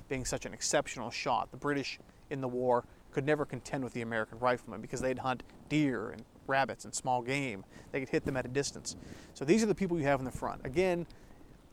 being 0.09 0.25
such 0.25 0.45
an 0.45 0.53
exceptional 0.53 1.11
shot. 1.11 1.51
The 1.51 1.57
British 1.57 1.99
in 2.29 2.41
the 2.41 2.47
war 2.47 2.85
could 3.11 3.25
never 3.25 3.45
contend 3.45 3.83
with 3.83 3.93
the 3.93 4.01
American 4.01 4.39
rifleman 4.39 4.81
because 4.81 5.01
they'd 5.01 5.19
hunt 5.19 5.43
deer 5.69 6.09
and 6.09 6.23
rabbits 6.47 6.85
and 6.85 6.93
small 6.93 7.21
game. 7.21 7.63
They 7.91 7.99
could 7.99 8.09
hit 8.09 8.25
them 8.25 8.37
at 8.37 8.45
a 8.45 8.49
distance. 8.49 8.95
So 9.33 9.45
these 9.45 9.63
are 9.63 9.67
the 9.67 9.75
people 9.75 9.97
you 9.97 10.05
have 10.05 10.19
in 10.19 10.25
the 10.25 10.31
front. 10.31 10.61
Again, 10.65 11.05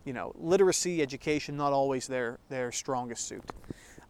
you 0.04 0.12
know, 0.12 0.32
literacy, 0.36 1.02
education, 1.02 1.56
not 1.56 1.72
always 1.72 2.06
their, 2.06 2.38
their 2.48 2.72
strongest 2.72 3.26
suit. 3.26 3.44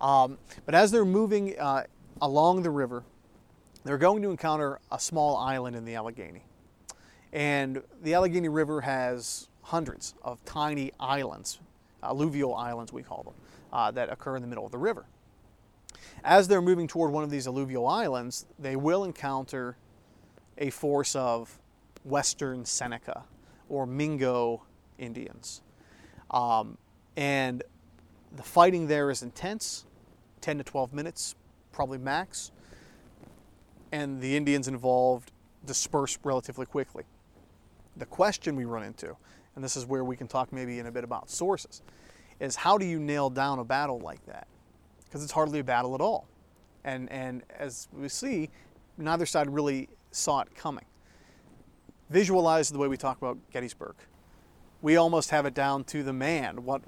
Um, 0.00 0.38
but 0.66 0.74
as 0.74 0.90
they're 0.90 1.04
moving 1.04 1.58
uh, 1.58 1.84
along 2.20 2.62
the 2.62 2.70
river, 2.70 3.04
they're 3.84 3.98
going 3.98 4.22
to 4.22 4.30
encounter 4.30 4.80
a 4.90 4.98
small 4.98 5.36
island 5.36 5.76
in 5.76 5.84
the 5.84 5.94
Allegheny. 5.94 6.44
And 7.32 7.82
the 8.02 8.14
Allegheny 8.14 8.48
River 8.48 8.82
has 8.82 9.48
hundreds 9.62 10.14
of 10.22 10.44
tiny 10.44 10.92
islands, 11.00 11.60
alluvial 12.02 12.54
islands 12.54 12.92
we 12.92 13.02
call 13.02 13.22
them, 13.22 13.34
uh, 13.72 13.90
that 13.92 14.12
occur 14.12 14.36
in 14.36 14.42
the 14.42 14.48
middle 14.48 14.66
of 14.66 14.72
the 14.72 14.78
river. 14.78 15.06
As 16.24 16.46
they're 16.46 16.62
moving 16.62 16.86
toward 16.86 17.10
one 17.10 17.24
of 17.24 17.30
these 17.30 17.46
alluvial 17.46 17.86
islands, 17.86 18.46
they 18.58 18.76
will 18.76 19.04
encounter 19.04 19.76
a 20.58 20.70
force 20.70 21.16
of 21.16 21.58
Western 22.04 22.64
Seneca 22.64 23.24
or 23.68 23.86
Mingo 23.86 24.62
Indians. 24.98 25.62
Um, 26.30 26.76
and 27.16 27.62
the 28.36 28.42
fighting 28.42 28.86
there 28.86 29.10
is 29.10 29.22
intense 29.22 29.86
10 30.40 30.58
to 30.58 30.64
12 30.64 30.92
minutes, 30.92 31.34
probably 31.72 31.98
max. 31.98 32.52
And 33.92 34.20
the 34.20 34.36
Indians 34.36 34.68
involved 34.68 35.30
disperse 35.66 36.18
relatively 36.24 36.66
quickly. 36.66 37.04
The 37.96 38.06
question 38.06 38.56
we 38.56 38.64
run 38.64 38.82
into, 38.82 39.14
and 39.54 39.62
this 39.62 39.76
is 39.76 39.84
where 39.84 40.02
we 40.02 40.16
can 40.16 40.26
talk 40.26 40.52
maybe 40.52 40.78
in 40.78 40.86
a 40.86 40.90
bit 40.90 41.04
about 41.04 41.30
sources, 41.30 41.82
is 42.40 42.56
how 42.56 42.78
do 42.78 42.86
you 42.86 42.98
nail 42.98 43.30
down 43.30 43.58
a 43.58 43.64
battle 43.64 44.00
like 44.00 44.24
that? 44.26 44.48
Because 45.04 45.22
it's 45.22 45.32
hardly 45.32 45.58
a 45.58 45.64
battle 45.64 45.94
at 45.94 46.00
all. 46.00 46.26
And, 46.84 47.10
and 47.12 47.42
as 47.58 47.88
we 47.92 48.08
see, 48.08 48.48
neither 48.96 49.26
side 49.26 49.48
really 49.50 49.88
saw 50.10 50.40
it 50.40 50.54
coming. 50.54 50.84
Visualize 52.10 52.70
the 52.70 52.78
way 52.78 52.88
we 52.88 52.96
talk 52.96 53.18
about 53.18 53.38
Gettysburg. 53.52 53.94
We 54.80 54.96
almost 54.96 55.30
have 55.30 55.46
it 55.46 55.54
down 55.54 55.84
to 55.84 56.02
the 56.02 56.12
man, 56.12 56.64
what, 56.64 56.82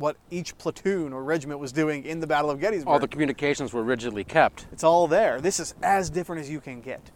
what 0.00 0.16
each 0.30 0.56
platoon 0.56 1.12
or 1.12 1.22
regiment 1.22 1.60
was 1.60 1.72
doing 1.72 2.04
in 2.04 2.20
the 2.20 2.26
Battle 2.26 2.50
of 2.50 2.58
Gettysburg. 2.58 2.88
All 2.88 2.98
the 2.98 3.06
communications 3.06 3.72
were 3.74 3.82
rigidly 3.82 4.24
kept. 4.24 4.66
It's 4.72 4.82
all 4.82 5.06
there. 5.06 5.42
This 5.42 5.60
is 5.60 5.74
as 5.82 6.08
different 6.08 6.40
as 6.40 6.50
you 6.50 6.58
can 6.60 6.80
get. 6.80 7.10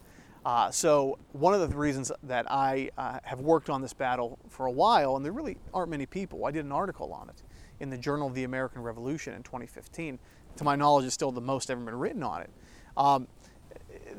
Uh, 0.44 0.70
so 0.70 1.18
one 1.32 1.54
of 1.54 1.60
the 1.60 1.74
reasons 1.74 2.12
that 2.22 2.44
I 2.50 2.90
uh, 2.98 3.20
have 3.22 3.40
worked 3.40 3.70
on 3.70 3.80
this 3.80 3.94
battle 3.94 4.38
for 4.50 4.66
a 4.66 4.70
while, 4.70 5.16
and 5.16 5.24
there 5.24 5.32
really 5.32 5.56
aren't 5.72 5.90
many 5.90 6.04
people, 6.04 6.44
I 6.44 6.50
did 6.50 6.66
an 6.66 6.72
article 6.72 7.10
on 7.14 7.30
it 7.30 7.42
in 7.80 7.88
the 7.88 7.96
Journal 7.96 8.28
of 8.28 8.34
the 8.34 8.44
American 8.44 8.82
Revolution 8.82 9.32
in 9.32 9.42
2015. 9.42 10.18
To 10.56 10.64
my 10.64 10.76
knowledge, 10.76 11.06
it's 11.06 11.14
still 11.14 11.32
the 11.32 11.40
most 11.40 11.70
ever 11.70 11.80
been 11.80 11.98
written 11.98 12.22
on 12.22 12.42
it. 12.42 12.50
Um, 12.98 13.28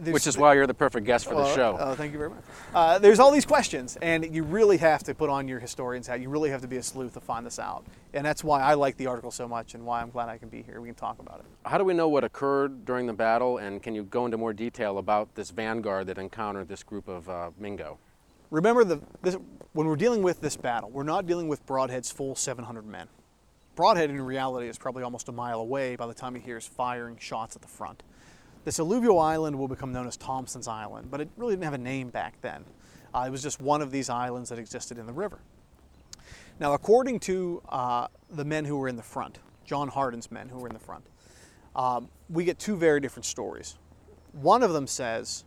which 0.03 0.27
is 0.27 0.37
why 0.37 0.53
you're 0.53 0.67
the 0.67 0.73
perfect 0.73 1.05
guest 1.05 1.25
for 1.25 1.35
well, 1.35 1.45
the 1.47 1.55
show. 1.55 1.75
Uh, 1.75 1.95
thank 1.95 2.11
you 2.11 2.17
very 2.17 2.29
much. 2.29 2.43
Uh, 2.73 2.99
there's 2.99 3.19
all 3.19 3.31
these 3.31 3.45
questions, 3.45 3.97
and 4.01 4.33
you 4.33 4.43
really 4.43 4.77
have 4.77 5.03
to 5.03 5.13
put 5.13 5.29
on 5.29 5.47
your 5.47 5.59
historian's 5.59 6.07
hat. 6.07 6.21
You 6.21 6.29
really 6.29 6.49
have 6.49 6.61
to 6.61 6.67
be 6.67 6.77
a 6.77 6.83
sleuth 6.83 7.13
to 7.13 7.19
find 7.19 7.45
this 7.45 7.59
out, 7.59 7.85
and 8.13 8.25
that's 8.25 8.43
why 8.43 8.61
I 8.61 8.73
like 8.73 8.97
the 8.97 9.07
article 9.07 9.31
so 9.31 9.47
much, 9.47 9.73
and 9.73 9.85
why 9.85 10.01
I'm 10.01 10.09
glad 10.09 10.29
I 10.29 10.37
can 10.37 10.49
be 10.49 10.61
here. 10.61 10.81
We 10.81 10.87
can 10.87 10.95
talk 10.95 11.19
about 11.19 11.39
it. 11.39 11.45
How 11.65 11.77
do 11.77 11.83
we 11.83 11.93
know 11.93 12.07
what 12.07 12.23
occurred 12.23 12.85
during 12.85 13.07
the 13.07 13.13
battle, 13.13 13.57
and 13.57 13.81
can 13.81 13.95
you 13.95 14.03
go 14.03 14.25
into 14.25 14.37
more 14.37 14.53
detail 14.53 14.97
about 14.97 15.33
this 15.35 15.51
vanguard 15.51 16.07
that 16.07 16.17
encountered 16.17 16.67
this 16.67 16.83
group 16.83 17.07
of 17.07 17.29
uh, 17.29 17.51
Mingo? 17.57 17.97
Remember, 18.51 18.83
the, 18.83 19.01
this, 19.21 19.37
when 19.73 19.87
we're 19.87 19.95
dealing 19.95 20.21
with 20.21 20.41
this 20.41 20.55
battle, 20.55 20.89
we're 20.89 21.03
not 21.03 21.25
dealing 21.25 21.47
with 21.47 21.65
Brodhead's 21.65 22.11
full 22.11 22.35
700 22.35 22.85
men. 22.85 23.07
Brodhead, 23.75 24.09
in 24.09 24.21
reality, 24.21 24.69
is 24.69 24.77
probably 24.77 25.03
almost 25.03 25.27
a 25.27 25.31
mile 25.31 25.59
away 25.59 25.95
by 25.95 26.07
the 26.07 26.13
time 26.13 26.35
he 26.35 26.41
hears 26.41 26.65
firing 26.65 27.17
shots 27.19 27.55
at 27.55 27.61
the 27.61 27.67
front. 27.67 28.03
This 28.65 28.79
alluvial 28.79 29.19
island 29.19 29.59
will 29.59 29.67
become 29.67 29.93
known 29.93 30.07
as 30.07 30.17
Thompson's 30.17 30.67
Island, 30.67 31.09
but 31.11 31.21
it 31.21 31.29
really 31.37 31.53
didn't 31.53 31.65
have 31.65 31.75
a 31.75 31.77
name 31.77 32.09
back 32.09 32.41
then. 32.41 32.65
Uh, 33.13 33.25
it 33.27 33.29
was 33.29 33.43
just 33.43 33.61
one 33.61 33.79
of 33.79 33.91
these 33.91 34.09
islands 34.09 34.49
that 34.49 34.57
existed 34.57 34.97
in 34.97 35.05
the 35.05 35.13
river. 35.13 35.39
Now, 36.59 36.73
according 36.73 37.19
to 37.21 37.61
uh, 37.69 38.07
the 38.31 38.43
men 38.43 38.65
who 38.65 38.77
were 38.77 38.87
in 38.87 38.95
the 38.95 39.03
front, 39.03 39.37
John 39.65 39.87
Hardin's 39.87 40.31
men 40.31 40.49
who 40.49 40.57
were 40.57 40.67
in 40.67 40.73
the 40.73 40.79
front, 40.79 41.05
um, 41.75 42.09
we 42.27 42.43
get 42.43 42.57
two 42.57 42.75
very 42.75 42.99
different 42.99 43.25
stories. 43.25 43.77
One 44.31 44.63
of 44.63 44.73
them 44.73 44.87
says 44.87 45.45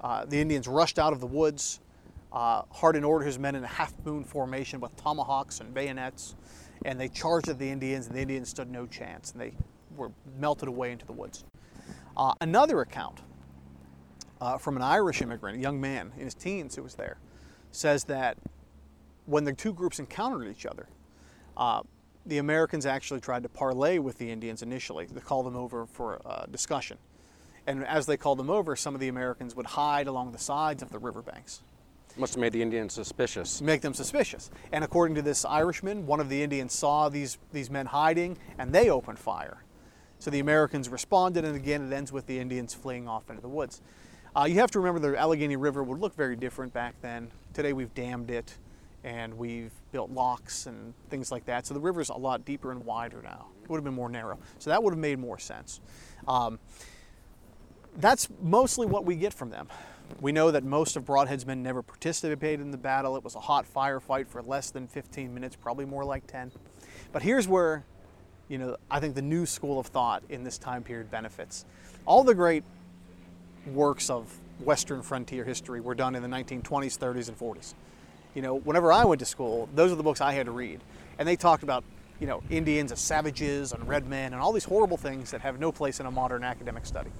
uh, 0.00 0.24
the 0.26 0.40
Indians 0.40 0.68
rushed 0.68 1.00
out 1.00 1.12
of 1.12 1.18
the 1.18 1.26
woods. 1.26 1.80
Uh, 2.32 2.62
Hardin 2.70 3.02
ordered 3.02 3.24
his 3.24 3.38
men 3.38 3.56
in 3.56 3.64
a 3.64 3.66
half 3.66 3.92
moon 4.04 4.22
formation 4.22 4.78
with 4.78 4.94
tomahawks 4.94 5.58
and 5.58 5.74
bayonets, 5.74 6.36
and 6.84 7.00
they 7.00 7.08
charged 7.08 7.48
at 7.48 7.58
the 7.58 7.68
Indians, 7.68 8.06
and 8.06 8.14
the 8.14 8.20
Indians 8.20 8.48
stood 8.48 8.70
no 8.70 8.86
chance, 8.86 9.32
and 9.32 9.40
they 9.40 9.54
were 9.96 10.12
melted 10.38 10.68
away 10.68 10.92
into 10.92 11.04
the 11.04 11.12
woods. 11.12 11.44
Uh, 12.20 12.34
another 12.42 12.82
account 12.82 13.22
uh, 14.42 14.58
from 14.58 14.76
an 14.76 14.82
Irish 14.82 15.22
immigrant, 15.22 15.56
a 15.56 15.60
young 15.60 15.80
man 15.80 16.12
in 16.18 16.24
his 16.24 16.34
teens 16.34 16.76
who 16.76 16.82
was 16.82 16.94
there, 16.94 17.16
says 17.72 18.04
that 18.04 18.36
when 19.24 19.44
the 19.44 19.54
two 19.54 19.72
groups 19.72 19.98
encountered 19.98 20.46
each 20.46 20.66
other, 20.66 20.86
uh, 21.56 21.80
the 22.26 22.36
Americans 22.36 22.84
actually 22.84 23.20
tried 23.20 23.42
to 23.42 23.48
parley 23.48 23.98
with 23.98 24.18
the 24.18 24.30
Indians 24.30 24.60
initially 24.60 25.06
to 25.06 25.20
call 25.20 25.42
them 25.42 25.56
over 25.56 25.86
for 25.86 26.20
uh, 26.26 26.44
discussion. 26.44 26.98
And 27.66 27.86
as 27.86 28.04
they 28.04 28.18
called 28.18 28.38
them 28.38 28.50
over, 28.50 28.76
some 28.76 28.94
of 28.94 29.00
the 29.00 29.08
Americans 29.08 29.56
would 29.56 29.66
hide 29.66 30.06
along 30.06 30.32
the 30.32 30.38
sides 30.38 30.82
of 30.82 30.90
the 30.90 30.98
riverbanks. 30.98 31.62
Must 32.18 32.34
have 32.34 32.40
made 32.42 32.52
the 32.52 32.60
Indians 32.60 32.92
suspicious. 32.92 33.62
Make 33.62 33.80
them 33.80 33.94
suspicious. 33.94 34.50
And 34.72 34.84
according 34.84 35.14
to 35.14 35.22
this 35.22 35.46
Irishman, 35.46 36.04
one 36.04 36.20
of 36.20 36.28
the 36.28 36.42
Indians 36.42 36.74
saw 36.74 37.08
these, 37.08 37.38
these 37.50 37.70
men 37.70 37.86
hiding 37.86 38.36
and 38.58 38.74
they 38.74 38.90
opened 38.90 39.18
fire. 39.18 39.64
So 40.20 40.30
the 40.30 40.38
Americans 40.38 40.90
responded, 40.90 41.46
and 41.46 41.56
again, 41.56 41.90
it 41.90 41.94
ends 41.94 42.12
with 42.12 42.26
the 42.26 42.38
Indians 42.38 42.74
fleeing 42.74 43.08
off 43.08 43.30
into 43.30 43.40
the 43.40 43.48
woods. 43.48 43.80
Uh, 44.36 44.44
you 44.44 44.56
have 44.56 44.70
to 44.70 44.78
remember 44.78 45.00
the 45.00 45.18
Allegheny 45.18 45.56
River 45.56 45.82
would 45.82 45.98
look 45.98 46.14
very 46.14 46.36
different 46.36 46.74
back 46.74 46.94
then. 47.00 47.30
Today 47.54 47.72
we've 47.72 47.92
dammed 47.94 48.30
it 48.30 48.58
and 49.02 49.36
we've 49.38 49.72
built 49.92 50.10
locks 50.10 50.66
and 50.66 50.92
things 51.08 51.32
like 51.32 51.46
that. 51.46 51.66
So 51.66 51.72
the 51.72 51.80
river's 51.80 52.10
a 52.10 52.16
lot 52.16 52.44
deeper 52.44 52.70
and 52.70 52.84
wider 52.84 53.22
now. 53.22 53.46
It 53.64 53.70
would 53.70 53.78
have 53.78 53.84
been 53.84 53.94
more 53.94 54.10
narrow. 54.10 54.38
So 54.58 54.68
that 54.68 54.82
would 54.82 54.92
have 54.92 55.00
made 55.00 55.18
more 55.18 55.38
sense. 55.38 55.80
Um, 56.28 56.58
that's 57.96 58.28
mostly 58.42 58.86
what 58.86 59.06
we 59.06 59.16
get 59.16 59.32
from 59.32 59.48
them. 59.48 59.68
We 60.20 60.32
know 60.32 60.50
that 60.50 60.64
most 60.64 60.96
of 60.96 61.04
Brodhead's 61.06 61.46
men 61.46 61.62
never 61.62 61.82
participated 61.82 62.60
in 62.60 62.72
the 62.72 62.78
battle. 62.78 63.16
It 63.16 63.24
was 63.24 63.36
a 63.36 63.40
hot 63.40 63.64
firefight 63.74 64.28
for 64.28 64.42
less 64.42 64.70
than 64.70 64.86
15 64.86 65.32
minutes, 65.32 65.56
probably 65.56 65.86
more 65.86 66.04
like 66.04 66.26
10. 66.26 66.52
But 67.10 67.22
here's 67.22 67.48
where, 67.48 67.84
you 68.50 68.58
know, 68.58 68.76
I 68.90 68.98
think 68.98 69.14
the 69.14 69.22
new 69.22 69.46
school 69.46 69.78
of 69.78 69.86
thought 69.86 70.24
in 70.28 70.42
this 70.42 70.58
time 70.58 70.82
period 70.82 71.10
benefits. 71.10 71.64
All 72.04 72.24
the 72.24 72.34
great 72.34 72.64
works 73.72 74.10
of 74.10 74.36
Western 74.58 75.02
frontier 75.02 75.44
history 75.44 75.80
were 75.80 75.94
done 75.94 76.16
in 76.16 76.22
the 76.22 76.28
1920s, 76.28 76.98
30s, 76.98 77.28
and 77.28 77.38
40s. 77.38 77.74
You 78.34 78.42
know, 78.42 78.56
whenever 78.56 78.92
I 78.92 79.04
went 79.04 79.20
to 79.20 79.24
school, 79.24 79.68
those 79.74 79.92
are 79.92 79.94
the 79.94 80.02
books 80.02 80.20
I 80.20 80.32
had 80.32 80.46
to 80.46 80.52
read. 80.52 80.80
And 81.18 81.28
they 81.28 81.36
talked 81.36 81.62
about, 81.62 81.84
you 82.18 82.26
know, 82.26 82.42
Indians 82.50 82.90
as 82.90 82.98
savages 82.98 83.72
and 83.72 83.86
red 83.86 84.06
men 84.08 84.32
and 84.32 84.42
all 84.42 84.52
these 84.52 84.64
horrible 84.64 84.96
things 84.96 85.30
that 85.30 85.40
have 85.42 85.60
no 85.60 85.70
place 85.70 86.00
in 86.00 86.06
a 86.06 86.10
modern 86.10 86.42
academic 86.42 86.86
study. 86.86 87.10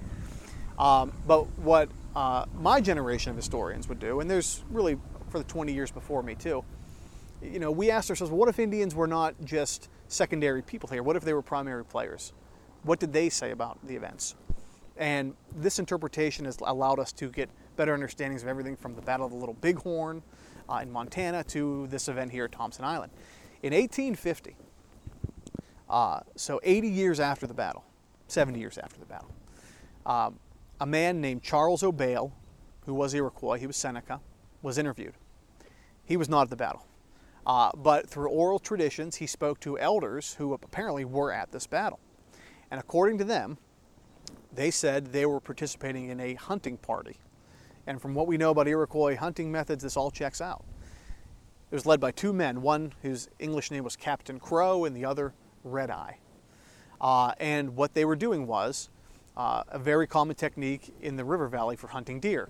Um, 0.77 1.13
but 1.25 1.43
what 1.59 1.87
uh, 2.13 2.45
my 2.59 2.81
generation 2.81 3.29
of 3.29 3.37
historians 3.37 3.87
would 3.87 3.99
do, 3.99 4.19
and 4.19 4.29
there's 4.29 4.63
really 4.69 4.97
for 5.29 5.37
the 5.37 5.45
20 5.45 5.71
years 5.71 5.91
before 5.91 6.23
me 6.23 6.35
too, 6.35 6.65
you 7.41 7.59
know, 7.59 7.71
we 7.71 7.89
asked 7.89 8.09
ourselves, 8.09 8.31
what 8.31 8.49
if 8.49 8.59
Indians 8.59 8.93
were 8.93 9.07
not 9.07 9.33
just 9.45 9.87
secondary 10.11 10.61
people 10.61 10.89
here? 10.89 11.03
What 11.03 11.15
if 11.15 11.23
they 11.23 11.33
were 11.33 11.41
primary 11.41 11.85
players? 11.85 12.33
What 12.83 12.99
did 12.99 13.13
they 13.13 13.29
say 13.29 13.51
about 13.51 13.79
the 13.85 13.95
events? 13.95 14.35
And 14.97 15.33
this 15.55 15.79
interpretation 15.79 16.45
has 16.45 16.57
allowed 16.61 16.99
us 16.99 17.11
to 17.13 17.29
get 17.29 17.49
better 17.75 17.93
understandings 17.93 18.43
of 18.43 18.49
everything 18.49 18.75
from 18.75 18.95
the 18.95 19.01
Battle 19.01 19.25
of 19.25 19.31
the 19.31 19.37
Little 19.37 19.55
Bighorn 19.55 20.21
uh, 20.69 20.79
in 20.81 20.91
Montana 20.91 21.43
to 21.45 21.87
this 21.87 22.07
event 22.07 22.31
here 22.31 22.45
at 22.45 22.51
Thompson 22.51 22.85
Island. 22.85 23.11
In 23.63 23.73
1850, 23.73 24.55
uh, 25.89 26.19
so 26.35 26.59
80 26.63 26.87
years 26.87 27.19
after 27.19 27.47
the 27.47 27.53
battle, 27.53 27.83
70 28.27 28.59
years 28.59 28.77
after 28.77 28.99
the 28.99 29.05
battle, 29.05 29.33
um, 30.05 30.39
a 30.79 30.85
man 30.85 31.21
named 31.21 31.43
Charles 31.43 31.83
O'Bail, 31.83 32.33
who 32.85 32.93
was 32.93 33.13
Iroquois, 33.13 33.57
he 33.57 33.67
was 33.67 33.77
Seneca, 33.77 34.19
was 34.61 34.77
interviewed. 34.77 35.13
He 36.05 36.17
was 36.17 36.27
not 36.27 36.43
at 36.43 36.49
the 36.49 36.55
battle. 36.55 36.85
Uh, 37.45 37.71
but 37.75 38.07
through 38.07 38.29
oral 38.29 38.59
traditions, 38.59 39.15
he 39.15 39.27
spoke 39.27 39.59
to 39.61 39.79
elders 39.79 40.35
who 40.35 40.53
apparently 40.53 41.05
were 41.05 41.31
at 41.31 41.51
this 41.51 41.67
battle. 41.67 41.99
And 42.69 42.79
according 42.79 43.17
to 43.17 43.23
them, 43.23 43.57
they 44.53 44.71
said 44.71 45.07
they 45.07 45.25
were 45.25 45.39
participating 45.39 46.09
in 46.09 46.19
a 46.19 46.35
hunting 46.35 46.77
party. 46.77 47.17
And 47.87 48.01
from 48.01 48.13
what 48.13 48.27
we 48.27 48.37
know 48.37 48.51
about 48.51 48.67
Iroquois 48.67 49.15
hunting 49.17 49.51
methods, 49.51 49.83
this 49.83 49.97
all 49.97 50.11
checks 50.11 50.39
out. 50.41 50.63
It 51.71 51.75
was 51.75 51.85
led 51.85 51.99
by 51.99 52.11
two 52.11 52.33
men, 52.33 52.61
one 52.61 52.93
whose 53.01 53.29
English 53.39 53.71
name 53.71 53.83
was 53.83 53.95
Captain 53.95 54.39
Crow 54.39 54.85
and 54.85 54.95
the 54.95 55.05
other 55.05 55.33
Red 55.63 55.89
Eye. 55.89 56.19
Uh, 56.99 57.33
and 57.39 57.75
what 57.75 57.93
they 57.93 58.05
were 58.05 58.15
doing 58.15 58.45
was 58.45 58.89
uh, 59.35 59.63
a 59.69 59.79
very 59.79 60.05
common 60.05 60.35
technique 60.35 60.93
in 61.01 61.15
the 61.15 61.23
river 61.23 61.47
valley 61.47 61.75
for 61.75 61.87
hunting 61.87 62.19
deer. 62.19 62.49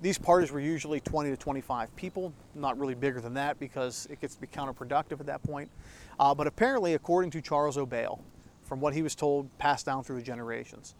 These 0.00 0.18
parties 0.18 0.50
were 0.52 0.60
usually 0.60 1.00
20 1.00 1.30
to 1.30 1.36
25 1.36 1.94
people, 1.96 2.32
not 2.54 2.78
really 2.78 2.94
bigger 2.94 3.20
than 3.20 3.34
that 3.34 3.58
because 3.58 4.06
it 4.10 4.20
gets 4.20 4.34
to 4.34 4.40
be 4.40 4.46
counterproductive 4.46 5.20
at 5.20 5.26
that 5.26 5.42
point. 5.42 5.70
Uh, 6.18 6.34
but 6.34 6.46
apparently, 6.46 6.94
according 6.94 7.30
to 7.32 7.40
Charles 7.40 7.78
O'Bail, 7.78 8.20
from 8.62 8.80
what 8.80 8.94
he 8.94 9.02
was 9.02 9.14
told, 9.14 9.48
passed 9.58 9.86
down 9.86 10.04
through 10.04 10.16
the 10.16 10.22
generations, 10.22 10.94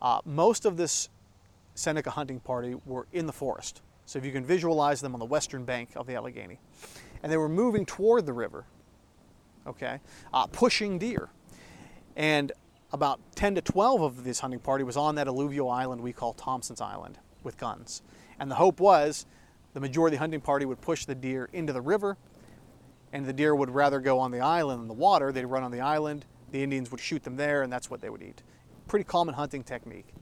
uh, 0.00 0.20
most 0.24 0.64
of 0.64 0.76
this 0.76 1.08
Seneca 1.74 2.10
hunting 2.10 2.40
party 2.40 2.74
were 2.86 3.06
in 3.12 3.26
the 3.26 3.32
forest. 3.32 3.82
So 4.06 4.18
if 4.18 4.24
you 4.24 4.32
can 4.32 4.44
visualize 4.44 5.00
them 5.00 5.14
on 5.14 5.20
the 5.20 5.26
western 5.26 5.64
bank 5.64 5.90
of 5.94 6.06
the 6.06 6.14
Allegheny. 6.14 6.58
And 7.22 7.30
they 7.30 7.36
were 7.36 7.48
moving 7.48 7.84
toward 7.84 8.26
the 8.26 8.32
river, 8.32 8.64
okay, 9.66 10.00
uh, 10.32 10.46
pushing 10.46 10.98
deer. 10.98 11.28
And 12.16 12.52
about 12.92 13.20
10 13.34 13.56
to 13.56 13.60
12 13.60 14.02
of 14.02 14.24
this 14.24 14.40
hunting 14.40 14.60
party 14.60 14.82
was 14.82 14.96
on 14.96 15.16
that 15.16 15.28
alluvial 15.28 15.68
island 15.68 16.00
we 16.00 16.12
call 16.12 16.32
Thompson's 16.32 16.80
Island 16.80 17.18
with 17.42 17.56
guns. 17.58 18.02
And 18.38 18.50
the 18.50 18.54
hope 18.54 18.80
was 18.80 19.26
the 19.74 19.80
majority 19.80 20.14
of 20.16 20.18
the 20.18 20.22
hunting 20.22 20.40
party 20.40 20.64
would 20.64 20.80
push 20.80 21.04
the 21.04 21.14
deer 21.14 21.48
into 21.52 21.72
the 21.72 21.80
river, 21.80 22.16
and 23.12 23.24
the 23.26 23.32
deer 23.32 23.54
would 23.54 23.70
rather 23.70 24.00
go 24.00 24.18
on 24.18 24.30
the 24.30 24.40
island 24.40 24.80
than 24.80 24.88
the 24.88 24.94
water. 24.94 25.32
They'd 25.32 25.44
run 25.46 25.62
on 25.62 25.70
the 25.70 25.80
island, 25.80 26.26
the 26.50 26.62
Indians 26.62 26.90
would 26.90 27.00
shoot 27.00 27.22
them 27.22 27.36
there, 27.36 27.62
and 27.62 27.72
that's 27.72 27.90
what 27.90 28.00
they 28.00 28.10
would 28.10 28.22
eat. 28.22 28.42
Pretty 28.86 29.04
common 29.04 29.34
hunting 29.34 29.62
technique. 29.62 30.14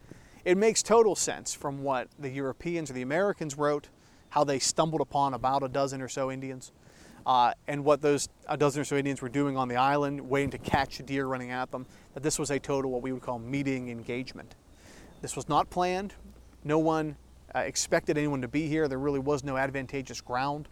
It 0.45 0.57
makes 0.57 0.83
total 0.83 1.17
sense 1.17 1.55
from 1.55 1.83
what 1.83 2.09
the 2.19 2.31
Europeans 2.31 2.91
or 2.91 2.95
the 2.95 3.03
Americans 3.03 3.57
wrote, 3.59 3.89
how 4.31 4.45
they 4.45 4.59
stumbled 4.59 5.01
upon 5.01 5.35
about 5.35 5.63
a 5.63 5.69
dozen 5.69 6.01
or 6.01 6.09
so 6.09 6.31
Indians 6.31 6.73
uh, 7.27 7.53
and 7.67 7.85
what 7.85 8.01
those 8.01 8.29
a 8.49 8.57
dozen 8.57 8.81
or 8.81 8.85
so 8.85 8.97
Indians 8.97 9.21
were 9.21 9.29
doing 9.29 9.57
on 9.57 9.69
the 9.69 9.77
island, 9.77 10.21
waiting 10.21 10.51
to 10.51 10.59
catch 10.59 11.05
deer 11.05 11.27
running 11.27 11.51
at 11.51 11.73
them, 11.73 11.85
that 12.15 12.23
this 12.23 12.39
was 12.39 12.51
a 12.51 12.59
total 12.59 12.93
what 12.93 13.03
we 13.03 13.13
would 13.13 13.23
call 13.23 13.39
meeting 13.39 13.91
engagement. 13.91 14.55
This 15.21 15.35
was 15.35 15.49
not 15.49 15.69
planned. 15.69 16.15
No 16.63 16.79
one 16.79 17.17
uh, 17.57 17.61
expected 17.61 18.19
anyone 18.19 18.43
to 18.43 18.49
be 18.49 18.69
here. 18.69 18.87
There 18.87 18.99
really 18.99 19.19
was 19.19 19.43
no 19.43 19.57
advantageous 19.57 20.21
ground. 20.21 20.69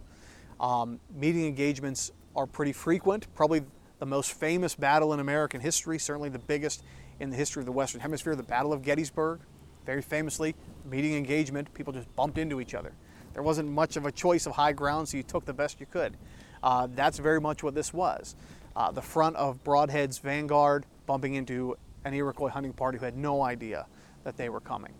Um, 0.59 0.99
meeting 1.13 1.45
engagements 1.45 2.11
are 2.35 2.45
pretty 2.45 2.73
frequent. 2.73 3.33
Probably 3.33 3.63
the 3.99 4.05
most 4.05 4.33
famous 4.33 4.75
battle 4.75 5.13
in 5.13 5.19
American 5.19 5.61
history, 5.61 5.97
certainly 5.97 6.29
the 6.29 6.39
biggest 6.39 6.83
in 7.19 7.29
the 7.29 7.35
history 7.35 7.61
of 7.61 7.65
the 7.65 7.71
Western 7.71 8.01
Hemisphere, 8.01 8.35
the 8.35 8.43
Battle 8.43 8.71
of 8.71 8.83
Gettysburg. 8.83 9.39
Very 9.85 10.01
famously, 10.01 10.53
meeting 10.89 11.15
engagement, 11.15 11.73
people 11.73 11.93
just 11.93 12.13
bumped 12.15 12.37
into 12.37 12.61
each 12.61 12.75
other. 12.75 12.91
There 13.33 13.43
wasn't 13.43 13.69
much 13.69 13.97
of 13.97 14.05
a 14.05 14.11
choice 14.11 14.45
of 14.45 14.53
high 14.53 14.73
ground, 14.73 15.09
so 15.09 15.17
you 15.17 15.23
took 15.23 15.45
the 15.45 15.53
best 15.53 15.79
you 15.79 15.85
could. 15.85 16.17
Uh, 16.61 16.87
that's 16.93 17.17
very 17.19 17.41
much 17.41 17.63
what 17.63 17.73
this 17.73 17.93
was. 17.93 18.35
Uh, 18.75 18.91
the 18.91 19.01
front 19.01 19.35
of 19.37 19.63
Brodhead's 19.63 20.19
vanguard 20.19 20.85
bumping 21.05 21.35
into 21.35 21.77
an 22.03 22.13
Iroquois 22.13 22.49
hunting 22.49 22.73
party 22.73 22.97
who 22.97 23.05
had 23.05 23.17
no 23.17 23.41
idea 23.41 23.87
that 24.23 24.37
they 24.37 24.49
were 24.49 24.59
coming. 24.59 24.93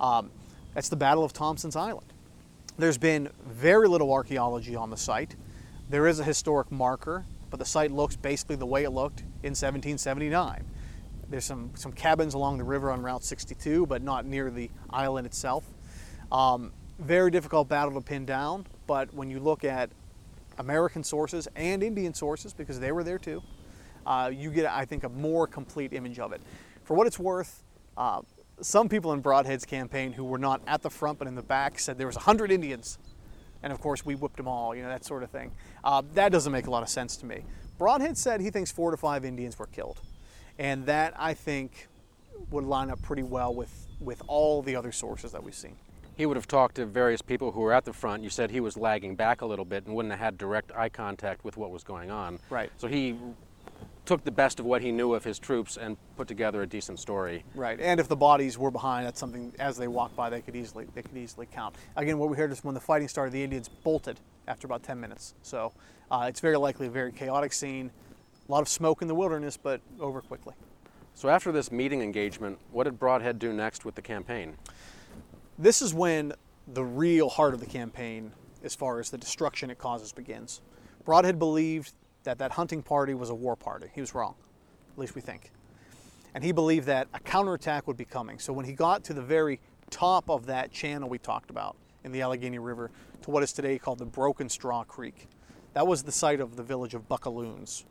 Um, 0.00 0.30
that's 0.74 0.88
the 0.88 0.96
Battle 0.96 1.24
of 1.24 1.32
Thompson's 1.32 1.76
Island. 1.76 2.12
There's 2.78 2.98
been 2.98 3.28
very 3.46 3.88
little 3.88 4.12
archaeology 4.12 4.74
on 4.74 4.90
the 4.90 4.96
site. 4.96 5.36
There 5.90 6.06
is 6.06 6.20
a 6.20 6.24
historic 6.24 6.72
marker, 6.72 7.26
but 7.50 7.58
the 7.58 7.66
site 7.66 7.90
looks 7.90 8.16
basically 8.16 8.56
the 8.56 8.66
way 8.66 8.84
it 8.84 8.90
looked 8.90 9.20
in 9.42 9.50
1779. 9.50 10.64
There's 11.28 11.44
some, 11.44 11.70
some 11.74 11.92
cabins 11.92 12.34
along 12.34 12.58
the 12.58 12.64
river 12.64 12.90
on 12.90 13.02
Route 13.02 13.24
62, 13.24 13.86
but 13.86 14.02
not 14.02 14.24
near 14.24 14.50
the 14.50 14.70
island 14.90 15.26
itself. 15.26 15.64
Um, 16.30 16.72
very 16.98 17.30
difficult 17.30 17.68
battle 17.68 17.94
to 17.94 18.00
pin 18.00 18.24
down, 18.24 18.66
but 18.86 19.12
when 19.12 19.28
you 19.28 19.40
look 19.40 19.64
at 19.64 19.90
American 20.58 21.04
sources 21.04 21.48
and 21.56 21.82
Indian 21.82 22.14
sources, 22.14 22.52
because 22.52 22.80
they 22.80 22.92
were 22.92 23.04
there 23.04 23.18
too, 23.18 23.42
uh, 24.06 24.30
you 24.32 24.50
get, 24.50 24.66
I 24.66 24.84
think, 24.84 25.04
a 25.04 25.08
more 25.08 25.46
complete 25.46 25.92
image 25.92 26.18
of 26.18 26.32
it. 26.32 26.40
For 26.84 26.94
what 26.94 27.06
it's 27.06 27.18
worth, 27.18 27.62
uh, 27.96 28.22
some 28.60 28.88
people 28.88 29.12
in 29.12 29.22
Brodhead's 29.22 29.64
campaign 29.64 30.12
who 30.12 30.24
were 30.24 30.38
not 30.38 30.60
at 30.66 30.82
the 30.82 30.90
front 30.90 31.18
but 31.18 31.28
in 31.28 31.34
the 31.34 31.42
back 31.42 31.78
said 31.78 31.98
there 31.98 32.06
was 32.06 32.16
100 32.16 32.50
Indians. 32.50 32.98
And 33.62 33.72
of 33.72 33.80
course, 33.80 34.04
we 34.04 34.16
whipped 34.16 34.36
them 34.36 34.48
all, 34.48 34.74
you 34.74 34.82
know, 34.82 34.88
that 34.88 35.04
sort 35.04 35.22
of 35.22 35.30
thing. 35.30 35.52
Uh, 35.84 36.02
that 36.14 36.32
doesn't 36.32 36.50
make 36.50 36.66
a 36.66 36.70
lot 36.70 36.82
of 36.82 36.88
sense 36.88 37.16
to 37.18 37.26
me. 37.26 37.44
Brodhead 37.78 38.16
said 38.16 38.40
he 38.40 38.50
thinks 38.50 38.72
four 38.72 38.90
to 38.90 38.96
five 38.96 39.24
Indians 39.24 39.56
were 39.58 39.66
killed. 39.66 40.00
And 40.58 40.84
that, 40.86 41.14
I 41.16 41.34
think, 41.34 41.88
would 42.50 42.64
line 42.64 42.90
up 42.90 43.00
pretty 43.02 43.22
well 43.22 43.54
with, 43.54 43.86
with 44.00 44.20
all 44.26 44.62
the 44.62 44.74
other 44.74 44.90
sources 44.90 45.30
that 45.32 45.42
we've 45.42 45.54
seen 45.54 45.76
he 46.16 46.26
would 46.26 46.36
have 46.36 46.46
talked 46.46 46.76
to 46.76 46.86
various 46.86 47.22
people 47.22 47.52
who 47.52 47.60
were 47.60 47.72
at 47.72 47.84
the 47.84 47.92
front. 47.92 48.22
You 48.22 48.30
said 48.30 48.50
he 48.50 48.60
was 48.60 48.76
lagging 48.76 49.16
back 49.16 49.40
a 49.40 49.46
little 49.46 49.64
bit 49.64 49.86
and 49.86 49.94
wouldn't 49.94 50.12
have 50.12 50.20
had 50.20 50.38
direct 50.38 50.72
eye 50.72 50.88
contact 50.88 51.44
with 51.44 51.56
what 51.56 51.70
was 51.70 51.82
going 51.82 52.10
on. 52.10 52.38
Right. 52.50 52.70
So 52.76 52.86
he 52.86 53.16
took 54.04 54.24
the 54.24 54.30
best 54.30 54.58
of 54.58 54.66
what 54.66 54.82
he 54.82 54.90
knew 54.90 55.14
of 55.14 55.24
his 55.24 55.38
troops 55.38 55.76
and 55.76 55.96
put 56.16 56.26
together 56.26 56.62
a 56.62 56.66
decent 56.66 56.98
story. 56.98 57.44
Right, 57.54 57.78
and 57.80 58.00
if 58.00 58.08
the 58.08 58.16
bodies 58.16 58.58
were 58.58 58.70
behind, 58.70 59.06
that's 59.06 59.20
something 59.20 59.52
as 59.58 59.76
they 59.76 59.88
walked 59.88 60.16
by 60.16 60.30
they 60.30 60.40
could 60.40 60.56
easily 60.56 60.86
they 60.94 61.02
could 61.02 61.16
easily 61.16 61.46
count. 61.46 61.76
Again, 61.96 62.18
what 62.18 62.28
we 62.28 62.36
heard 62.36 62.50
is 62.50 62.64
when 62.64 62.74
the 62.74 62.80
fighting 62.80 63.08
started, 63.08 63.32
the 63.32 63.42
Indians 63.42 63.68
bolted 63.68 64.18
after 64.48 64.66
about 64.66 64.82
10 64.82 65.00
minutes. 65.00 65.34
So 65.42 65.72
uh, 66.10 66.26
it's 66.28 66.40
very 66.40 66.56
likely 66.56 66.88
a 66.88 66.90
very 66.90 67.12
chaotic 67.12 67.52
scene, 67.52 67.90
a 68.48 68.52
lot 68.52 68.60
of 68.60 68.68
smoke 68.68 69.02
in 69.02 69.08
the 69.08 69.14
wilderness, 69.14 69.56
but 69.56 69.80
over 70.00 70.20
quickly. 70.20 70.54
So 71.14 71.28
after 71.28 71.52
this 71.52 71.70
meeting 71.70 72.02
engagement, 72.02 72.58
what 72.72 72.84
did 72.84 72.98
Brodhead 72.98 73.38
do 73.38 73.52
next 73.52 73.84
with 73.84 73.94
the 73.94 74.02
campaign? 74.02 74.56
This 75.58 75.82
is 75.82 75.94
when 75.94 76.32
the 76.66 76.84
real 76.84 77.28
heart 77.28 77.54
of 77.54 77.60
the 77.60 77.66
campaign, 77.66 78.32
as 78.64 78.74
far 78.74 78.98
as 78.98 79.10
the 79.10 79.18
destruction 79.18 79.70
it 79.70 79.78
causes, 79.78 80.12
begins. 80.12 80.60
Brodhead 81.04 81.38
believed 81.38 81.92
that 82.24 82.38
that 82.38 82.52
hunting 82.52 82.82
party 82.82 83.14
was 83.14 83.30
a 83.30 83.34
war 83.34 83.56
party. 83.56 83.88
He 83.94 84.00
was 84.00 84.14
wrong, 84.14 84.34
at 84.92 84.98
least 84.98 85.14
we 85.14 85.20
think. 85.20 85.50
And 86.34 86.42
he 86.42 86.52
believed 86.52 86.86
that 86.86 87.08
a 87.12 87.20
counterattack 87.20 87.86
would 87.86 87.96
be 87.96 88.04
coming. 88.04 88.38
So 88.38 88.52
when 88.52 88.64
he 88.64 88.72
got 88.72 89.04
to 89.04 89.14
the 89.14 89.22
very 89.22 89.60
top 89.90 90.30
of 90.30 90.46
that 90.46 90.72
channel 90.72 91.08
we 91.08 91.18
talked 91.18 91.50
about 91.50 91.76
in 92.04 92.12
the 92.12 92.22
Allegheny 92.22 92.58
River 92.58 92.90
to 93.22 93.30
what 93.30 93.42
is 93.42 93.52
today 93.52 93.78
called 93.78 93.98
the 93.98 94.06
Broken 94.06 94.48
Straw 94.48 94.84
Creek, 94.84 95.28
that 95.74 95.86
was 95.86 96.02
the 96.02 96.12
site 96.12 96.40
of 96.40 96.56
the 96.56 96.62
village 96.62 96.94
of 96.94 97.08
Buckaloons. 97.08 97.84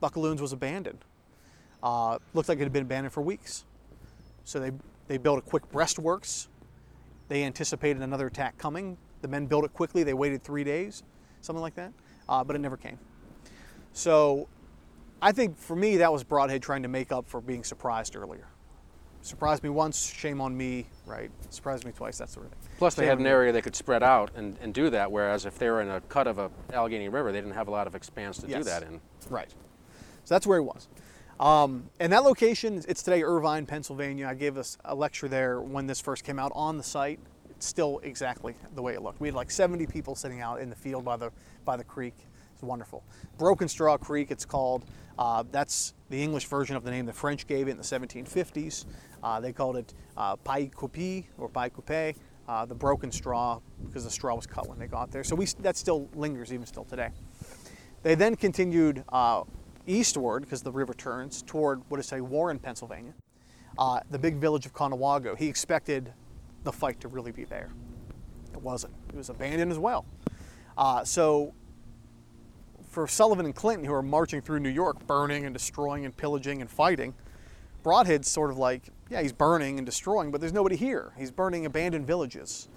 Buckaloons 0.00 0.40
was 0.40 0.52
abandoned. 0.52 1.04
Uh, 1.82 2.18
looked 2.34 2.48
like 2.48 2.58
it 2.58 2.64
had 2.64 2.72
been 2.72 2.82
abandoned 2.82 3.12
for 3.12 3.22
weeks. 3.22 3.64
So 4.44 4.58
they, 4.58 4.72
they 5.06 5.18
built 5.18 5.38
a 5.38 5.42
quick 5.42 5.70
breastworks. 5.70 6.48
They 7.28 7.44
anticipated 7.44 8.02
another 8.02 8.26
attack 8.26 8.58
coming. 8.58 8.96
The 9.22 9.28
men 9.28 9.46
built 9.46 9.64
it 9.64 9.72
quickly. 9.72 10.02
They 10.02 10.14
waited 10.14 10.42
three 10.42 10.64
days, 10.64 11.02
something 11.40 11.62
like 11.62 11.74
that, 11.74 11.92
uh, 12.28 12.42
but 12.42 12.56
it 12.56 12.60
never 12.60 12.76
came. 12.76 12.98
So 13.98 14.46
I 15.20 15.32
think 15.32 15.58
for 15.58 15.74
me, 15.74 15.96
that 15.96 16.12
was 16.12 16.22
Brodhead 16.22 16.62
trying 16.62 16.82
to 16.84 16.88
make 16.88 17.10
up 17.10 17.26
for 17.26 17.40
being 17.40 17.64
surprised 17.64 18.14
earlier. 18.14 18.46
Surprised 19.22 19.64
me 19.64 19.70
once, 19.70 20.06
shame 20.06 20.40
on 20.40 20.56
me, 20.56 20.86
right? 21.04 21.32
Surprised 21.50 21.84
me 21.84 21.90
twice, 21.90 22.16
that 22.18 22.28
sort 22.28 22.46
of 22.46 22.52
thing. 22.52 22.70
Plus, 22.78 22.94
they 22.94 23.02
Shame 23.02 23.08
had 23.08 23.18
an 23.18 23.26
area 23.26 23.50
they 23.50 23.60
could 23.60 23.74
spread 23.74 24.04
out 24.04 24.30
and, 24.36 24.56
and 24.62 24.72
do 24.72 24.88
that, 24.90 25.10
whereas 25.10 25.46
if 25.46 25.58
they 25.58 25.68
were 25.68 25.82
in 25.82 25.90
a 25.90 26.00
cut 26.02 26.28
of 26.28 26.38
a 26.38 26.48
Allegheny 26.72 27.08
River, 27.08 27.32
they 27.32 27.40
didn't 27.40 27.54
have 27.54 27.66
a 27.66 27.72
lot 27.72 27.88
of 27.88 27.96
expanse 27.96 28.38
to 28.38 28.46
do 28.46 28.62
that 28.62 28.84
in. 28.84 29.00
Right. 29.28 29.50
So 30.22 30.32
that's 30.32 30.46
where 30.46 30.60
he 30.60 30.64
was. 30.64 30.86
Um, 31.40 31.90
and 31.98 32.12
that 32.12 32.22
location, 32.22 32.80
it's 32.86 33.02
today 33.02 33.24
Irvine, 33.24 33.66
Pennsylvania. 33.66 34.28
I 34.28 34.34
gave 34.34 34.56
us 34.58 34.78
a 34.84 34.94
lecture 34.94 35.26
there 35.26 35.60
when 35.60 35.88
this 35.88 36.00
first 36.00 36.22
came 36.22 36.38
out 36.38 36.52
on 36.54 36.76
the 36.76 36.84
site. 36.84 37.18
It's 37.50 37.66
still 37.66 37.98
exactly 38.04 38.54
the 38.76 38.82
way 38.82 38.94
it 38.94 39.02
looked. 39.02 39.20
We 39.20 39.26
had 39.26 39.34
like 39.34 39.50
70 39.50 39.86
people 39.86 40.14
sitting 40.14 40.40
out 40.40 40.60
in 40.60 40.70
the 40.70 40.76
field 40.76 41.04
by 41.04 41.16
the 41.16 41.32
by 41.64 41.76
the 41.76 41.82
creek. 41.82 42.14
It's 42.58 42.64
wonderful. 42.64 43.04
Broken 43.38 43.68
Straw 43.68 43.96
Creek, 43.96 44.32
it's 44.32 44.44
called. 44.44 44.84
Uh, 45.16 45.44
that's 45.52 45.94
the 46.10 46.20
English 46.20 46.46
version 46.46 46.74
of 46.74 46.82
the 46.82 46.90
name 46.90 47.06
the 47.06 47.12
French 47.12 47.46
gave 47.46 47.68
it 47.68 47.70
in 47.70 47.76
the 47.76 47.84
1750s. 47.84 48.84
Uh, 49.22 49.38
they 49.38 49.52
called 49.52 49.76
it 49.76 49.94
uh, 50.16 50.34
Coupé 50.34 51.26
or 51.38 51.48
Paille 51.48 51.70
Coupé, 51.70 52.16
uh, 52.48 52.66
the 52.66 52.74
broken 52.74 53.12
straw, 53.12 53.60
because 53.86 54.02
the 54.02 54.10
straw 54.10 54.34
was 54.34 54.44
cut 54.44 54.68
when 54.68 54.76
they 54.76 54.88
got 54.88 55.12
there. 55.12 55.22
So 55.22 55.36
we, 55.36 55.46
that 55.60 55.76
still 55.76 56.08
lingers 56.16 56.52
even 56.52 56.66
still 56.66 56.84
today. 56.84 57.10
They 58.02 58.16
then 58.16 58.34
continued 58.34 59.04
uh, 59.10 59.44
eastward 59.86 60.42
because 60.42 60.60
the 60.60 60.72
river 60.72 60.94
turns 60.94 61.42
toward 61.42 61.80
what 61.90 62.00
is 62.00 62.08
today 62.08 62.22
Warren, 62.22 62.58
Pennsylvania, 62.58 63.14
uh, 63.78 64.00
the 64.10 64.18
big 64.18 64.38
village 64.38 64.66
of 64.66 64.74
Conewango. 64.74 65.38
He 65.38 65.46
expected 65.46 66.12
the 66.64 66.72
fight 66.72 66.98
to 67.02 67.06
really 67.06 67.30
be 67.30 67.44
there. 67.44 67.70
It 68.52 68.60
wasn't. 68.60 68.94
It 69.10 69.14
was 69.14 69.28
abandoned 69.28 69.70
as 69.70 69.78
well. 69.78 70.04
Uh, 70.76 71.04
so 71.04 71.54
for 72.98 73.06
Sullivan 73.06 73.46
and 73.46 73.54
Clinton, 73.54 73.84
who 73.84 73.94
are 73.94 74.02
marching 74.02 74.42
through 74.42 74.58
New 74.58 74.68
York, 74.68 75.06
burning 75.06 75.44
and 75.44 75.54
destroying 75.54 76.04
and 76.04 76.16
pillaging 76.16 76.60
and 76.60 76.68
fighting, 76.68 77.14
Brodhead's 77.84 78.26
sort 78.26 78.50
of 78.50 78.58
like, 78.58 78.88
yeah, 79.08 79.22
he's 79.22 79.32
burning 79.32 79.78
and 79.78 79.86
destroying, 79.86 80.32
but 80.32 80.40
there's 80.40 80.52
nobody 80.52 80.74
here. 80.74 81.12
He's 81.16 81.30
burning 81.30 81.64
abandoned 81.64 82.08
villages. 82.08 82.68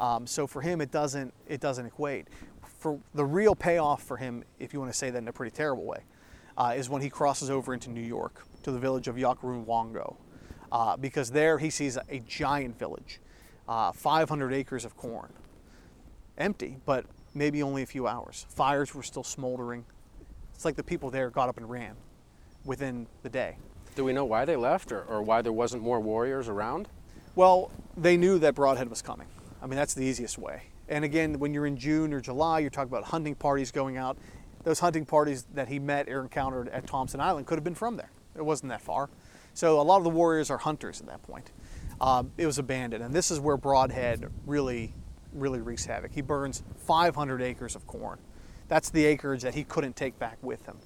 Um, 0.00 0.26
so 0.26 0.46
for 0.46 0.62
him, 0.62 0.80
it 0.80 0.90
doesn't 0.90 1.34
it 1.46 1.60
doesn't 1.60 1.84
equate. 1.84 2.28
For 2.64 2.98
the 3.12 3.26
real 3.26 3.54
payoff 3.54 4.02
for 4.02 4.16
him, 4.16 4.44
if 4.58 4.72
you 4.72 4.80
want 4.80 4.90
to 4.90 4.96
say 4.96 5.10
that 5.10 5.18
in 5.18 5.28
a 5.28 5.32
pretty 5.32 5.54
terrible 5.54 5.84
way, 5.84 6.04
uh, 6.56 6.72
is 6.74 6.88
when 6.88 7.02
he 7.02 7.10
crosses 7.10 7.50
over 7.50 7.74
into 7.74 7.90
New 7.90 8.00
York 8.00 8.46
to 8.62 8.70
the 8.70 8.78
village 8.78 9.08
of 9.08 9.16
Yakarunwango, 9.16 10.16
uh, 10.72 10.96
because 10.96 11.30
there 11.30 11.58
he 11.58 11.68
sees 11.68 11.98
a, 11.98 12.02
a 12.08 12.20
giant 12.20 12.78
village, 12.78 13.20
uh, 13.68 13.92
500 13.92 14.54
acres 14.54 14.86
of 14.86 14.96
corn, 14.96 15.34
empty, 16.38 16.78
but 16.86 17.04
maybe 17.36 17.62
only 17.62 17.82
a 17.82 17.86
few 17.86 18.06
hours. 18.08 18.46
Fires 18.48 18.94
were 18.94 19.02
still 19.02 19.22
smoldering. 19.22 19.84
It's 20.54 20.64
like 20.64 20.74
the 20.74 20.82
people 20.82 21.10
there 21.10 21.30
got 21.30 21.48
up 21.48 21.58
and 21.58 21.68
ran 21.68 21.94
within 22.64 23.06
the 23.22 23.28
day. 23.28 23.58
Do 23.94 24.04
we 24.04 24.12
know 24.12 24.24
why 24.24 24.44
they 24.44 24.56
left 24.56 24.90
or, 24.90 25.02
or 25.02 25.22
why 25.22 25.42
there 25.42 25.52
wasn't 25.52 25.82
more 25.82 26.00
warriors 26.00 26.48
around? 26.48 26.88
Well, 27.34 27.70
they 27.96 28.16
knew 28.16 28.38
that 28.38 28.54
Brodhead 28.54 28.88
was 28.88 29.02
coming. 29.02 29.26
I 29.62 29.66
mean, 29.66 29.76
that's 29.76 29.94
the 29.94 30.04
easiest 30.04 30.38
way. 30.38 30.62
And 30.88 31.04
again, 31.04 31.38
when 31.38 31.52
you're 31.52 31.66
in 31.66 31.76
June 31.76 32.12
or 32.12 32.20
July, 32.20 32.60
you're 32.60 32.70
talking 32.70 32.90
about 32.90 33.04
hunting 33.04 33.34
parties 33.34 33.70
going 33.70 33.96
out. 33.96 34.16
Those 34.64 34.80
hunting 34.80 35.04
parties 35.04 35.46
that 35.54 35.68
he 35.68 35.78
met 35.78 36.08
or 36.08 36.22
encountered 36.22 36.68
at 36.68 36.86
Thompson 36.86 37.20
Island 37.20 37.46
could 37.46 37.56
have 37.56 37.64
been 37.64 37.74
from 37.74 37.96
there. 37.96 38.10
It 38.34 38.44
wasn't 38.44 38.70
that 38.70 38.80
far. 38.80 39.10
So 39.54 39.80
a 39.80 39.82
lot 39.82 39.98
of 39.98 40.04
the 40.04 40.10
warriors 40.10 40.50
are 40.50 40.58
hunters 40.58 41.00
at 41.00 41.06
that 41.06 41.22
point. 41.22 41.50
Um, 42.00 42.32
it 42.36 42.46
was 42.46 42.58
abandoned, 42.58 43.02
and 43.02 43.14
this 43.14 43.30
is 43.30 43.40
where 43.40 43.56
Brodhead 43.56 44.30
really, 44.44 44.92
really 45.36 45.60
wreaks 45.60 45.84
havoc. 45.86 46.12
He 46.12 46.22
burns 46.22 46.62
500 46.86 47.42
acres 47.42 47.76
of 47.76 47.86
corn. 47.86 48.18
That's 48.68 48.90
the 48.90 49.04
acreage 49.04 49.42
that 49.42 49.54
he 49.54 49.64
couldn't 49.64 49.96
take 49.96 50.18
back 50.18 50.38
with 50.42 50.64
him. 50.66 50.78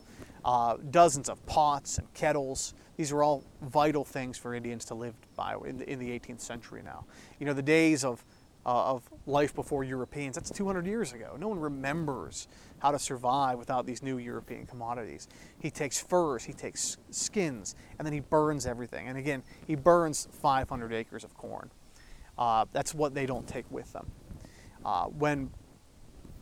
Uh, 0.45 0.77
dozens 0.91 1.29
of 1.29 1.45
pots 1.47 1.99
and 1.99 2.13
kettles. 2.15 2.75
These 2.97 3.13
are 3.13 3.23
all 3.23 3.45
vital 3.63 4.05
things 4.05 4.37
for 4.37 4.55
Indians 4.55 4.85
to 4.87 4.95
live 4.95 5.15
by 5.37 5.57
in 5.65 5.79
the, 5.79 5.91
in 5.91 5.99
the 5.99 6.19
18th 6.19 6.41
century 6.41 6.83
now. 6.85 7.05
You 7.39 7.47
know, 7.47 7.53
the 7.53 7.63
days 7.63 8.05
of, 8.05 8.25
uh, 8.67 8.93
of 8.93 9.03
life 9.27 9.55
before 9.55 9.85
Europeans, 9.85 10.35
that's 10.35 10.51
200 10.51 10.87
years 10.87 11.13
ago. 11.13 11.37
No 11.39 11.49
one 11.49 11.61
remembers 11.61 12.49
how 12.79 12.91
to 12.91 12.99
survive 12.99 13.59
without 13.59 13.87
these 13.87 14.03
new 14.03 14.19
European 14.19 14.67
commodities. 14.67 15.29
He 15.59 15.71
takes 15.71 16.01
furs, 16.01 16.45
he 16.45 16.53
takes 16.53 16.97
skins, 17.11 17.75
and 17.99 18.07
then 18.07 18.13
he 18.13 18.21
burns 18.21 18.67
everything. 18.67 19.09
And 19.09 19.19
again, 19.19 19.43
he 19.67 19.75
burns 19.75 20.29
500 20.41 20.93
acres 20.93 21.25
of 21.25 21.35
corn. 21.35 21.71
Uh, 22.39 22.65
that's 22.73 22.95
what 22.95 23.15
they 23.15 23.27
don't 23.27 23.47
take 23.47 23.71
with 23.71 23.93
them. 23.93 24.11
Uh, 24.85 25.07
when 25.07 25.51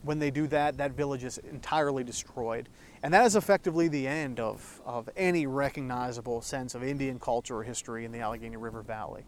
when 0.03 0.19
they 0.19 0.31
do 0.31 0.47
that, 0.47 0.77
that 0.79 0.93
village 0.93 1.25
is 1.25 1.39
entirely 1.39 2.05
destroyed. 2.05 2.69
And 3.03 3.13
that 3.15 3.27
is 3.27 3.37
effectively 3.37 3.89
the 3.89 4.07
end 4.07 4.41
of, 4.41 4.81
of 4.85 5.09
any 5.17 5.47
recognizable 5.47 6.41
sense 6.41 6.75
of 6.75 6.83
Indian 6.83 7.19
culture 7.19 7.57
or 7.57 7.63
history 7.63 8.05
in 8.05 8.13
the 8.13 8.21
Allegheny 8.21 8.57
River 8.57 8.83
Valley. 8.83 9.25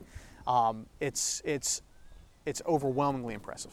Um, 0.46 0.86
it's, 1.00 1.42
it's, 1.44 1.82
it's 2.46 2.62
overwhelmingly 2.66 3.34
impressive. 3.34 3.72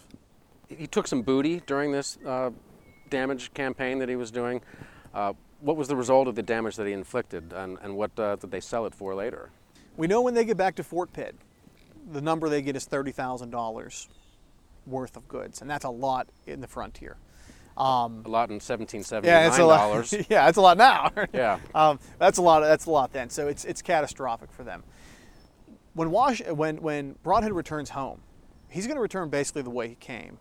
He 0.67 0.85
took 0.85 1.07
some 1.07 1.21
booty 1.21 1.61
during 1.65 1.91
this 1.91 2.17
uh, 2.25 2.51
damage 3.09 3.53
campaign 3.53 3.99
that 3.99 4.09
he 4.09 4.15
was 4.15 4.31
doing. 4.31 4.61
Uh, 5.13 5.33
what 5.61 5.77
was 5.77 5.88
the 5.88 5.95
result 5.95 6.27
of 6.27 6.35
the 6.35 6.43
damage 6.43 6.75
that 6.75 6.85
he 6.85 6.93
inflicted, 6.93 7.53
and, 7.53 7.77
and 7.81 7.95
what 7.95 8.11
uh, 8.19 8.35
did 8.35 8.51
they 8.51 8.59
sell 8.59 8.85
it 8.85 8.93
for 8.93 9.15
later? 9.15 9.49
We 9.95 10.05
know 10.05 10.21
when 10.21 10.33
they 10.33 10.45
get 10.45 10.57
back 10.57 10.75
to 10.75 10.83
Fort 10.83 11.13
Pitt, 11.13 11.35
the 12.11 12.21
number 12.21 12.49
they 12.49 12.61
get 12.61 12.75
is 12.75 12.85
$30,000 12.85 14.07
worth 14.88 15.17
of 15.17 15.27
goods, 15.27 15.61
and 15.61 15.69
that's 15.69 15.85
a 15.85 15.89
lot 15.89 16.29
in 16.45 16.61
the 16.61 16.67
frontier. 16.67 17.17
Um, 17.77 18.23
A 18.25 18.29
lot 18.29 18.49
in 18.49 18.55
1779 18.55 19.23
yeah, 19.23 19.47
it's 19.47 19.59
a 19.59 19.65
lot. 19.65 19.77
dollars. 19.77 20.11
yeah, 20.29 20.45
that's 20.45 20.57
a 20.57 20.61
lot 20.61 20.77
now. 20.77 21.11
Yeah. 21.33 21.59
um, 21.75 21.99
that's 22.17 22.39
a 22.39 22.41
lot. 22.41 22.61
That's 22.61 22.88
a 22.88 22.91
lot 22.91 23.13
then. 23.13 23.29
So 23.29 23.47
it's 23.47 23.65
it's 23.65 23.83
catastrophic 23.83 24.51
for 24.51 24.63
them. 24.63 24.83
When 25.93 26.09
Wash 26.09 26.41
when 26.47 26.77
when 26.81 27.15
Brodhead 27.23 27.53
returns 27.53 27.91
home, 27.91 28.21
he's 28.69 28.88
going 28.88 28.95
to 28.97 29.01
return 29.01 29.29
basically 29.29 29.61
the 29.61 29.69
way 29.69 29.89
he 29.89 29.95
came, 29.95 30.39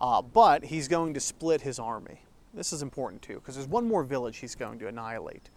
uh, 0.00 0.22
but 0.22 0.64
he's 0.66 0.86
going 0.86 1.14
to 1.14 1.20
split 1.20 1.62
his 1.62 1.80
army. 1.80 2.20
This 2.54 2.72
is 2.72 2.82
important 2.82 3.20
too 3.20 3.34
because 3.34 3.56
there's 3.56 3.66
one 3.68 3.86
more 3.88 4.04
village 4.04 4.36
he's 4.38 4.54
going 4.54 4.78
to 4.78 4.86
annihilate, 4.86 5.50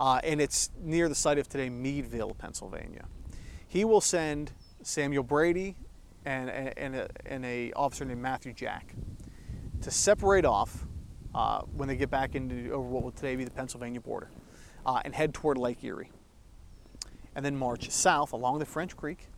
uh, 0.00 0.20
and 0.24 0.40
it's 0.40 0.70
near 0.80 1.08
the 1.08 1.14
site 1.14 1.38
of 1.38 1.48
today 1.48 1.68
Meadville, 1.70 2.34
Pennsylvania. 2.34 3.04
He 3.68 3.84
will 3.84 4.00
send 4.00 4.50
Samuel 4.82 5.22
Brady 5.22 5.76
and 6.24 6.50
and 6.50 6.96
a, 6.96 7.08
and 7.26 7.44
a 7.44 7.72
officer 7.72 8.04
named 8.04 8.20
Matthew 8.20 8.52
Jack 8.52 8.94
to 9.80 9.90
separate 9.90 10.44
off 10.44 10.86
uh, 11.34 11.62
when 11.76 11.88
they 11.88 11.96
get 11.96 12.10
back 12.10 12.34
into 12.34 12.72
over 12.72 12.88
what 12.88 13.02
will 13.02 13.10
today 13.10 13.36
be 13.36 13.44
the 13.44 13.50
Pennsylvania 13.50 14.00
border 14.00 14.30
uh, 14.86 15.00
and 15.04 15.14
head 15.14 15.34
toward 15.34 15.58
Lake 15.58 15.82
Erie. 15.82 16.10
And 17.34 17.44
then 17.44 17.56
march 17.56 17.90
south 17.90 18.32
along 18.32 18.58
the 18.58 18.66
French 18.66 18.96
Creek, 18.96 19.28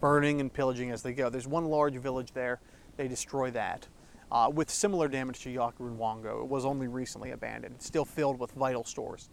burning 0.00 0.40
and 0.40 0.52
pillaging 0.52 0.90
as 0.90 1.02
they 1.02 1.12
go. 1.12 1.30
There's 1.30 1.46
one 1.46 1.66
large 1.66 1.94
village 1.94 2.32
there, 2.32 2.60
they 2.96 3.08
destroy 3.08 3.50
that. 3.52 3.86
Uh, 4.32 4.48
with 4.52 4.70
similar 4.70 5.08
damage 5.08 5.40
to 5.40 5.48
Yakarunwango. 5.48 6.44
It 6.44 6.48
was 6.48 6.64
only 6.64 6.86
recently 6.86 7.32
abandoned, 7.32 7.82
still 7.82 8.04
filled 8.04 8.38
with 8.38 8.52
vital 8.52 8.84
stores. 8.84 9.28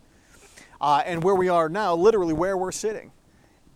Uh, 0.81 1.03
and 1.05 1.23
where 1.23 1.35
we 1.35 1.49
are 1.49 1.69
now, 1.69 1.93
literally 1.93 2.33
where 2.33 2.57
we're 2.57 2.71
sitting, 2.71 3.11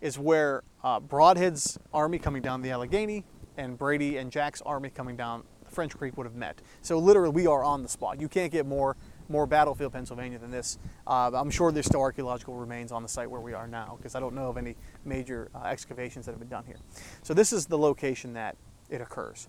is 0.02 0.18
where 0.18 0.64
uh, 0.84 1.00
Brodhead's 1.00 1.78
army 1.94 2.18
coming 2.18 2.42
down 2.42 2.60
the 2.60 2.70
Allegheny 2.70 3.24
and 3.56 3.78
Brady 3.78 4.18
and 4.18 4.30
Jack's 4.30 4.60
army 4.62 4.90
coming 4.90 5.16
down 5.16 5.44
the 5.64 5.70
French 5.70 5.96
Creek 5.96 6.16
would 6.18 6.26
have 6.26 6.34
met. 6.34 6.60
So 6.82 6.98
literally, 6.98 7.32
we 7.32 7.46
are 7.46 7.62
on 7.62 7.82
the 7.82 7.88
spot. 7.88 8.20
You 8.20 8.28
can't 8.28 8.52
get 8.52 8.66
more 8.66 8.96
more 9.28 9.46
battlefield 9.46 9.92
Pennsylvania 9.94 10.38
than 10.38 10.50
this. 10.50 10.78
Uh, 11.06 11.30
I'm 11.32 11.50
sure 11.50 11.72
there's 11.72 11.86
still 11.86 12.02
archaeological 12.02 12.54
remains 12.54 12.92
on 12.92 13.02
the 13.02 13.08
site 13.08 13.30
where 13.30 13.40
we 13.40 13.54
are 13.54 13.66
now 13.66 13.94
because 13.96 14.14
I 14.14 14.20
don't 14.20 14.34
know 14.34 14.48
of 14.48 14.58
any 14.58 14.76
major 15.06 15.50
uh, 15.54 15.64
excavations 15.68 16.26
that 16.26 16.32
have 16.32 16.40
been 16.40 16.50
done 16.50 16.64
here. 16.66 16.76
So 17.22 17.32
this 17.32 17.50
is 17.52 17.64
the 17.64 17.78
location 17.78 18.34
that 18.34 18.56
it 18.90 19.00
occurs. 19.00 19.48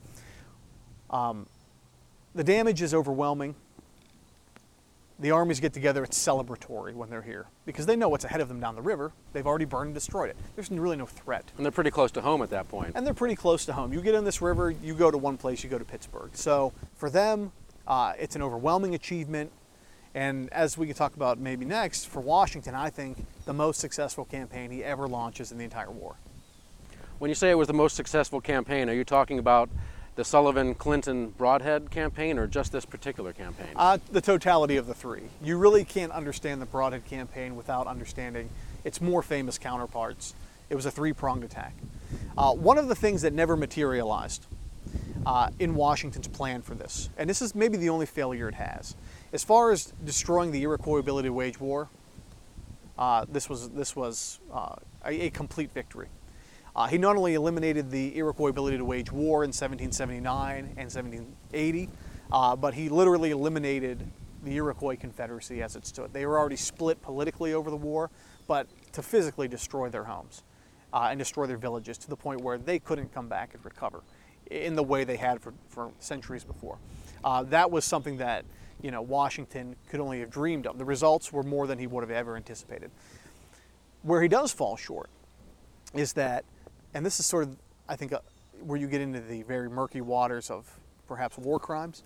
Um, 1.10 1.48
the 2.34 2.44
damage 2.46 2.82
is 2.82 2.94
overwhelming. 2.94 3.56
The 5.24 5.32
armies 5.32 5.62
get 5.62 5.72
together, 5.72 6.04
it's 6.04 6.20
celebratory 6.20 6.94
when 6.94 7.10
they're 7.10 7.22
here 7.22 7.46
because 7.66 7.86
they 7.86 7.96
know 7.96 8.10
what's 8.10 8.26
ahead 8.26 8.42
of 8.42 8.50
them 8.50 8.60
down 8.60 8.76
the 8.76 8.82
river. 8.82 9.14
They've 9.32 9.48
already 9.48 9.64
burned 9.64 9.88
and 9.88 9.94
destroyed 9.94 10.30
it. 10.30 10.36
There's 10.58 10.70
really 10.70 10.98
no 10.98 11.06
threat. 11.06 11.50
And 11.56 11.66
they're 11.66 11.72
pretty 11.72 11.92
close 11.92 12.12
to 12.12 12.22
home 12.22 12.42
at 12.42 12.50
that 12.50 12.68
point. 12.68 12.92
And 12.94 13.08
they're 13.08 13.14
pretty 13.14 13.38
close 13.38 13.64
to 13.68 13.74
home. 13.74 13.94
You 13.94 14.02
get 14.02 14.16
in 14.16 14.26
this 14.26 14.42
river, 14.42 14.70
you 14.70 14.94
go 14.94 15.10
to 15.10 15.18
one 15.18 15.38
place, 15.38 15.64
you 15.64 15.70
go 15.70 15.80
to 15.80 15.86
Pittsburgh. 15.86 16.32
So 16.34 16.74
for 16.96 17.10
them, 17.10 17.54
uh, 17.88 18.12
it's 18.20 18.36
an 18.36 18.42
overwhelming 18.42 18.96
achievement. 18.96 19.54
And 20.14 20.52
as 20.52 20.78
we 20.78 20.88
can 20.88 20.96
talk 20.98 21.16
about 21.16 21.40
maybe 21.40 21.64
next, 21.64 22.10
for 22.10 22.20
Washington, 22.20 22.76
I 22.76 22.90
think 22.90 23.26
the 23.46 23.54
most 23.54 23.80
successful 23.80 24.26
campaign 24.26 24.72
he 24.72 24.84
ever 24.84 25.08
launches 25.08 25.54
in 25.54 25.58
the 25.58 25.64
entire 25.64 25.90
war. 25.90 26.18
When 27.20 27.30
you 27.30 27.36
say 27.36 27.50
it 27.50 27.58
was 27.58 27.68
the 27.68 27.74
most 27.74 27.96
successful 27.96 28.42
campaign, 28.42 28.90
are 28.90 28.94
you 28.94 29.06
talking 29.06 29.40
about 29.40 29.70
the 30.16 30.24
Sullivan 30.24 30.76
Clinton 30.76 31.34
Brodhead 31.38 31.90
campaign 31.90 32.38
or 32.38 32.48
just 32.48 32.72
this 32.72 32.86
particular 32.86 33.34
campaign? 33.34 33.70
Uh, 33.76 33.98
the 34.12 34.22
totality 34.22 34.78
of 34.78 34.88
the 34.88 34.94
three. 34.94 35.24
You 35.42 35.58
really 35.58 35.84
can't 35.84 36.12
understand 36.12 36.62
the 36.62 36.66
Brodhead 36.66 37.06
campaign 37.06 37.56
without 37.56 37.88
understanding 37.88 38.50
its 38.84 39.02
more 39.02 39.24
famous 39.24 39.58
counterparts. 39.58 40.36
It 40.70 40.76
was 40.76 40.86
a 40.86 40.92
three 40.92 41.14
pronged 41.14 41.44
attack. 41.44 41.74
Uh, 42.38 42.54
one 42.54 42.78
of 42.78 42.88
the 42.88 42.96
things 42.96 43.22
that 43.24 43.34
never 43.34 43.56
materialized 43.56 44.46
uh, 45.26 45.50
in 45.60 45.76
Washington's 45.76 46.28
plan 46.28 46.62
for 46.62 46.76
this, 46.76 47.10
and 47.18 47.30
this 47.30 47.42
is 47.42 47.56
maybe 47.56 47.78
the 47.78 47.90
only 47.90 48.06
failure 48.06 48.50
it 48.50 48.56
has, 48.56 48.96
as 49.32 49.44
far 49.44 49.72
as 49.72 49.94
destroying 50.04 50.52
the 50.52 50.62
Iroquois 50.62 50.98
ability 51.00 51.30
to 51.30 51.34
wage 51.34 51.60
war, 51.60 51.90
uh, 52.98 53.26
this 53.28 53.50
was, 53.50 53.70
this 53.70 53.96
was 53.96 54.40
uh, 54.52 54.76
a, 55.06 55.28
a 55.28 55.30
complete 55.32 55.72
victory. 55.74 56.08
Uh, 56.76 56.88
he 56.88 56.98
not 56.98 57.16
only 57.16 57.36
eliminated 57.36 57.92
the 57.92 58.18
Iroquois 58.18 58.50
ability 58.50 58.78
to 58.78 58.86
wage 58.86 59.12
war 59.12 59.44
in 59.44 59.50
1779 59.50 60.74
and 60.78 60.92
1780, 60.92 61.90
uh, 62.32 62.56
but 62.56 62.74
he 62.74 62.90
literally 62.90 63.32
eliminated 63.32 64.08
the 64.44 64.56
Iroquois 64.56 64.96
Confederacy 64.96 65.62
as 65.62 65.76
it 65.76 65.86
stood. 65.86 66.12
They 66.14 66.26
were 66.26 66.38
already 66.38 66.56
split 66.56 67.02
politically 67.02 67.54
over 67.54 67.70
the 67.70 67.78
war, 67.78 68.10
but 68.48 68.68
to 68.94 69.02
physically 69.02 69.48
destroy 69.48 69.90
their 69.90 70.04
homes 70.04 70.44
uh, 70.92 71.08
and 71.10 71.20
destroy 71.20 71.46
their 71.46 71.58
villages 71.58 71.98
to 72.00 72.10
the 72.10 72.16
point 72.16 72.42
where 72.42 72.58
they 72.58 72.80
couldn't 72.80 73.14
come 73.14 73.28
back 73.28 73.54
and 73.54 73.64
recover 73.64 74.02
in 74.52 74.76
the 74.76 74.84
way 74.84 75.04
they 75.04 75.16
had 75.16 75.42
for, 75.42 75.54
for 75.70 75.92
centuries 76.00 76.44
before. 76.44 76.78
Uh, 77.24 77.44
that 77.44 77.70
was 77.72 77.86
something 77.86 78.18
that 78.18 78.46
you 78.82 78.92
know 78.92 79.02
Washington 79.02 79.76
could 79.90 80.00
only 80.00 80.20
have 80.20 80.30
dreamed 80.30 80.68
of. 80.68 80.78
The 80.78 80.86
results 80.86 81.32
were 81.32 81.44
more 81.44 81.68
than 81.68 81.80
he 81.80 81.88
would 81.88 82.02
have 82.02 82.12
ever 82.12 82.36
anticipated. 82.36 82.92
Where 84.02 84.22
he 84.22 84.28
does 84.28 84.52
fall 84.52 84.76
short 84.76 85.10
is 85.94 86.14
that 86.14 86.44
and 86.94 87.06
this 87.06 87.20
is 87.20 87.26
sort 87.26 87.44
of, 87.44 87.58
I 87.88 87.96
think, 87.96 88.14
uh, 88.14 88.20
where 88.62 88.78
you 88.78 88.88
get 88.88 89.02
into 89.02 89.20
the 89.20 89.44
very 89.44 89.70
murky 89.70 90.02
waters 90.02 90.50
of 90.50 90.68
perhaps 91.08 91.38
war 91.38 91.60
crimes, 91.60 92.04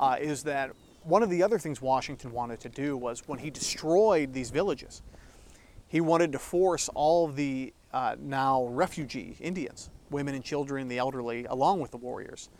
uh, 0.00 0.16
is 0.20 0.42
that 0.44 0.72
one 1.02 1.22
of 1.22 1.30
the 1.30 1.42
other 1.42 1.58
things 1.58 1.80
Washington 1.80 2.32
wanted 2.32 2.60
to 2.60 2.68
do 2.68 2.96
was 2.96 3.26
when 3.28 3.38
he 3.38 3.50
destroyed 3.50 4.32
these 4.32 4.50
villages, 4.50 5.02
he 5.88 6.00
wanted 6.00 6.32
to 6.32 6.38
force 6.38 6.88
all 6.94 7.28
the 7.28 7.72
uh, 7.92 8.16
now 8.18 8.66
refugee 8.66 9.36
Indians, 9.40 9.90
women 10.10 10.34
and 10.34 10.42
children, 10.42 10.88
the 10.88 10.98
elderly, 10.98 11.44
along 11.44 11.80
with 11.80 11.92
the 11.92 11.96
warriors, 11.96 12.50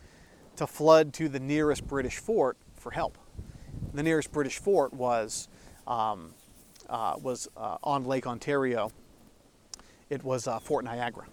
to 0.57 0.67
flood 0.67 1.13
to 1.15 1.29
the 1.29 1.41
nearest 1.41 1.87
British 1.87 2.19
fort 2.19 2.57
for 2.77 2.93
help. 2.93 3.19
The 3.93 4.03
nearest 4.03 4.33
British 4.33 4.59
fort 4.59 4.95
was 4.95 5.49
um, 5.87 6.33
uh, 6.89 7.17
was 7.21 7.49
uh, 7.57 7.79
on 7.83 8.05
Lake 8.05 8.27
Ontario. 8.27 8.93
It 10.09 10.23
was 10.23 10.47
uh, 10.47 10.59
Fort 10.61 10.85
Niagara. 10.85 11.27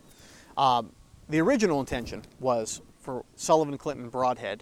Um, 0.57 0.91
the 1.29 1.41
original 1.41 1.79
intention 1.79 2.23
was 2.39 2.81
for 2.99 3.25
Sullivan, 3.35 3.77
Clinton, 3.77 4.09
Brodhead 4.09 4.61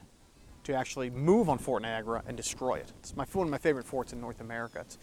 to 0.63 0.73
actually 0.73 1.09
move 1.09 1.49
on 1.49 1.57
Fort 1.57 1.81
Niagara 1.81 2.23
and 2.27 2.37
destroy 2.37 2.75
it. 2.75 2.91
It's 2.99 3.15
my, 3.15 3.25
one 3.33 3.47
of 3.47 3.51
my 3.51 3.57
favorite 3.57 3.85
forts 3.85 4.13
in 4.13 4.21
North 4.21 4.41
America. 4.41 4.79
It's 4.81 4.97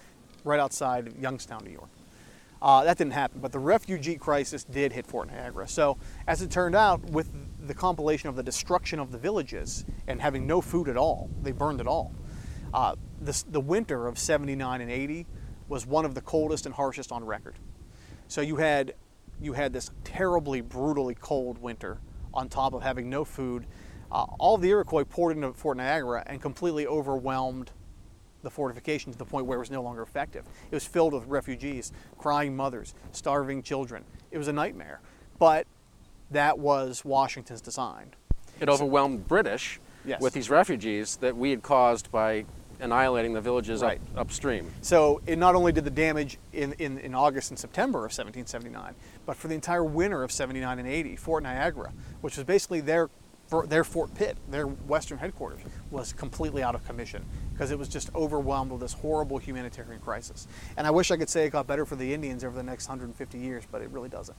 right 0.45 0.61
outside 0.61 1.13
Youngstown, 1.21 1.65
New 1.65 1.73
York. 1.73 1.89
Uh, 2.61 2.83
that 2.85 2.99
didn't 2.99 3.13
happen, 3.13 3.41
but 3.41 3.53
the 3.53 3.59
refugee 3.59 4.17
crisis 4.17 4.65
did 4.65 4.93
hit 4.93 5.07
Fort 5.07 5.29
Niagara. 5.29 5.69
So, 5.69 5.97
as 6.27 6.43
it 6.43 6.51
turned 6.51 6.75
out, 6.75 7.01
with 7.11 7.31
the 7.67 7.75
compilation 7.75 8.29
of 8.29 8.35
the 8.35 8.43
destruction 8.43 8.99
of 8.99 9.13
the 9.13 9.19
villages 9.19 9.85
and 10.09 10.21
having 10.21 10.47
no 10.47 10.61
food 10.61 10.89
at 10.89 10.97
all, 10.97 11.31
they 11.43 11.53
burned 11.53 11.81
it 11.81 11.87
all. 11.87 12.13
Uh, 12.75 12.97
this, 13.21 13.45
the 13.45 13.61
winter 13.61 14.09
of 14.09 14.19
79 14.19 14.81
and 14.81 14.91
80 14.91 15.27
was 15.69 15.87
one 15.87 16.05
of 16.05 16.15
the 16.15 16.21
coldest 16.21 16.67
and 16.67 16.75
harshest 16.75 17.13
on 17.13 17.25
record. 17.25 17.55
So, 18.27 18.41
you 18.41 18.57
had 18.57 18.95
you 19.41 19.53
had 19.53 19.73
this 19.73 19.91
terribly, 20.05 20.61
brutally 20.61 21.15
cold 21.15 21.59
winter 21.59 21.99
on 22.35 22.49
top 22.49 22.75
of 22.75 22.83
having 22.83 23.09
no 23.09 23.25
food. 23.25 23.67
Uh, 24.11 24.27
all 24.39 24.57
the 24.57 24.69
Iroquois 24.69 25.05
poured 25.05 25.37
into 25.37 25.53
Fort 25.53 25.77
Niagara 25.77 26.23
and 26.27 26.41
completely 26.41 26.87
overwhelmed 26.87 27.71
the 28.43 28.51
fortification 28.51 29.13
to 29.13 29.19
the 29.19 29.25
point 29.25 29.47
where 29.47 29.57
it 29.57 29.61
was 29.61 29.71
no 29.71 29.83
longer 29.83 30.03
effective. 30.03 30.45
It 30.71 30.75
was 30.75 30.87
filled 30.87 31.13
with 31.13 31.27
refugees, 31.27 31.93
crying 32.17 32.55
mothers, 32.55 32.95
starving 33.13 33.63
children. 33.63 34.05
It 34.31 34.39
was 34.39 34.49
a 34.49 34.53
nightmare. 34.53 35.01
But 35.39 35.67
that 36.31 36.59
was 36.59 37.05
Washington's 37.05 37.61
design. 37.61 38.15
It 38.61 38.69
overwhelmed 38.69 39.27
British 39.27 39.81
yes. 40.05 40.21
with 40.21 40.33
these 40.33 40.51
refugees 40.51 41.17
that 41.17 41.37
we 41.37 41.51
had 41.51 41.63
caused 41.63 42.11
by 42.11 42.45
annihilating 42.81 43.33
the 43.33 43.41
villages 43.41 43.83
right. 43.83 44.01
up, 44.15 44.23
upstream. 44.23 44.71
So 44.83 45.21
it 45.27 45.39
not 45.39 45.55
only 45.55 45.73
did 45.73 45.85
the 45.85 45.91
damage 45.91 46.39
in, 46.53 46.73
in, 46.75 46.99
in 46.99 47.15
August 47.15 47.51
and 47.51 47.59
September 47.59 48.01
of 48.01 48.11
1779, 48.13 48.95
but 49.27 49.37
for 49.37 49.49
the 49.49 49.55
entire 49.55 49.85
winter 49.85 50.23
of 50.23 50.33
79 50.33 50.79
and 50.79 50.89
80, 50.89 51.17
Fort 51.17 51.43
Niagara, 51.43 51.93
which 52.21 52.37
was 52.37 52.45
basically 52.45 52.81
their, 52.81 53.11
their 53.67 53.85
Fort 53.85 54.15
Pitt, 54.15 54.37
their 54.51 54.67
western 54.67 55.19
headquarters, 55.19 55.61
was 55.91 56.13
completely 56.13 56.63
out 56.63 56.75
of 56.75 56.87
commission 56.87 57.25
because 57.53 57.71
it 57.71 57.79
was 57.79 57.89
just 57.89 58.15
overwhelmed 58.15 58.71
with 58.71 58.81
this 58.81 58.93
horrible 58.93 59.39
humanitarian 59.39 60.01
crisis. 60.01 60.47
And 60.77 60.87
I 60.87 60.91
wish 60.91 61.11
I 61.11 61.17
could 61.17 61.29
say 61.29 61.47
it 61.47 61.51
got 61.51 61.67
better 61.67 61.85
for 61.85 61.97
the 61.97 62.13
Indians 62.13 62.45
over 62.45 62.57
the 62.57 62.63
next 62.63 62.89
150 62.89 63.39
years, 63.39 63.65
but 63.71 63.83
it 63.83 63.91
really 63.91 64.09
doesn't. 64.09 64.37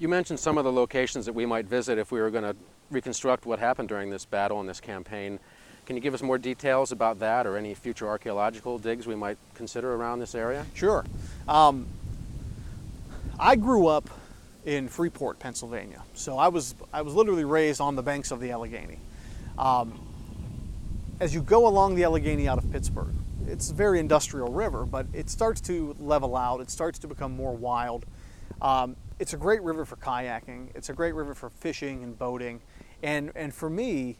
You 0.00 0.08
mentioned 0.08 0.38
some 0.38 0.58
of 0.58 0.64
the 0.64 0.72
locations 0.72 1.26
that 1.26 1.32
we 1.32 1.44
might 1.44 1.66
visit 1.66 1.98
if 1.98 2.12
we 2.12 2.20
were 2.20 2.30
going 2.30 2.44
to 2.44 2.54
reconstruct 2.90 3.46
what 3.46 3.58
happened 3.58 3.88
during 3.88 4.10
this 4.10 4.24
battle 4.24 4.60
and 4.60 4.68
this 4.68 4.80
campaign. 4.80 5.40
Can 5.88 5.96
you 5.96 6.02
give 6.02 6.12
us 6.12 6.20
more 6.20 6.36
details 6.36 6.92
about 6.92 7.20
that 7.20 7.46
or 7.46 7.56
any 7.56 7.72
future 7.72 8.06
archaeological 8.06 8.78
digs 8.78 9.06
we 9.06 9.14
might 9.14 9.38
consider 9.54 9.94
around 9.94 10.18
this 10.18 10.34
area? 10.34 10.66
Sure. 10.74 11.02
Um, 11.48 11.86
I 13.40 13.56
grew 13.56 13.86
up 13.86 14.10
in 14.66 14.86
Freeport, 14.88 15.38
Pennsylvania. 15.38 16.02
So 16.12 16.36
I 16.36 16.48
was, 16.48 16.74
I 16.92 17.00
was 17.00 17.14
literally 17.14 17.46
raised 17.46 17.80
on 17.80 17.96
the 17.96 18.02
banks 18.02 18.30
of 18.32 18.38
the 18.38 18.50
Allegheny. 18.50 18.98
Um, 19.56 19.98
as 21.20 21.32
you 21.32 21.40
go 21.40 21.66
along 21.66 21.94
the 21.94 22.04
Allegheny 22.04 22.46
out 22.46 22.58
of 22.58 22.70
Pittsburgh, 22.70 23.14
it's 23.46 23.70
a 23.70 23.74
very 23.74 23.98
industrial 23.98 24.52
river, 24.52 24.84
but 24.84 25.06
it 25.14 25.30
starts 25.30 25.58
to 25.62 25.96
level 25.98 26.36
out. 26.36 26.60
It 26.60 26.70
starts 26.70 26.98
to 26.98 27.08
become 27.08 27.34
more 27.34 27.54
wild. 27.56 28.04
Um, 28.60 28.94
it's 29.18 29.32
a 29.32 29.38
great 29.38 29.62
river 29.62 29.86
for 29.86 29.96
kayaking. 29.96 30.68
It's 30.74 30.90
a 30.90 30.92
great 30.92 31.14
river 31.14 31.34
for 31.34 31.48
fishing 31.48 32.02
and 32.04 32.18
boating. 32.18 32.60
And, 33.02 33.32
and 33.34 33.54
for 33.54 33.70
me, 33.70 34.18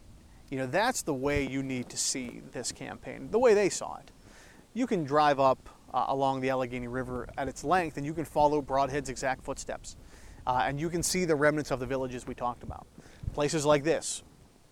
you 0.49 0.57
know, 0.57 0.65
that's 0.65 1.01
the 1.03 1.13
way 1.13 1.47
you 1.47 1.61
need 1.61 1.89
to 1.89 1.97
see 1.97 2.41
this 2.51 2.71
campaign, 2.71 3.29
the 3.31 3.39
way 3.39 3.53
they 3.53 3.69
saw 3.69 3.97
it. 3.97 4.11
You 4.73 4.87
can 4.87 5.03
drive 5.03 5.39
up 5.39 5.69
uh, 5.93 6.05
along 6.07 6.41
the 6.41 6.49
Allegheny 6.49 6.87
River 6.87 7.27
at 7.37 7.47
its 7.47 7.63
length 7.63 7.97
and 7.97 8.05
you 8.05 8.13
can 8.13 8.25
follow 8.25 8.61
Brodhead's 8.61 9.09
exact 9.09 9.43
footsteps. 9.43 9.95
Uh, 10.47 10.63
and 10.65 10.79
you 10.79 10.89
can 10.89 11.03
see 11.03 11.25
the 11.25 11.35
remnants 11.35 11.69
of 11.69 11.79
the 11.79 11.85
villages 11.85 12.25
we 12.25 12.33
talked 12.33 12.63
about. 12.63 12.87
Places 13.33 13.65
like 13.65 13.83
this, 13.83 14.23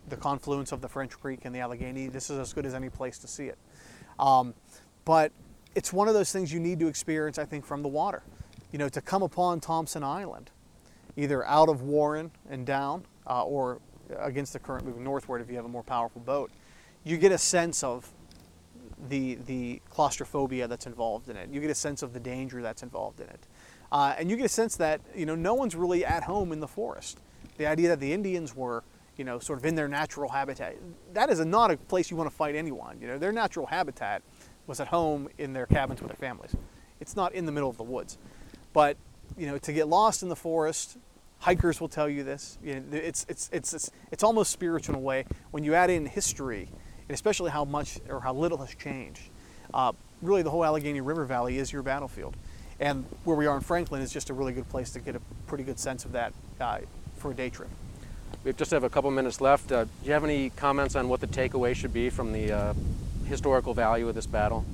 the 0.07 0.17
confluence 0.17 0.71
of 0.71 0.81
the 0.81 0.89
French 0.89 1.11
Creek 1.11 1.41
and 1.43 1.53
the 1.53 1.59
Allegheny, 1.59 2.07
this 2.07 2.29
is 2.29 2.39
as 2.39 2.53
good 2.53 2.65
as 2.65 2.73
any 2.73 2.89
place 2.89 3.19
to 3.19 3.27
see 3.27 3.45
it. 3.45 3.57
Um, 4.17 4.53
but 5.05 5.31
it's 5.75 5.93
one 5.93 6.07
of 6.07 6.13
those 6.13 6.31
things 6.31 6.51
you 6.51 6.59
need 6.59 6.79
to 6.79 6.87
experience, 6.87 7.37
I 7.37 7.45
think, 7.45 7.65
from 7.65 7.83
the 7.83 7.87
water. 7.87 8.23
You 8.71 8.79
know, 8.79 8.89
to 8.89 9.01
come 9.01 9.21
upon 9.21 9.59
Thompson 9.59 10.03
Island, 10.03 10.49
either 11.15 11.45
out 11.45 11.69
of 11.69 11.83
Warren 11.83 12.31
and 12.49 12.65
down, 12.65 13.05
uh, 13.27 13.43
or 13.43 13.79
against 14.19 14.53
the 14.53 14.59
current 14.59 14.85
moving 14.85 15.03
northward 15.03 15.41
if 15.41 15.49
you 15.49 15.55
have 15.55 15.65
a 15.65 15.69
more 15.69 15.83
powerful 15.83 16.21
boat, 16.21 16.51
you 17.03 17.17
get 17.17 17.31
a 17.31 17.37
sense 17.37 17.83
of 17.83 18.11
the 19.09 19.35
the 19.45 19.81
claustrophobia 19.89 20.67
that's 20.67 20.87
involved 20.87 21.29
in 21.29 21.37
it. 21.37 21.49
You 21.49 21.61
get 21.61 21.69
a 21.69 21.75
sense 21.75 22.01
of 22.01 22.13
the 22.13 22.19
danger 22.19 22.61
that's 22.61 22.83
involved 22.83 23.19
in 23.19 23.27
it, 23.27 23.39
uh, 23.91 24.15
and 24.17 24.29
you 24.29 24.37
get 24.37 24.45
a 24.45 24.49
sense 24.49 24.75
that 24.77 25.01
you 25.15 25.25
know 25.25 25.35
no 25.35 25.53
one's 25.53 25.75
really 25.75 26.03
at 26.03 26.23
home 26.23 26.51
in 26.51 26.59
the 26.59 26.67
forest. 26.67 27.19
The 27.57 27.67
idea 27.67 27.89
that 27.89 27.99
the 27.99 28.11
Indians 28.11 28.55
were 28.55 28.83
you 29.17 29.23
know 29.23 29.39
sort 29.39 29.59
of 29.59 29.65
in 29.65 29.75
their 29.75 29.87
natural 29.87 30.29
habitat 30.29 30.75
that 31.13 31.29
is 31.29 31.39
a, 31.39 31.45
not 31.45 31.71
a 31.71 31.77
place 31.77 32.11
you 32.11 32.17
want 32.17 32.29
to 32.29 32.35
fight 32.35 32.55
anyone. 32.55 32.97
You 32.99 33.07
know 33.07 33.17
their 33.17 33.31
natural 33.31 33.67
habitat 33.67 34.21
was 34.65 34.79
at 34.79 34.87
home 34.87 35.29
in 35.37 35.53
their 35.53 35.65
cabins 35.65 36.01
with 36.01 36.09
their 36.09 36.17
families. 36.17 36.55
It's 36.99 37.15
not 37.15 37.33
in 37.33 37.45
the 37.45 37.51
middle 37.51 37.69
of 37.69 37.77
the 37.77 37.83
woods, 37.83 38.17
but 38.73 38.97
you 39.37 39.47
know 39.47 39.57
to 39.59 39.73
get 39.73 39.87
lost 39.87 40.23
in 40.23 40.29
the 40.29 40.35
forest 40.35 40.97
Hikers 41.39 41.79
will 41.79 41.89
tell 41.89 42.09
you 42.09 42.23
this. 42.23 42.57
You 42.63 42.75
know, 42.75 42.83
it's, 42.91 43.25
it's, 43.29 43.49
it's, 43.51 43.73
it's, 43.73 43.91
it's 44.11 44.23
almost 44.23 44.51
spiritual 44.51 44.95
in 44.95 45.01
a 45.01 45.03
way. 45.03 45.25
When 45.51 45.63
you 45.63 45.73
add 45.75 45.89
in 45.89 46.05
history, 46.05 46.69
and 47.07 47.15
especially 47.15 47.51
how 47.51 47.65
much 47.65 47.99
or 48.09 48.19
how 48.19 48.33
little 48.33 48.57
has 48.57 48.73
changed. 48.75 49.21
Uh, 49.73 49.93
really, 50.21 50.41
the 50.41 50.49
whole 50.49 50.65
Allegheny 50.65 51.01
River 51.01 51.25
Valley 51.25 51.57
is 51.57 51.71
your 51.71 51.83
battlefield, 51.83 52.35
and 52.79 53.05
where 53.23 53.37
we 53.37 53.45
are 53.45 53.55
in 53.55 53.61
Franklin 53.61 54.01
is 54.01 54.11
just 54.11 54.29
a 54.29 54.33
really 54.33 54.53
good 54.53 54.67
place 54.69 54.91
to 54.91 54.99
get 54.99 55.15
a 55.15 55.21
pretty 55.45 55.63
good 55.63 55.79
sense 55.79 56.05
of 56.05 56.11
that 56.13 56.33
uh, 56.59 56.79
for 57.17 57.31
a 57.31 57.33
day 57.33 57.49
trip. 57.49 57.69
We 58.43 58.53
just 58.53 58.71
have 58.71 58.83
a 58.83 58.89
couple 58.89 59.11
minutes 59.11 59.41
left. 59.41 59.71
Uh, 59.71 59.85
do 59.85 59.89
you 60.03 60.13
have 60.13 60.23
any 60.23 60.49
comments 60.51 60.95
on 60.95 61.09
what 61.09 61.21
the 61.21 61.27
takeaway 61.27 61.75
should 61.75 61.93
be 61.93 62.09
from 62.09 62.33
the 62.33 62.51
uh, 62.51 62.73
historical 63.25 63.73
value 63.73 64.07
of 64.07 64.15
this 64.15 64.25
battle? 64.25 64.65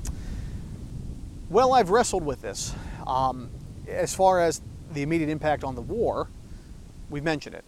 Well, 1.49 1.73
I've 1.73 1.89
wrestled 1.89 2.25
with 2.25 2.41
this. 2.41 2.73
Um, 3.05 3.49
as 3.87 4.15
far 4.15 4.39
as 4.39 4.61
the 4.91 5.01
immediate 5.01 5.29
impact 5.29 5.63
on 5.63 5.75
the 5.75 5.81
war, 5.81 6.27
we've 7.13 7.23
mentioned 7.23 7.53
it. 7.53 7.63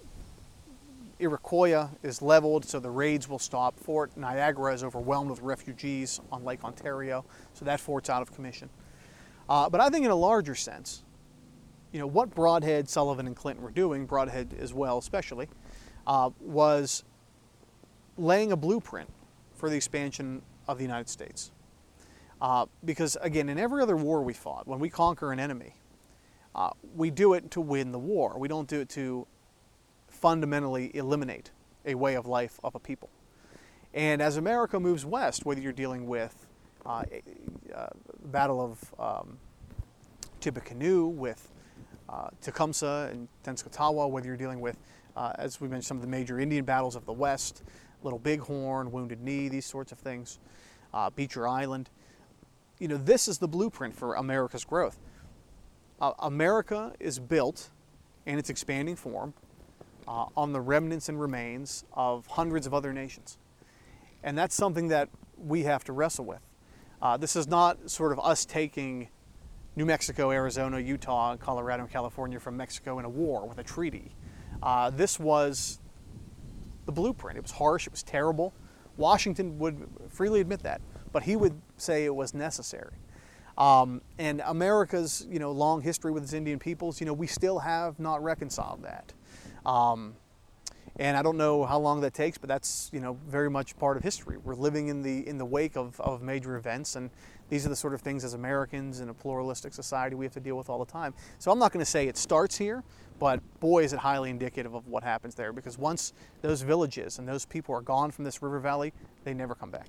Iroquois 1.20 1.88
is 2.02 2.20
leveled, 2.20 2.66
so 2.66 2.80
the 2.80 2.90
raids 2.90 3.30
will 3.30 3.38
stop. 3.38 3.80
Fort 3.80 4.18
Niagara 4.18 4.74
is 4.74 4.84
overwhelmed 4.84 5.30
with 5.30 5.40
refugees 5.42 6.20
on 6.32 6.44
Lake 6.44 6.64
Ontario, 6.64 7.24
so 7.54 7.64
that 7.64 7.80
fort's 7.80 8.10
out 8.10 8.24
of 8.24 8.34
commission. 8.34 8.72
Uh, 9.48 9.70
but 9.70 9.80
I 9.80 9.90
think, 9.90 10.04
in 10.04 10.10
a 10.10 10.16
larger 10.16 10.56
sense, 10.56 11.04
you 11.92 12.00
know 12.00 12.08
what 12.08 12.34
Brodhead, 12.34 12.90
Sullivan, 12.90 13.28
and 13.28 13.36
Clinton 13.36 13.64
were 13.64 13.70
doing, 13.70 14.08
Brodhead 14.08 14.60
as 14.60 14.74
well, 14.74 14.98
especially, 14.98 15.48
uh, 16.08 16.32
was 16.42 17.04
laying 18.18 18.52
a 18.52 18.58
blueprint 18.58 19.10
for 19.54 19.70
the 19.70 19.76
expansion 19.76 20.42
of 20.68 20.80
the 20.80 20.84
United 20.84 21.08
States. 21.08 21.52
Uh, 22.42 22.66
because 22.84 23.16
again, 23.22 23.48
in 23.50 23.60
every 23.60 23.84
other 23.84 23.96
war 23.96 24.24
we 24.24 24.34
fought, 24.34 24.68
when 24.68 24.80
we 24.80 24.90
conquer 24.90 25.32
an 25.32 25.40
enemy, 25.40 25.76
uh, 26.56 26.72
we 26.96 27.12
do 27.12 27.34
it 27.34 27.52
to 27.52 27.62
win 27.62 27.92
the 27.92 28.00
war. 28.00 28.40
We 28.40 28.48
don't 28.48 28.68
do 28.68 28.80
it 28.82 28.90
to 28.90 29.28
fundamentally 30.16 30.92
eliminate 30.96 31.52
a 31.86 31.96
way 31.96 32.16
of 32.16 32.26
life 32.26 32.60
of 32.64 32.76
a 32.76 32.80
people. 32.80 33.10
And 33.94 34.22
as 34.22 34.38
America 34.38 34.80
moves 34.80 35.06
west, 35.06 35.46
whether 35.46 35.62
you're 35.62 35.72
dealing 35.72 36.08
with 36.08 36.48
uh, 36.86 37.04
uh, 37.74 37.88
Battle 38.26 38.62
of 38.62 38.94
um, 39.00 39.38
Tippecanoe, 40.40 41.06
with 41.08 41.52
uh, 42.10 42.28
Tecumseh 42.42 43.10
and 43.12 43.28
Tenskwatawa, 43.44 44.10
whether 44.10 44.28
you're 44.28 44.38
dealing 44.38 44.60
with, 44.60 44.78
uh, 45.16 45.34
as 45.36 45.62
we 45.62 45.68
mentioned, 45.68 45.86
some 45.86 45.98
of 45.98 46.02
the 46.02 46.10
major 46.10 46.40
Indian 46.40 46.66
battles 46.66 46.96
of 46.96 47.06
the 47.06 47.14
West, 47.14 47.64
Little 48.04 48.20
Bighorn, 48.20 48.92
Wounded 48.92 49.22
Knee, 49.22 49.48
these 49.48 49.66
sorts 49.66 49.92
of 49.92 49.98
things, 49.98 50.40
uh, 50.94 51.10
Beecher 51.10 51.48
Island. 51.48 51.90
You 52.80 52.90
know, 52.90 52.98
this 52.98 53.28
is 53.28 53.38
the 53.38 53.48
blueprint 53.48 53.96
for 53.96 54.16
America's 54.16 54.66
growth. 54.66 55.00
Uh, 56.02 56.12
America 56.20 56.94
is 57.00 57.20
built 57.20 57.70
in 58.26 58.38
its 58.38 58.50
expanding 58.50 58.96
form 58.96 59.34
uh, 60.08 60.26
on 60.36 60.54
the 60.54 60.62
remnants 60.62 61.10
and 61.10 61.20
remains 61.20 61.86
of 61.94 62.28
hundreds 62.28 62.68
of 62.68 62.74
other 62.74 62.94
nations. 62.94 63.38
And 64.24 64.38
that's 64.38 64.56
something 64.56 64.88
that 64.90 65.10
we 65.38 65.64
have 65.64 65.84
to 65.86 65.94
wrestle 65.94 66.26
with. 66.26 66.42
Uh, 67.02 67.18
this 67.18 67.36
is 67.36 67.48
not 67.48 67.90
sort 67.90 68.12
of 68.12 68.20
us 68.20 68.46
taking 68.46 69.10
New 69.76 69.86
Mexico, 69.86 70.32
Arizona, 70.32 70.80
Utah, 70.80 71.36
Colorado, 71.36 71.84
and 71.84 71.92
California 71.92 72.40
from 72.40 72.56
Mexico 72.56 72.98
in 73.00 73.06
a 73.06 73.10
war 73.10 73.46
with 73.46 73.58
a 73.58 73.64
treaty. 73.64 74.16
Uh, 74.64 74.90
this 74.90 75.20
was 75.20 75.80
the 76.86 76.92
blueprint. 76.92 77.38
It 77.38 77.44
was 77.44 77.52
harsh, 77.52 77.88
it 77.88 77.92
was 77.92 78.04
terrible. 78.04 78.54
Washington 78.98 79.60
would 79.60 79.88
freely 80.10 80.40
admit 80.40 80.64
that, 80.64 80.82
but 81.12 81.24
he 81.24 81.36
would 81.36 81.60
say 81.78 82.06
it 82.06 82.16
was 82.16 82.34
necessary. 82.34 82.96
Um, 83.58 84.02
and 84.18 84.42
America's 84.46 85.26
you 85.30 85.40
know 85.40 85.52
long 85.52 85.82
history 85.82 86.12
with 86.12 86.24
its 86.24 86.34
Indian 86.34 86.60
peoples, 86.60 87.00
you 87.00 87.06
know, 87.06 87.14
we 87.14 87.28
still 87.28 87.60
have 87.60 88.00
not 88.00 88.24
reconciled 88.24 88.84
that. 88.84 89.14
Um, 89.66 90.16
and 90.98 91.18
I 91.18 91.22
don't 91.22 91.38
know 91.38 91.66
how 91.66 91.78
long 91.78 92.02
that 92.02 92.14
takes, 92.14 92.38
but 92.38 92.48
that's 92.48 92.90
you 92.94 93.02
know 93.02 93.18
very 93.28 93.50
much 93.50 93.78
part 93.78 93.98
of 93.98 94.04
history. 94.04 94.38
We're 94.38 94.56
living 94.56 94.88
in 94.88 95.02
the 95.02 95.28
in 95.28 95.38
the 95.38 95.46
wake 95.46 95.76
of, 95.76 96.00
of 96.00 96.22
major 96.22 96.56
events, 96.56 96.96
and 96.96 97.10
these 97.50 97.66
are 97.66 97.70
the 97.70 97.76
sort 97.76 97.94
of 97.94 98.02
things 98.02 98.24
as 98.24 98.34
Americans 98.34 99.02
in 99.02 99.10
a 99.10 99.14
pluralistic 99.14 99.74
society 99.74 100.16
we 100.16 100.26
have 100.26 100.34
to 100.34 100.40
deal 100.40 100.56
with 100.56 100.70
all 100.70 100.80
the 100.80 100.92
time. 100.92 101.14
So 101.38 101.52
I'm 101.52 101.60
not 101.60 101.72
going 101.74 101.84
to 101.84 101.90
say 101.90 102.08
it 102.08 102.18
starts 102.18 102.58
here, 102.58 102.84
but 103.20 103.42
boy 103.60 103.84
is 103.84 103.94
it 103.94 104.00
highly 104.00 104.30
indicative 104.30 104.74
of 104.74 104.88
what 104.88 105.04
happens 105.04 105.36
there 105.36 105.52
because 105.52 105.78
once 105.78 106.14
those 106.42 106.62
villages 106.62 107.20
and 107.20 107.28
those 107.28 107.46
people 107.46 107.76
are 107.76 107.82
gone 107.82 108.10
from 108.10 108.24
this 108.24 108.42
river 108.42 108.60
valley, 108.60 108.94
they 109.26 109.34
never 109.34 109.54
come 109.54 109.72
back. 109.72 109.88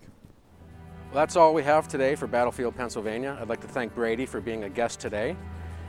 Well, 1.12 1.22
that's 1.22 1.37
all 1.37 1.55
we 1.55 1.62
have 1.62 1.87
today 1.87 2.16
for 2.16 2.27
Battlefield, 2.27 2.77
Pennsylvania. 2.77 3.39
I'd 3.41 3.49
like 3.49 3.61
to 3.61 3.68
thank 3.68 3.95
Brady 3.95 4.27
for 4.27 4.41
being 4.41 4.64
a 4.64 4.68
guest 4.68 4.99
today. 4.99 5.37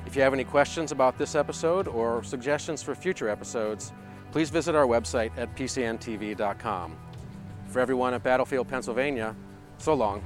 If 0.07 0.15
you 0.15 0.21
have 0.21 0.33
any 0.33 0.45
questions 0.45 0.93
about 0.93 1.17
this 1.17 1.35
episode 1.35 1.89
or 1.89 2.23
suggestions 2.23 2.81
for 2.81 2.95
future 2.95 3.27
episodes, 3.27 3.91
please 4.31 4.49
visit 4.49 4.73
our 4.73 4.85
website 4.85 5.31
at 5.37 5.53
pcntv.com. 5.57 6.95
For 7.67 7.81
everyone 7.81 8.13
at 8.13 8.23
Battlefield, 8.23 8.69
Pennsylvania, 8.69 9.35
so 9.79 9.93
long. 9.93 10.23